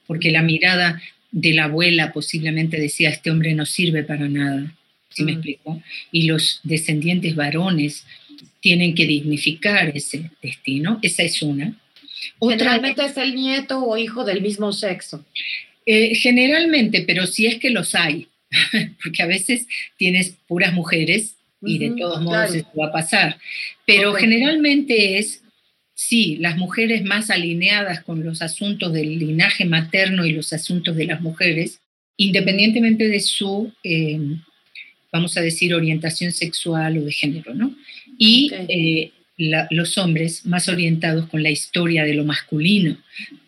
porque 0.07 0.30
la 0.30 0.43
mirada 0.43 1.03
de 1.30 1.53
la 1.53 1.64
abuela 1.64 2.12
posiblemente 2.12 2.80
decía, 2.80 3.11
este 3.11 3.30
hombre 3.30 3.55
no 3.55 3.66
sirve 3.66 4.05
para 4.05 4.28
nada. 4.28 4.74
¿Sí 5.11 5.24
me 5.24 5.32
mm. 5.32 5.34
explico? 5.34 5.82
Y 6.12 6.22
los 6.24 6.61
descendientes 6.62 7.34
varones 7.34 8.05
tienen 8.61 8.94
que 8.94 9.06
dignificar 9.06 9.96
ese 9.96 10.30
destino, 10.42 10.98
esa 11.02 11.22
es 11.22 11.42
una. 11.42 11.74
Generalmente 12.40 13.04
es 13.04 13.16
el 13.16 13.34
nieto 13.34 13.84
o 13.84 13.96
hijo 13.96 14.24
del 14.24 14.42
mismo 14.42 14.72
sexo. 14.72 15.24
Eh, 15.86 16.14
generalmente, 16.14 17.04
pero 17.06 17.26
si 17.26 17.46
es 17.46 17.59
que 17.59 17.70
los 17.70 17.94
hay, 17.94 18.28
porque 19.02 19.22
a 19.22 19.26
veces 19.26 19.66
tienes 19.96 20.36
puras 20.46 20.72
mujeres 20.72 21.36
y 21.62 21.78
de 21.78 21.90
todos 21.98 22.20
modos 22.20 22.54
esto 22.54 22.70
va 22.78 22.86
a 22.86 22.92
pasar, 22.92 23.38
pero 23.84 24.12
generalmente 24.12 25.18
es, 25.18 25.42
sí, 25.94 26.36
las 26.36 26.56
mujeres 26.56 27.04
más 27.04 27.30
alineadas 27.30 28.02
con 28.04 28.22
los 28.22 28.42
asuntos 28.42 28.92
del 28.92 29.18
linaje 29.18 29.64
materno 29.64 30.24
y 30.24 30.32
los 30.32 30.52
asuntos 30.52 30.94
de 30.94 31.06
las 31.06 31.20
mujeres, 31.20 31.80
independientemente 32.16 33.09
de 33.09 33.20
su 33.20 33.72
eh, 33.82 34.20
vamos 35.12 35.36
a 35.36 35.40
decir, 35.40 35.74
orientación 35.74 36.32
sexual 36.32 36.98
o 36.98 37.04
de 37.04 37.12
género, 37.12 37.54
¿no? 37.54 37.74
Y 38.18 38.50
eh, 38.68 39.12
los 39.70 39.98
hombres 39.98 40.44
más 40.46 40.68
orientados 40.68 41.28
con 41.28 41.42
la 41.42 41.50
historia 41.50 42.04
de 42.04 42.14
lo 42.14 42.24
masculino. 42.24 42.98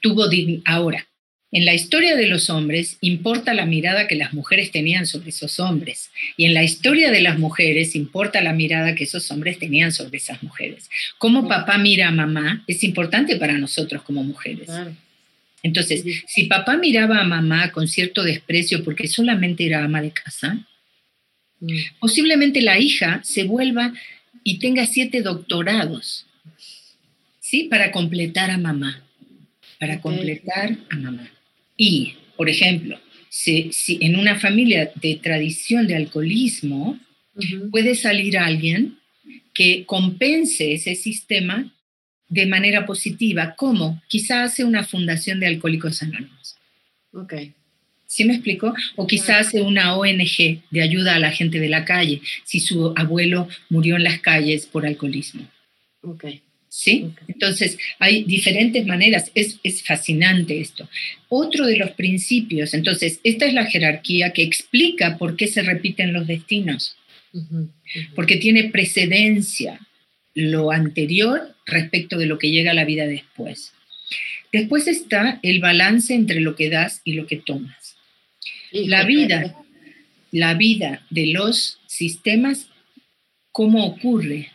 Tuvo 0.01 0.25
ahora, 0.65 1.07
en 1.53 1.65
la 1.65 1.75
historia 1.75 2.15
de 2.15 2.29
los 2.29 2.49
hombres 2.49 2.97
importa 3.01 3.55
la 3.55 3.67
mirada 3.67 4.07
que 4.07 4.15
las 4.15 4.33
mujeres 4.33 4.71
tenían 4.71 5.07
sobre 5.07 5.31
esos 5.31 5.59
hombres 5.59 6.11
y 6.37 6.45
en 6.45 6.55
la 6.55 6.63
historia 6.63 7.11
de 7.11 7.21
las 7.21 7.41
mujeres 7.41 7.97
importa 7.97 8.41
la 8.41 8.53
mirada 8.53 8.95
que 8.95 9.03
esos 9.03 9.29
hombres 9.33 9.59
tenían 9.59 9.91
sobre 9.91 10.19
esas 10.19 10.45
mujeres. 10.45 10.89
Cómo 11.19 11.49
papá 11.49 11.77
mira 11.77 12.07
a 12.07 12.13
mamá 12.13 12.63
es 12.69 12.85
importante 12.85 13.35
para 13.37 13.59
nosotros 13.59 14.03
como 14.03 14.23
mujeres. 14.23 14.69
Entonces, 15.63 16.05
si 16.27 16.45
papá 16.45 16.77
miraba 16.77 17.19
a 17.19 17.25
mamá 17.25 17.73
con 17.73 17.89
cierto 17.89 18.23
desprecio 18.23 18.85
porque 18.85 19.09
solamente 19.09 19.67
era 19.67 19.85
ama 19.85 20.01
de 20.01 20.13
casa. 20.13 20.57
Posiblemente 21.99 22.63
la 22.63 22.79
hija 22.79 23.21
se 23.23 23.45
vuelva 23.45 23.93
y 24.43 24.59
tenga 24.59 24.87
siete 24.87 25.23
doctorados, 25.23 26.27
¿sí? 27.41 27.65
Para 27.65 27.93
completar 27.93 28.51
a 28.51 28.59
mamá, 28.59 29.03
para 29.79 30.01
completar 30.01 30.77
a 30.91 30.97
mamá. 30.97 31.31
Y, 31.77 32.15
por 32.37 32.49
ejemplo, 32.49 32.99
si, 33.29 33.71
en 34.01 34.17
una 34.17 34.39
familia 34.39 34.91
de 35.01 35.17
tradición 35.17 35.87
de 35.87 35.97
alcoholismo 35.97 36.99
puede 37.71 37.95
salir 37.95 38.39
alguien 38.39 38.99
que 39.55 39.85
compense 39.87 40.73
ese 40.75 40.95
sistema 40.95 41.73
de 42.29 42.47
manera 42.47 42.87
positiva, 42.87 43.55
como 43.57 44.03
quizá 44.09 44.45
hace 44.45 44.65
una 44.65 44.85
fundación 44.85 45.41
de 45.41 45.49
alcohólicos 45.49 46.03
anónimos. 46.03 46.57
Okay. 47.13 47.55
¿Sí 48.11 48.25
me 48.25 48.35
explico? 48.35 48.75
O 48.97 49.07
quizás 49.07 49.55
una 49.55 49.95
ONG 49.97 50.63
de 50.73 50.83
ayuda 50.83 51.15
a 51.15 51.21
la 51.21 51.31
gente 51.31 51.61
de 51.61 51.69
la 51.69 51.85
calle, 51.85 52.21
si 52.43 52.59
su 52.59 52.93
abuelo 52.97 53.49
murió 53.69 53.95
en 53.95 54.03
las 54.03 54.19
calles 54.19 54.67
por 54.67 54.85
alcoholismo. 54.85 55.49
Ok. 56.03 56.25
¿Sí? 56.69 57.13
Entonces, 57.29 57.79
hay 58.01 58.25
diferentes 58.25 58.85
maneras. 58.85 59.31
Es, 59.37 59.61
es, 59.63 59.85
fascinante 59.85 60.61
esto. 60.61 60.89
Otro 61.29 61.67
de 61.67 61.77
los 61.77 61.93
principios, 61.93 62.75
entonces, 62.75 63.21
esta 63.23 63.47
es 63.47 63.55
la 63.55 63.67
jerarquía 63.67 64.33
que 64.33 64.43
explica 64.43 65.17
por 65.17 65.37
qué 65.37 65.47
se 65.47 65.63
repiten 65.63 66.13
los 66.13 66.27
destinos. 66.27 66.97
Porque 68.17 68.39
tiene 68.39 68.71
precedencia 68.71 69.79
lo 70.35 70.73
anterior 70.73 71.55
respecto 71.65 72.19
de 72.19 72.27
lo 72.27 72.41
que 72.41 72.51
llega 72.51 72.73
a 72.73 72.75
la 72.75 72.85
vida 72.85 73.07
después. 73.07 73.73
Después 74.53 74.89
está 74.89 75.39
el 75.43 75.61
balance 75.61 76.13
entre 76.13 76.41
lo 76.41 76.57
que 76.57 76.71
das 76.71 77.03
y 77.05 77.13
lo 77.13 77.27
que 77.27 77.37
tomas. 77.37 77.80
La 78.73 79.05
vida, 79.05 79.57
la 80.31 80.55
vida 80.55 81.05
de 81.11 81.27
los 81.27 81.79
sistemas, 81.87 82.69
¿cómo 83.53 83.85
ocurre? 83.87 84.51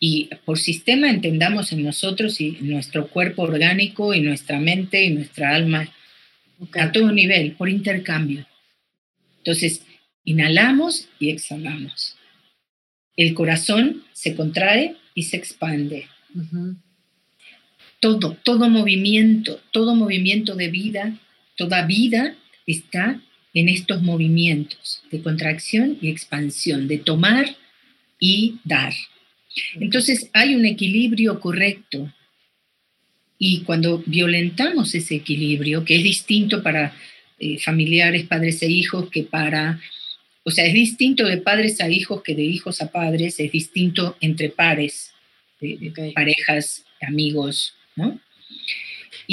Y 0.00 0.28
por 0.44 0.58
sistema 0.58 1.10
entendamos 1.10 1.72
en 1.72 1.84
nosotros 1.84 2.40
y 2.40 2.58
nuestro 2.60 3.08
cuerpo 3.08 3.42
orgánico 3.42 4.14
y 4.14 4.20
nuestra 4.20 4.58
mente 4.58 5.04
y 5.04 5.10
nuestra 5.10 5.54
alma 5.54 5.88
a 6.74 6.92
todo 6.92 7.12
nivel, 7.12 7.52
por 7.52 7.68
intercambio. 7.68 8.46
Entonces, 9.38 9.82
inhalamos 10.24 11.08
y 11.18 11.30
exhalamos. 11.30 12.16
El 13.16 13.34
corazón 13.34 14.04
se 14.12 14.34
contrae 14.34 14.96
y 15.14 15.24
se 15.24 15.36
expande. 15.36 16.06
Todo, 18.00 18.36
todo 18.42 18.68
movimiento, 18.68 19.60
todo 19.70 19.94
movimiento 19.94 20.54
de 20.54 20.68
vida, 20.68 21.18
toda 21.56 21.86
vida 21.86 22.34
está 22.66 23.20
en 23.54 23.68
estos 23.68 24.02
movimientos 24.02 25.02
de 25.10 25.20
contracción 25.20 25.98
y 26.00 26.08
expansión, 26.08 26.88
de 26.88 26.98
tomar 26.98 27.56
y 28.18 28.56
dar. 28.64 28.94
Entonces 29.74 30.30
hay 30.32 30.54
un 30.54 30.64
equilibrio 30.64 31.38
correcto 31.40 32.12
y 33.38 33.62
cuando 33.62 34.02
violentamos 34.06 34.94
ese 34.94 35.16
equilibrio, 35.16 35.84
que 35.84 35.96
es 35.96 36.04
distinto 36.04 36.62
para 36.62 36.94
eh, 37.40 37.58
familiares, 37.58 38.28
padres 38.28 38.62
e 38.62 38.68
hijos, 38.68 39.10
que 39.10 39.24
para, 39.24 39.80
o 40.44 40.52
sea, 40.52 40.64
es 40.64 40.72
distinto 40.72 41.26
de 41.26 41.38
padres 41.38 41.80
a 41.80 41.90
hijos 41.90 42.22
que 42.22 42.36
de 42.36 42.44
hijos 42.44 42.80
a 42.80 42.92
padres, 42.92 43.40
es 43.40 43.50
distinto 43.50 44.16
entre 44.20 44.48
pares, 44.48 45.12
de, 45.60 46.12
parejas, 46.14 46.84
amigos, 47.00 47.74
¿no? 47.96 48.20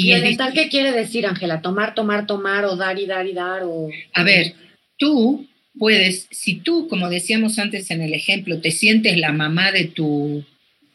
Y, 0.01 0.13
el 0.13 0.21
mental 0.21 0.53
qué 0.53 0.69
quiere 0.69 0.93
decir, 0.93 1.25
Ángela? 1.25 1.61
Tomar, 1.61 1.93
tomar, 1.93 2.25
tomar, 2.25 2.63
o 2.63 2.77
dar 2.77 2.97
y 2.97 3.05
dar 3.05 3.27
y 3.27 3.33
dar, 3.33 3.63
o... 3.63 3.89
A 4.13 4.23
ver, 4.23 4.53
tú 4.97 5.45
puedes, 5.77 6.27
si 6.31 6.55
tú, 6.55 6.87
como 6.87 7.09
decíamos 7.09 7.59
antes 7.59 7.91
en 7.91 8.01
el 8.01 8.13
ejemplo, 8.13 8.61
te 8.61 8.71
sientes 8.71 9.17
la 9.17 9.33
mamá 9.33 9.73
de 9.73 9.85
tu 9.85 10.45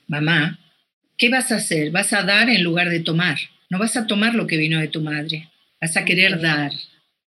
mamá, 0.06 0.58
¿qué 1.18 1.28
vas 1.28 1.52
a 1.52 1.56
hacer? 1.56 1.90
Vas 1.90 2.14
a 2.14 2.22
dar 2.22 2.48
en 2.48 2.62
lugar 2.62 2.88
de 2.88 3.00
tomar. 3.00 3.36
No 3.68 3.78
vas 3.78 3.94
a 3.98 4.06
tomar 4.06 4.34
lo 4.34 4.46
que 4.46 4.56
vino 4.56 4.80
de 4.80 4.88
tu 4.88 5.02
madre, 5.02 5.50
vas 5.82 5.98
a 5.98 6.06
querer 6.06 6.40
dar. 6.40 6.72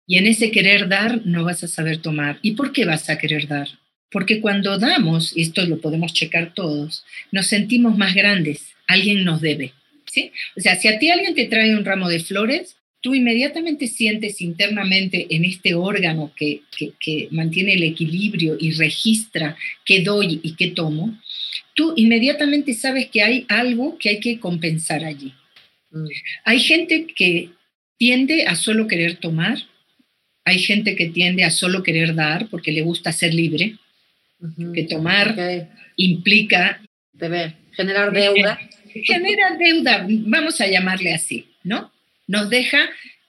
Y 0.08 0.18
en 0.18 0.26
ese 0.26 0.50
querer 0.50 0.88
dar 0.88 1.24
no 1.24 1.44
vas 1.44 1.62
a 1.62 1.68
saber 1.68 1.98
tomar. 1.98 2.40
¿Y 2.42 2.52
por 2.52 2.72
qué 2.72 2.84
vas 2.84 3.08
a 3.10 3.16
querer 3.16 3.46
dar? 3.46 3.68
Porque 4.10 4.40
cuando 4.40 4.76
damos, 4.76 5.36
y 5.36 5.42
esto 5.42 5.64
lo 5.66 5.80
podemos 5.80 6.12
checar 6.14 6.52
todos, 6.52 7.04
nos 7.30 7.46
sentimos 7.46 7.96
más 7.96 8.12
grandes, 8.12 8.74
alguien 8.88 9.24
nos 9.24 9.40
debe. 9.40 9.72
¿Sí? 10.10 10.32
O 10.56 10.60
sea, 10.60 10.76
si 10.76 10.88
a 10.88 10.98
ti 10.98 11.10
alguien 11.10 11.34
te 11.34 11.46
trae 11.46 11.74
un 11.74 11.84
ramo 11.84 12.08
de 12.08 12.20
flores, 12.20 12.76
tú 13.00 13.14
inmediatamente 13.14 13.86
sientes 13.86 14.40
internamente 14.40 15.26
en 15.30 15.44
este 15.44 15.74
órgano 15.74 16.32
que, 16.36 16.62
que, 16.98 17.28
mantiene 17.30 17.74
el 17.74 17.82
equilibrio 17.82 18.56
y 18.58 18.72
registra 18.72 19.56
qué 19.84 20.02
doy 20.02 20.40
y 20.42 20.54
qué 20.54 20.68
tomo, 20.68 21.18
tú 21.74 21.94
inmediatamente 21.96 22.74
sabes 22.74 23.08
que 23.08 23.22
hay 23.22 23.46
algo 23.48 23.96
que 23.98 24.10
hay 24.10 24.20
que 24.20 24.38
compensar 24.38 25.04
allí. 25.04 25.32
Mm. 25.90 26.06
Hay 26.44 26.60
gente 26.60 27.06
que 27.06 27.50
tiende 27.96 28.46
a 28.46 28.54
solo 28.54 28.86
querer 28.86 29.16
tomar, 29.16 29.58
hay 30.44 30.58
gente 30.58 30.96
que 30.96 31.08
tiende 31.08 31.44
a 31.44 31.50
solo 31.50 31.82
querer 31.82 32.14
dar 32.14 32.48
porque 32.48 32.72
le 32.72 32.82
gusta 32.82 33.12
ser 33.12 33.32
libre, 33.34 33.76
que 34.74 34.84
tomar 34.84 35.36
implica... 35.96 36.80
Deber, 37.12 37.54
generar 37.72 38.12
deuda. 38.12 38.58
Genera 38.94 39.56
deuda, 39.56 40.06
vamos 40.08 40.60
a 40.60 40.66
llamarle 40.66 41.14
así, 41.14 41.46
¿no? 41.62 41.92
nos 42.30 42.48
deja, 42.48 42.78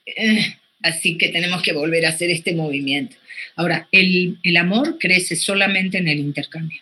eh, 0.06 0.54
así 0.80 1.18
que 1.18 1.30
tenemos 1.30 1.60
que 1.60 1.72
volver 1.72 2.06
a 2.06 2.10
hacer 2.10 2.30
este 2.30 2.54
movimiento. 2.54 3.16
Ahora, 3.56 3.88
el, 3.90 4.38
amor 4.56 4.96
crece 5.00 5.34
solamente 5.34 5.98
en 5.98 6.06
el 6.06 6.20
intercambio. 6.20 6.80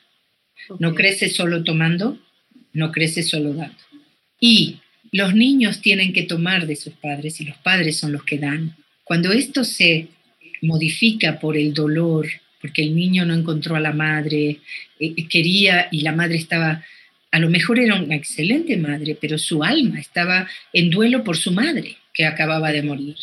No 0.79 0.95
crece 0.95 1.31
solo 1.31 1.65
tomando, 1.65 2.19
no 2.75 2.93
crece 2.93 3.23
solo 3.23 3.55
dando. 3.55 3.83
Y 4.39 4.81
los 5.13 5.35
niños 5.35 5.81
tienen 5.81 6.13
que 6.13 6.25
tomar 6.25 6.67
de 6.67 6.77
sus 6.77 6.93
padres 6.93 7.41
y 7.41 7.47
los 7.47 7.57
padres 7.57 7.97
son 7.97 8.13
los 8.13 8.23
que 8.23 8.37
dan. 8.37 8.77
Cuando 9.03 9.33
esto 9.33 9.65
se 9.65 10.09
modifica 10.61 11.41
por 11.41 11.57
el 11.57 11.73
dolor, 11.73 12.29
porque 12.61 12.83
el 12.83 12.95
niño 12.95 13.25
no 13.25 13.33
encontró 13.33 13.77
a 13.77 13.81
la 13.81 13.95
madre, 13.95 14.59
eh, 15.01 15.27
quería 15.27 15.89
y 15.91 16.03
la 16.03 16.13
madre 16.13 16.37
estaba, 16.37 16.85
a 17.31 17.39
lo 17.39 17.49
mejor 17.49 17.79
era 17.79 17.95
una 17.95 18.17
excelente 18.17 18.77
madre, 18.77 19.17
pero 19.21 19.39
su 19.39 19.63
alma 19.63 20.01
estaba 20.01 20.49
en 20.73 20.91
duelo 20.91 21.23
por 21.23 21.37
su 21.37 21.53
madre 21.53 21.97
que 22.13 22.25
acababa 22.25 22.73
de 22.73 22.83
morir. 22.83 23.17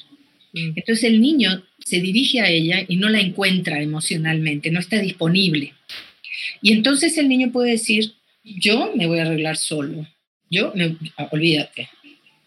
Mm. 0.53 0.71
Entonces 0.75 1.03
el 1.03 1.21
niño 1.21 1.63
se 1.79 1.99
dirige 1.99 2.41
a 2.41 2.49
ella 2.49 2.83
y 2.87 2.95
no 2.97 3.09
la 3.09 3.19
encuentra 3.19 3.81
emocionalmente, 3.81 4.71
no 4.71 4.79
está 4.79 4.99
disponible. 4.99 5.73
Y 6.61 6.73
entonces 6.73 7.17
el 7.17 7.27
niño 7.27 7.51
puede 7.51 7.71
decir, 7.71 8.13
yo 8.43 8.93
me 8.95 9.07
voy 9.07 9.19
a 9.19 9.23
arreglar 9.23 9.57
solo, 9.57 10.07
yo, 10.49 10.71
me, 10.75 10.95
ah, 11.17 11.27
olvídate, 11.31 11.89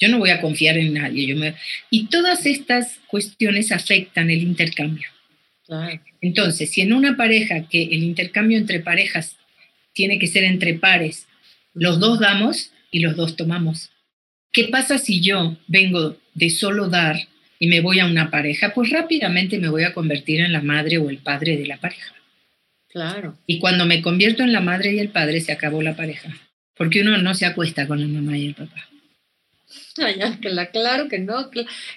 yo 0.00 0.08
no 0.08 0.18
voy 0.18 0.30
a 0.30 0.40
confiar 0.40 0.78
en 0.78 0.94
nadie. 0.94 1.26
Yo 1.26 1.36
me, 1.36 1.54
y 1.90 2.06
todas 2.06 2.46
estas 2.46 2.98
cuestiones 3.06 3.70
afectan 3.70 4.30
el 4.30 4.42
intercambio. 4.42 5.06
Entonces, 6.20 6.70
si 6.70 6.80
en 6.80 6.92
una 6.92 7.16
pareja 7.16 7.68
que 7.68 7.82
el 7.82 8.02
intercambio 8.02 8.58
entre 8.58 8.80
parejas 8.80 9.36
tiene 9.92 10.18
que 10.18 10.26
ser 10.26 10.42
entre 10.42 10.74
pares, 10.74 11.28
los 11.74 12.00
dos 12.00 12.18
damos 12.18 12.72
y 12.90 13.00
los 13.00 13.16
dos 13.16 13.36
tomamos. 13.36 13.90
¿Qué 14.52 14.64
pasa 14.64 14.98
si 14.98 15.20
yo 15.20 15.56
vengo 15.68 16.16
de 16.34 16.50
solo 16.50 16.88
dar 16.88 17.16
y 17.58 17.68
me 17.68 17.80
voy 17.80 18.00
a 18.00 18.06
una 18.06 18.30
pareja? 18.30 18.72
Pues 18.74 18.90
rápidamente 18.90 19.58
me 19.58 19.68
voy 19.68 19.84
a 19.84 19.94
convertir 19.94 20.40
en 20.40 20.52
la 20.52 20.60
madre 20.60 20.98
o 20.98 21.08
el 21.08 21.18
padre 21.18 21.56
de 21.56 21.66
la 21.66 21.76
pareja. 21.76 22.14
Claro. 22.88 23.38
Y 23.46 23.60
cuando 23.60 23.86
me 23.86 24.02
convierto 24.02 24.42
en 24.42 24.52
la 24.52 24.60
madre 24.60 24.92
y 24.92 24.98
el 24.98 25.10
padre, 25.10 25.40
se 25.40 25.52
acabó 25.52 25.80
la 25.80 25.94
pareja. 25.94 26.34
Porque 26.76 27.02
uno 27.02 27.16
no 27.18 27.34
se 27.34 27.46
acuesta 27.46 27.86
con 27.86 28.00
la 28.00 28.08
mamá 28.08 28.36
y 28.36 28.46
el 28.46 28.54
papá. 28.54 28.89
Ay, 29.98 30.18
claro 30.72 31.08
que 31.08 31.18
no, 31.18 31.50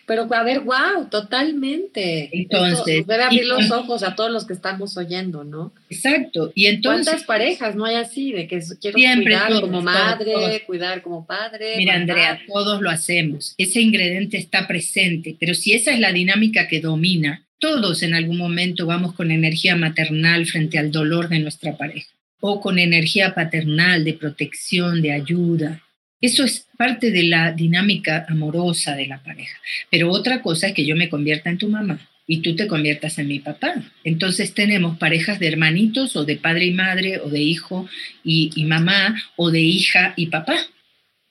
pero 0.05 0.28
a 0.34 0.43
ver, 0.43 0.61
wow, 0.61 1.07
totalmente. 1.09 2.30
Entonces, 2.32 3.05
debe 3.07 3.24
abrir 3.24 3.45
los 3.45 3.71
ojos 3.71 4.03
a 4.03 4.15
todos 4.15 4.32
los 4.32 4.45
que 4.45 4.53
estamos 4.53 4.97
oyendo, 4.97 5.43
¿no? 5.43 5.74
Exacto. 5.89 6.51
Y 6.55 6.67
entonces, 6.67 7.05
¿cuántas 7.07 7.26
parejas 7.26 7.76
no 7.76 7.86
hay 7.86 7.95
así 7.95 8.32
de 8.32 8.47
que 8.47 8.61
quiero 8.80 8.97
cuidar 9.21 9.61
como 9.61 9.82
madre, 9.82 10.63
cuidar 10.65 11.01
como 11.01 11.26
padre? 11.26 11.76
Mira, 11.78 11.95
Andrea, 11.95 12.41
todos 12.47 12.82
lo 12.82 12.89
hacemos. 12.89 13.55
Ese 13.57 13.82
ingrediente 13.82 14.38
está 14.38 14.67
presente, 14.67 15.36
pero 15.39 15.53
si 15.53 15.74
esa 15.74 15.91
es 15.91 15.99
la 15.99 16.11
dinámica 16.11 16.67
que 16.67 16.82
domina, 16.82 17.45
todos 17.59 18.03
en 18.03 18.13
algún 18.13 18.38
momento 18.38 18.86
vamos 18.86 19.13
con 19.13 19.32
energía 19.32 19.76
maternal 19.76 20.45
frente 20.45 20.78
al 20.78 20.91
dolor 20.91 21.30
de 21.30 21.39
nuestra 21.39 21.78
pareja 21.78 22.09
o 22.41 22.59
con 22.59 22.78
energía 22.78 23.34
paternal 23.34 24.03
de 24.03 24.15
protección, 24.15 25.01
de 25.01 25.13
ayuda. 25.13 25.82
Eso 26.24 26.45
es 26.45 26.69
parte 26.78 27.11
de 27.11 27.24
la 27.24 27.51
dinámica 27.51 28.26
amorosa 28.30 28.95
de 28.95 29.07
la 29.07 29.21
pareja. 29.21 29.57
Pero 29.91 30.09
otra 30.09 30.41
cosa 30.41 30.67
es 30.67 30.74
que 30.74 30.86
yo 30.86 30.95
me 30.95 31.09
convierta 31.09 31.49
en 31.49 31.57
tu 31.57 31.67
mamá 31.67 31.99
y 32.26 32.38
tú 32.38 32.55
te 32.55 32.65
conviertas 32.65 33.19
en 33.19 33.28
mi 33.28 33.39
papá. 33.39 33.84
Entonces 34.05 34.53
tenemos 34.53 34.97
parejas 34.97 35.38
de 35.38 35.49
hermanitos 35.49 36.15
o 36.15 36.24
de 36.24 36.38
padre 36.38 36.67
y 36.67 36.71
madre 36.71 37.19
o 37.19 37.30
de 37.30 37.41
hijo 37.41 37.89
y, 38.24 38.63
mamá 38.63 39.21
o 39.36 39.51
de 39.51 39.59
hija 39.59 40.13
y 40.15 40.28
papá. 40.28 40.55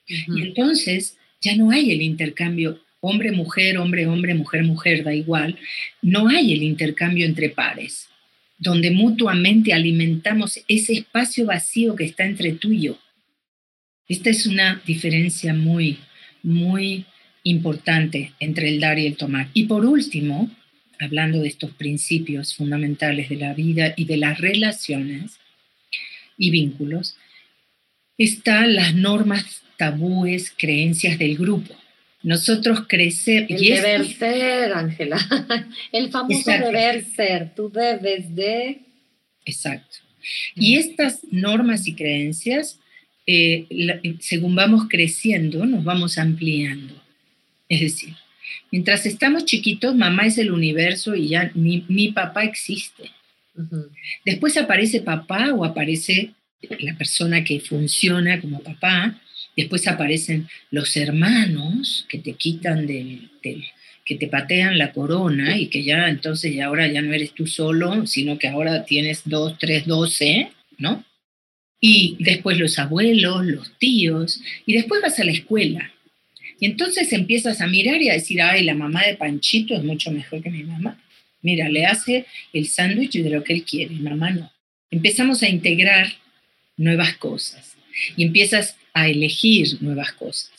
Y 0.05 0.43
entonces 0.43 1.17
ya 1.41 1.55
no 1.55 1.71
hay 1.71 1.91
el 1.91 2.03
intercambio 2.03 2.79
hombre-mujer, 2.99 3.79
hombre-hombre, 3.79 4.35
mujer-mujer, 4.35 5.03
da 5.03 5.15
igual. 5.15 5.57
No 6.03 6.27
hay 6.27 6.53
el 6.53 6.61
intercambio 6.61 7.25
entre 7.25 7.49
pares, 7.49 8.09
donde 8.59 8.91
mutuamente 8.91 9.73
alimentamos 9.73 10.59
ese 10.67 10.93
espacio 10.93 11.47
vacío 11.47 11.95
que 11.95 12.05
está 12.05 12.25
entre 12.25 12.51
tú 12.51 12.71
y 12.71 12.81
yo. 12.81 12.99
Esta 14.07 14.29
es 14.29 14.45
una 14.45 14.81
diferencia 14.85 15.53
muy, 15.53 15.99
muy 16.41 17.05
importante 17.43 18.33
entre 18.39 18.69
el 18.69 18.79
dar 18.79 18.99
y 18.99 19.07
el 19.07 19.15
tomar. 19.15 19.49
Y 19.53 19.65
por 19.65 19.85
último, 19.85 20.49
hablando 20.99 21.39
de 21.39 21.47
estos 21.47 21.71
principios 21.71 22.55
fundamentales 22.55 23.29
de 23.29 23.37
la 23.37 23.53
vida 23.53 23.93
y 23.95 24.05
de 24.05 24.17
las 24.17 24.39
relaciones 24.39 25.37
y 26.37 26.51
vínculos, 26.51 27.17
están 28.17 28.75
las 28.75 28.93
normas, 28.93 29.63
tabúes, 29.77 30.53
creencias 30.55 31.17
del 31.17 31.37
grupo. 31.37 31.73
Nosotros 32.21 32.85
crecemos... 32.87 33.51
El 33.51 33.59
deber 33.59 34.07
ser, 34.07 34.73
Ángela. 34.73 35.19
El 35.91 36.09
famoso 36.09 36.51
deber 36.51 37.05
ser. 37.05 37.53
Tú 37.53 37.69
debes 37.69 38.33
de... 38.33 38.81
Exacto. 39.45 39.97
Y 40.55 40.77
estas 40.77 41.19
normas 41.31 41.85
y 41.85 41.95
creencias 41.95 42.79
eh, 43.25 43.67
según 44.19 44.55
vamos 44.55 44.87
creciendo, 44.89 45.65
nos 45.65 45.83
vamos 45.83 46.17
ampliando. 46.17 46.93
Es 47.69 47.81
decir, 47.81 48.13
mientras 48.71 49.05
estamos 49.05 49.45
chiquitos, 49.45 49.95
mamá 49.95 50.27
es 50.27 50.37
el 50.37 50.51
universo 50.51 51.15
y 51.15 51.29
ya 51.29 51.51
ni, 51.55 52.11
papá 52.11 52.43
existe. 52.43 53.11
Después 54.25 54.57
aparece 54.57 55.01
papá 55.01 55.53
o 55.53 55.63
aparece 55.63 56.31
la 56.79 56.97
persona 56.97 57.43
que 57.43 57.59
funciona 57.59 58.41
como 58.41 58.61
papá. 58.61 59.19
Después 59.55 59.87
aparecen 59.87 60.47
los 60.71 60.97
hermanos 60.97 62.05
que 62.09 62.17
te 62.17 62.33
quitan 62.33 62.87
del, 62.87 63.29
que 64.05 64.15
te 64.15 64.27
patean 64.27 64.77
la 64.77 64.91
corona 64.91 65.57
y 65.57 65.67
que 65.67 65.83
ya 65.83 66.09
entonces 66.09 66.53
ya 66.55 66.65
ahora 66.65 66.87
ya 66.87 67.01
no 67.01 67.13
eres 67.13 67.33
tú 67.33 67.47
solo, 67.47 68.05
sino 68.07 68.37
que 68.37 68.47
ahora 68.47 68.85
tienes 68.85 69.21
dos, 69.25 69.57
tres, 69.59 69.85
doce, 69.85 70.51
¿no? 70.77 71.05
Y 71.85 72.15
después 72.19 72.57
los 72.57 72.79
abuelos, 72.79 73.45
los 73.45 73.77
tíos, 73.77 74.39
y 74.65 74.71
después 74.71 75.01
vas 75.01 75.19
a 75.19 75.25
la 75.25 75.33
escuela. 75.33 75.91
Y 76.57 76.65
entonces 76.65 77.11
empiezas 77.11 77.59
a 77.59 77.67
mirar 77.67 78.01
y 78.01 78.09
a 78.09 78.13
decir, 78.13 78.41
ay, 78.41 78.63
la 78.63 78.73
mamá 78.73 79.03
de 79.05 79.17
Panchito 79.17 79.75
es 79.75 79.83
mucho 79.83 80.09
mejor 80.09 80.41
que 80.41 80.49
mi 80.49 80.63
mamá. 80.63 80.97
Mira, 81.41 81.67
le 81.67 81.85
hace 81.85 82.25
el 82.53 82.69
sándwich 82.69 83.21
de 83.21 83.29
lo 83.29 83.43
que 83.43 83.51
él 83.51 83.65
quiere, 83.65 83.95
mamá 83.95 84.29
no. 84.29 84.49
Empezamos 84.91 85.43
a 85.43 85.49
integrar 85.49 86.07
nuevas 86.77 87.17
cosas 87.17 87.75
y 88.15 88.23
empiezas 88.23 88.77
a 88.93 89.09
elegir 89.09 89.81
nuevas 89.81 90.13
cosas. 90.13 90.53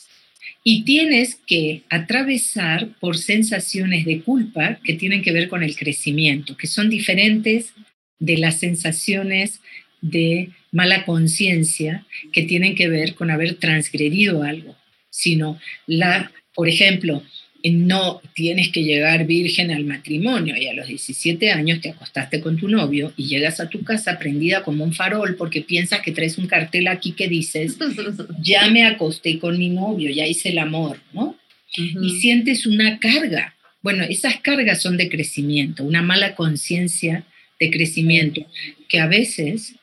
Y 0.63 0.83
tienes 0.83 1.39
que 1.47 1.81
atravesar 1.89 2.89
por 2.99 3.17
sensaciones 3.17 4.05
de 4.05 4.21
culpa 4.21 4.79
que 4.83 4.93
tienen 4.93 5.23
que 5.23 5.31
ver 5.31 5.49
con 5.49 5.63
el 5.63 5.75
crecimiento, 5.75 6.55
que 6.55 6.67
son 6.67 6.87
diferentes 6.91 7.73
de 8.19 8.37
las 8.37 8.59
sensaciones 8.59 9.61
de 10.01 10.51
mala 10.75 11.05
conciencia 11.05 12.05
que 12.33 12.43
tienen 12.43 12.75
que 12.75 12.89
ver 12.89 13.15
con 13.15 13.31
haber 13.31 13.55
transgredido 13.55 14.43
algo, 14.43 14.75
sino 15.09 15.57
la, 15.87 16.33
por 16.53 16.67
ejemplo, 16.67 17.23
no 17.63 18.21
tienes 18.33 18.69
que 18.73 18.83
llegar 18.83 19.25
virgen 19.25 19.71
al 19.71 19.85
matrimonio 19.85 20.55
y 20.57 20.67
a 20.67 20.73
los 20.73 20.87
17 20.87 21.49
años 21.51 21.79
te 21.79 21.91
acostaste 21.91 22.41
con 22.41 22.57
tu 22.57 22.67
novio 22.67 23.13
y 23.15 23.27
llegas 23.27 23.61
a 23.61 23.69
tu 23.69 23.83
casa 23.83 24.19
prendida 24.19 24.63
como 24.63 24.83
un 24.83 24.93
farol 24.93 25.35
porque 25.37 25.61
piensas 25.61 26.01
que 26.01 26.11
traes 26.11 26.37
un 26.37 26.47
cartel 26.47 26.89
aquí 26.89 27.13
que 27.13 27.29
dices, 27.29 27.77
ya 28.41 28.69
me 28.69 28.85
acosté 28.85 29.39
con 29.39 29.57
mi 29.57 29.69
novio, 29.69 30.11
ya 30.11 30.27
hice 30.27 30.49
el 30.49 30.59
amor, 30.59 30.99
¿no? 31.13 31.37
y 31.77 32.19
sientes 32.19 32.65
una 32.65 32.99
carga. 32.99 33.55
Bueno, 33.81 34.03
esas 34.03 34.39
cargas 34.41 34.81
son 34.81 34.97
de 34.97 35.09
crecimiento, 35.09 35.83
una 35.83 36.01
mala 36.01 36.35
conciencia 36.35 37.25
de 37.59 37.71
crecimiento, 37.71 38.45
que 38.89 38.99
a 38.99 39.07
veces, 39.07 39.75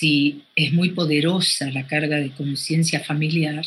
si 0.00 0.44
es 0.56 0.72
muy 0.72 0.92
poderosa 0.92 1.70
la 1.70 1.86
carga 1.86 2.16
de 2.16 2.30
conciencia 2.30 3.00
familiar, 3.00 3.66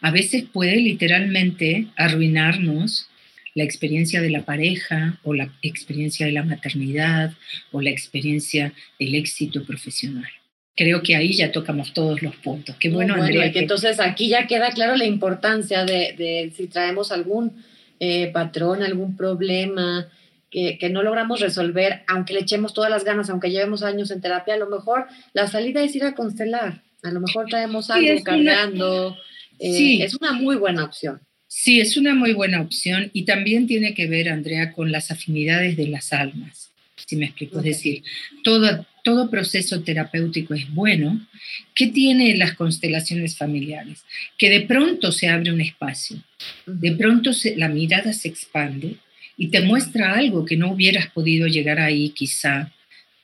a 0.00 0.10
veces 0.10 0.44
puede 0.50 0.76
literalmente 0.76 1.88
arruinarnos 1.94 3.10
la 3.54 3.64
experiencia 3.64 4.22
de 4.22 4.30
la 4.30 4.46
pareja 4.46 5.18
o 5.24 5.34
la 5.34 5.52
experiencia 5.60 6.24
de 6.24 6.32
la 6.32 6.42
maternidad 6.42 7.34
o 7.70 7.82
la 7.82 7.90
experiencia 7.90 8.72
del 8.98 9.14
éxito 9.14 9.62
profesional. 9.64 10.30
Creo 10.74 11.02
que 11.02 11.16
ahí 11.16 11.34
ya 11.34 11.52
tocamos 11.52 11.92
todos 11.92 12.22
los 12.22 12.34
puntos. 12.36 12.76
Qué 12.76 12.88
bueno, 12.88 13.12
Andrea. 13.14 13.52
Entonces 13.54 14.00
aquí 14.00 14.28
ya 14.28 14.46
queda 14.46 14.70
claro 14.70 14.96
la 14.96 15.04
importancia 15.04 15.84
de, 15.84 16.50
si 16.56 16.66
traemos 16.68 17.12
algún 17.12 17.62
eh, 18.00 18.30
patrón, 18.32 18.82
algún 18.82 19.18
problema 19.18 20.08
que, 20.50 20.88
no 20.90 21.02
logramos 21.02 21.40
resolver, 21.40 22.02
aunque 22.06 22.32
le 22.32 22.40
echemos 22.40 22.72
todas 22.74 22.90
las 22.90 23.04
ganas, 23.04 23.30
aunque 23.30 23.50
llevemos 23.50 23.82
años 23.82 24.10
en 24.10 24.20
terapia, 24.20 24.54
a 24.54 24.58
lo 24.58 24.68
mejor 24.68 25.06
la 25.32 25.46
salida 25.46 25.82
es 25.82 25.94
ir 25.94 26.04
a 26.04 26.14
constelar. 26.14 26.82
A 27.02 27.10
lo 27.10 27.20
mejor 27.20 27.46
traemos 27.46 27.90
algo 27.90 28.22
cargando. 28.24 29.16
Eh, 29.58 29.72
sí. 29.72 30.02
Es 30.02 30.14
una 30.14 30.32
muy 30.32 30.56
buena 30.56 30.84
opción. 30.84 31.20
Sí, 31.46 31.80
es 31.80 31.96
una 31.96 32.14
muy 32.14 32.32
buena 32.34 32.60
opción 32.60 33.10
y 33.12 33.24
también 33.24 33.66
tiene 33.66 33.94
que 33.94 34.06
ver, 34.06 34.28
Andrea, 34.28 34.72
con 34.72 34.92
las 34.92 35.10
afinidades 35.10 35.76
de 35.76 35.88
las 35.88 36.12
almas, 36.12 36.70
si 36.94 37.16
me 37.16 37.26
explico. 37.26 37.58
Es 37.58 37.64
decir, 37.64 38.02
todo, 38.44 38.86
todo 39.02 39.30
proceso 39.30 39.82
terapéutico 39.82 40.52
es 40.52 40.72
bueno. 40.74 41.26
¿Qué 41.74 41.86
tiene 41.86 42.36
las 42.36 42.54
constelaciones 42.54 43.36
familiares? 43.36 44.04
Que 44.36 44.50
de 44.50 44.60
pronto 44.62 45.10
se 45.10 45.28
abre 45.28 45.50
un 45.50 45.62
espacio, 45.62 46.22
de 46.66 46.92
pronto 46.92 47.30
la 47.56 47.68
mirada 47.68 48.12
se 48.12 48.28
expande 48.28 48.96
y 49.38 49.48
te 49.48 49.62
muestra 49.62 50.14
algo 50.14 50.44
que 50.44 50.56
no 50.56 50.72
hubieras 50.72 51.06
podido 51.06 51.46
llegar 51.46 51.78
ahí 51.78 52.10
quizá, 52.10 52.72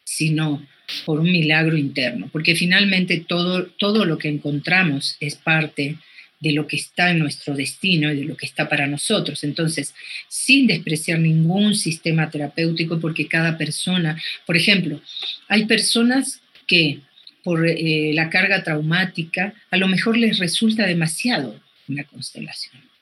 sino 0.04 0.64
por 1.04 1.18
un 1.20 1.30
milagro 1.30 1.76
interno, 1.76 2.28
porque 2.30 2.54
finalmente 2.54 3.24
todo, 3.26 3.66
todo 3.66 4.04
lo 4.04 4.16
que 4.16 4.28
encontramos 4.28 5.16
es 5.18 5.34
parte 5.34 5.96
de 6.38 6.52
lo 6.52 6.66
que 6.66 6.76
está 6.76 7.10
en 7.10 7.18
nuestro 7.18 7.56
destino 7.56 8.12
y 8.12 8.16
de 8.16 8.24
lo 8.24 8.36
que 8.36 8.46
está 8.46 8.68
para 8.68 8.86
nosotros. 8.86 9.42
Entonces, 9.44 9.94
sin 10.28 10.66
despreciar 10.66 11.18
ningún 11.18 11.74
sistema 11.74 12.30
terapéutico, 12.30 13.00
porque 13.00 13.26
cada 13.26 13.58
persona, 13.58 14.20
por 14.46 14.56
ejemplo, 14.56 15.00
hay 15.48 15.64
personas 15.64 16.40
que 16.66 17.00
por 17.42 17.68
eh, 17.68 18.12
la 18.14 18.30
carga 18.30 18.62
traumática, 18.62 19.54
a 19.70 19.76
lo 19.76 19.88
mejor 19.88 20.16
les 20.16 20.38
resulta 20.38 20.86
demasiado 20.86 21.60
una 21.88 22.04
constelación. 22.04 22.93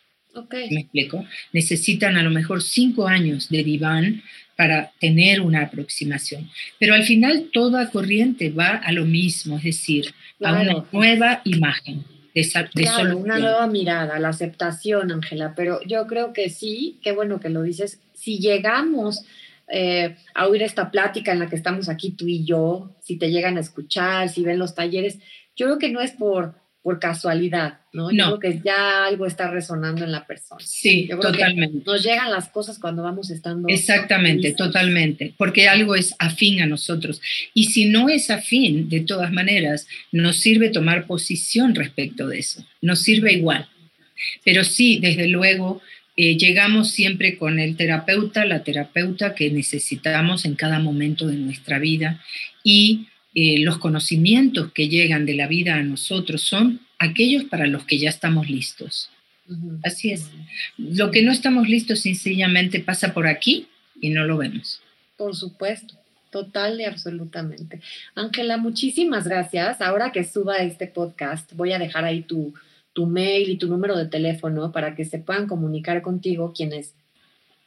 ¿Me 0.70 0.80
explico? 0.80 1.24
Necesitan 1.52 2.16
a 2.16 2.22
lo 2.22 2.30
mejor 2.30 2.62
cinco 2.62 3.06
años 3.06 3.48
de 3.48 3.62
diván 3.62 4.22
para 4.56 4.92
tener 5.00 5.40
una 5.40 5.62
aproximación. 5.62 6.50
Pero 6.78 6.94
al 6.94 7.04
final 7.04 7.50
toda 7.52 7.90
corriente 7.90 8.50
va 8.50 8.76
a 8.76 8.92
lo 8.92 9.04
mismo, 9.04 9.56
es 9.58 9.64
decir, 9.64 10.14
a 10.42 10.52
una 10.52 10.84
nueva 10.92 11.42
imagen 11.44 12.04
de, 12.34 13.14
una 13.14 13.38
nueva 13.38 13.66
mirada, 13.66 14.18
la 14.18 14.28
aceptación, 14.28 15.12
Ángela, 15.12 15.54
pero 15.54 15.80
yo 15.86 16.06
creo 16.06 16.32
que 16.32 16.48
sí, 16.48 16.98
qué 17.02 17.12
bueno 17.12 17.40
que 17.40 17.50
lo 17.50 17.62
dices, 17.62 18.00
si 18.14 18.38
llegamos 18.38 19.24
eh, 19.68 20.16
a 20.34 20.48
oír 20.48 20.62
esta 20.62 20.90
plática 20.90 21.32
en 21.32 21.40
la 21.40 21.48
que 21.48 21.56
estamos 21.56 21.88
aquí 21.88 22.12
tú 22.12 22.26
y 22.26 22.44
yo, 22.44 22.96
si 23.02 23.16
te 23.16 23.30
llegan 23.30 23.58
a 23.58 23.60
escuchar, 23.60 24.28
si 24.28 24.42
ven 24.42 24.58
los 24.58 24.74
talleres, 24.74 25.18
yo 25.56 25.66
creo 25.66 25.78
que 25.78 25.90
no 25.90 26.00
es 26.00 26.12
por 26.12 26.54
por 26.82 26.98
casualidad, 26.98 27.78
¿no? 27.92 28.10
Yo 28.10 28.38
creo 28.38 28.38
que 28.40 28.60
ya 28.64 29.06
algo 29.06 29.26
está 29.26 29.48
resonando 29.50 30.04
en 30.04 30.10
la 30.10 30.26
persona. 30.26 30.60
Sí, 30.64 31.08
totalmente. 31.08 31.82
nos 31.86 32.02
llegan 32.02 32.30
las 32.30 32.48
cosas 32.48 32.78
cuando 32.80 33.04
vamos 33.04 33.30
estando. 33.30 33.68
Exactamente, 33.68 34.52
totalmente, 34.52 35.32
porque 35.38 35.68
algo 35.68 35.94
es 35.94 36.14
afín 36.18 36.60
a 36.60 36.66
nosotros. 36.66 37.20
Y 37.54 37.66
si 37.66 37.84
no 37.84 38.08
es 38.08 38.30
afín, 38.30 38.88
de 38.88 39.00
todas 39.00 39.32
maneras, 39.32 39.86
nos 40.10 40.38
sirve 40.38 40.70
tomar 40.70 41.06
posición 41.06 41.76
respecto 41.76 42.26
de 42.26 42.40
eso, 42.40 42.66
nos 42.80 43.00
sirve 43.00 43.32
igual. 43.32 43.68
Pero 44.44 44.64
sí, 44.64 44.98
desde 45.00 45.28
luego, 45.28 45.80
eh, 46.16 46.36
llegamos 46.36 46.90
siempre 46.90 47.38
con 47.38 47.60
el 47.60 47.76
terapeuta, 47.76 48.44
la 48.44 48.64
terapeuta 48.64 49.34
que 49.34 49.50
necesitamos 49.50 50.44
en 50.44 50.56
cada 50.56 50.80
momento 50.80 51.26
de 51.28 51.36
nuestra 51.36 51.78
vida 51.78 52.20
y 52.64 53.06
eh, 53.34 53.58
los 53.60 53.78
conocimientos 53.78 54.72
que 54.72 54.88
llegan 54.88 55.26
de 55.26 55.34
la 55.34 55.46
vida 55.46 55.76
a 55.76 55.82
nosotros 55.82 56.42
son 56.42 56.80
aquellos 56.98 57.44
para 57.44 57.66
los 57.66 57.84
que 57.84 57.98
ya 57.98 58.10
estamos 58.10 58.48
listos. 58.48 59.10
Así 59.82 60.12
es. 60.12 60.30
Lo 60.78 61.10
que 61.10 61.22
no 61.22 61.32
estamos 61.32 61.68
listos 61.68 62.00
sencillamente 62.00 62.80
pasa 62.80 63.12
por 63.12 63.26
aquí 63.26 63.66
y 64.00 64.10
no 64.10 64.24
lo 64.24 64.38
vemos. 64.38 64.80
Por 65.16 65.34
supuesto, 65.34 65.94
total 66.30 66.80
y 66.80 66.84
absolutamente. 66.84 67.80
Ángela, 68.14 68.56
muchísimas 68.56 69.26
gracias. 69.26 69.80
Ahora 69.80 70.12
que 70.12 70.24
suba 70.24 70.58
este 70.58 70.86
podcast, 70.86 71.52
voy 71.54 71.72
a 71.72 71.78
dejar 71.78 72.04
ahí 72.04 72.22
tu, 72.22 72.54
tu 72.92 73.06
mail 73.06 73.50
y 73.50 73.56
tu 73.56 73.68
número 73.68 73.96
de 73.96 74.06
teléfono 74.06 74.72
para 74.72 74.94
que 74.94 75.04
se 75.04 75.18
puedan 75.18 75.46
comunicar 75.46 76.02
contigo 76.02 76.52
quienes 76.54 76.94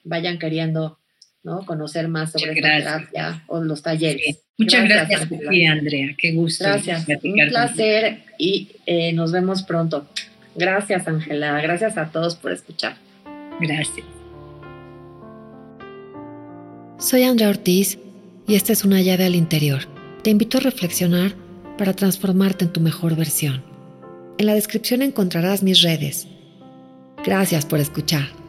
vayan 0.04 0.40
queriendo 0.40 0.98
¿no? 1.46 1.64
conocer 1.66 2.08
más 2.10 2.32
sobre 2.32 2.52
esta 2.52 2.78
terapia 2.78 3.44
o 3.48 3.64
los 3.64 3.82
talleres. 3.82 4.42
Muchas 4.58 4.90
gracias, 4.90 5.22
Andrea. 5.22 6.16
Qué 6.18 6.34
gusto. 6.34 6.64
Gracias. 6.64 7.06
Un 7.24 7.48
placer 7.48 8.20
y 8.38 8.72
eh, 8.86 9.14
nos 9.14 9.32
vemos 9.32 9.64
pronto. 9.64 10.08
Gracias, 10.56 11.08
Ángela. 11.08 11.62
Gracias 11.62 11.98
a 11.98 12.08
todos 12.08 12.36
por 12.36 12.52
escuchar. 12.52 12.96
Gracias. 13.62 14.06
Soy 16.98 17.24
Andrea 17.24 17.50
Ortiz 17.50 18.00
y 18.48 18.56
esta 18.56 18.74
es 18.74 18.84
una 18.84 19.02
llave 19.02 19.26
al 19.26 19.36
interior. 19.36 19.82
Te 20.24 20.32
invito 20.32 20.58
a 20.58 20.62
reflexionar 20.62 21.34
para 21.78 21.94
transformarte 21.94 22.66
en 22.66 22.74
tu 22.74 22.82
mejor 22.82 23.16
versión. 23.16 23.64
En 24.38 24.48
la 24.48 24.56
descripción 24.56 25.02
encontrarás 25.02 25.62
mis 25.62 25.82
redes. 25.82 26.28
Gracias 27.24 27.66
por 27.66 27.80
escuchar. 27.80 28.45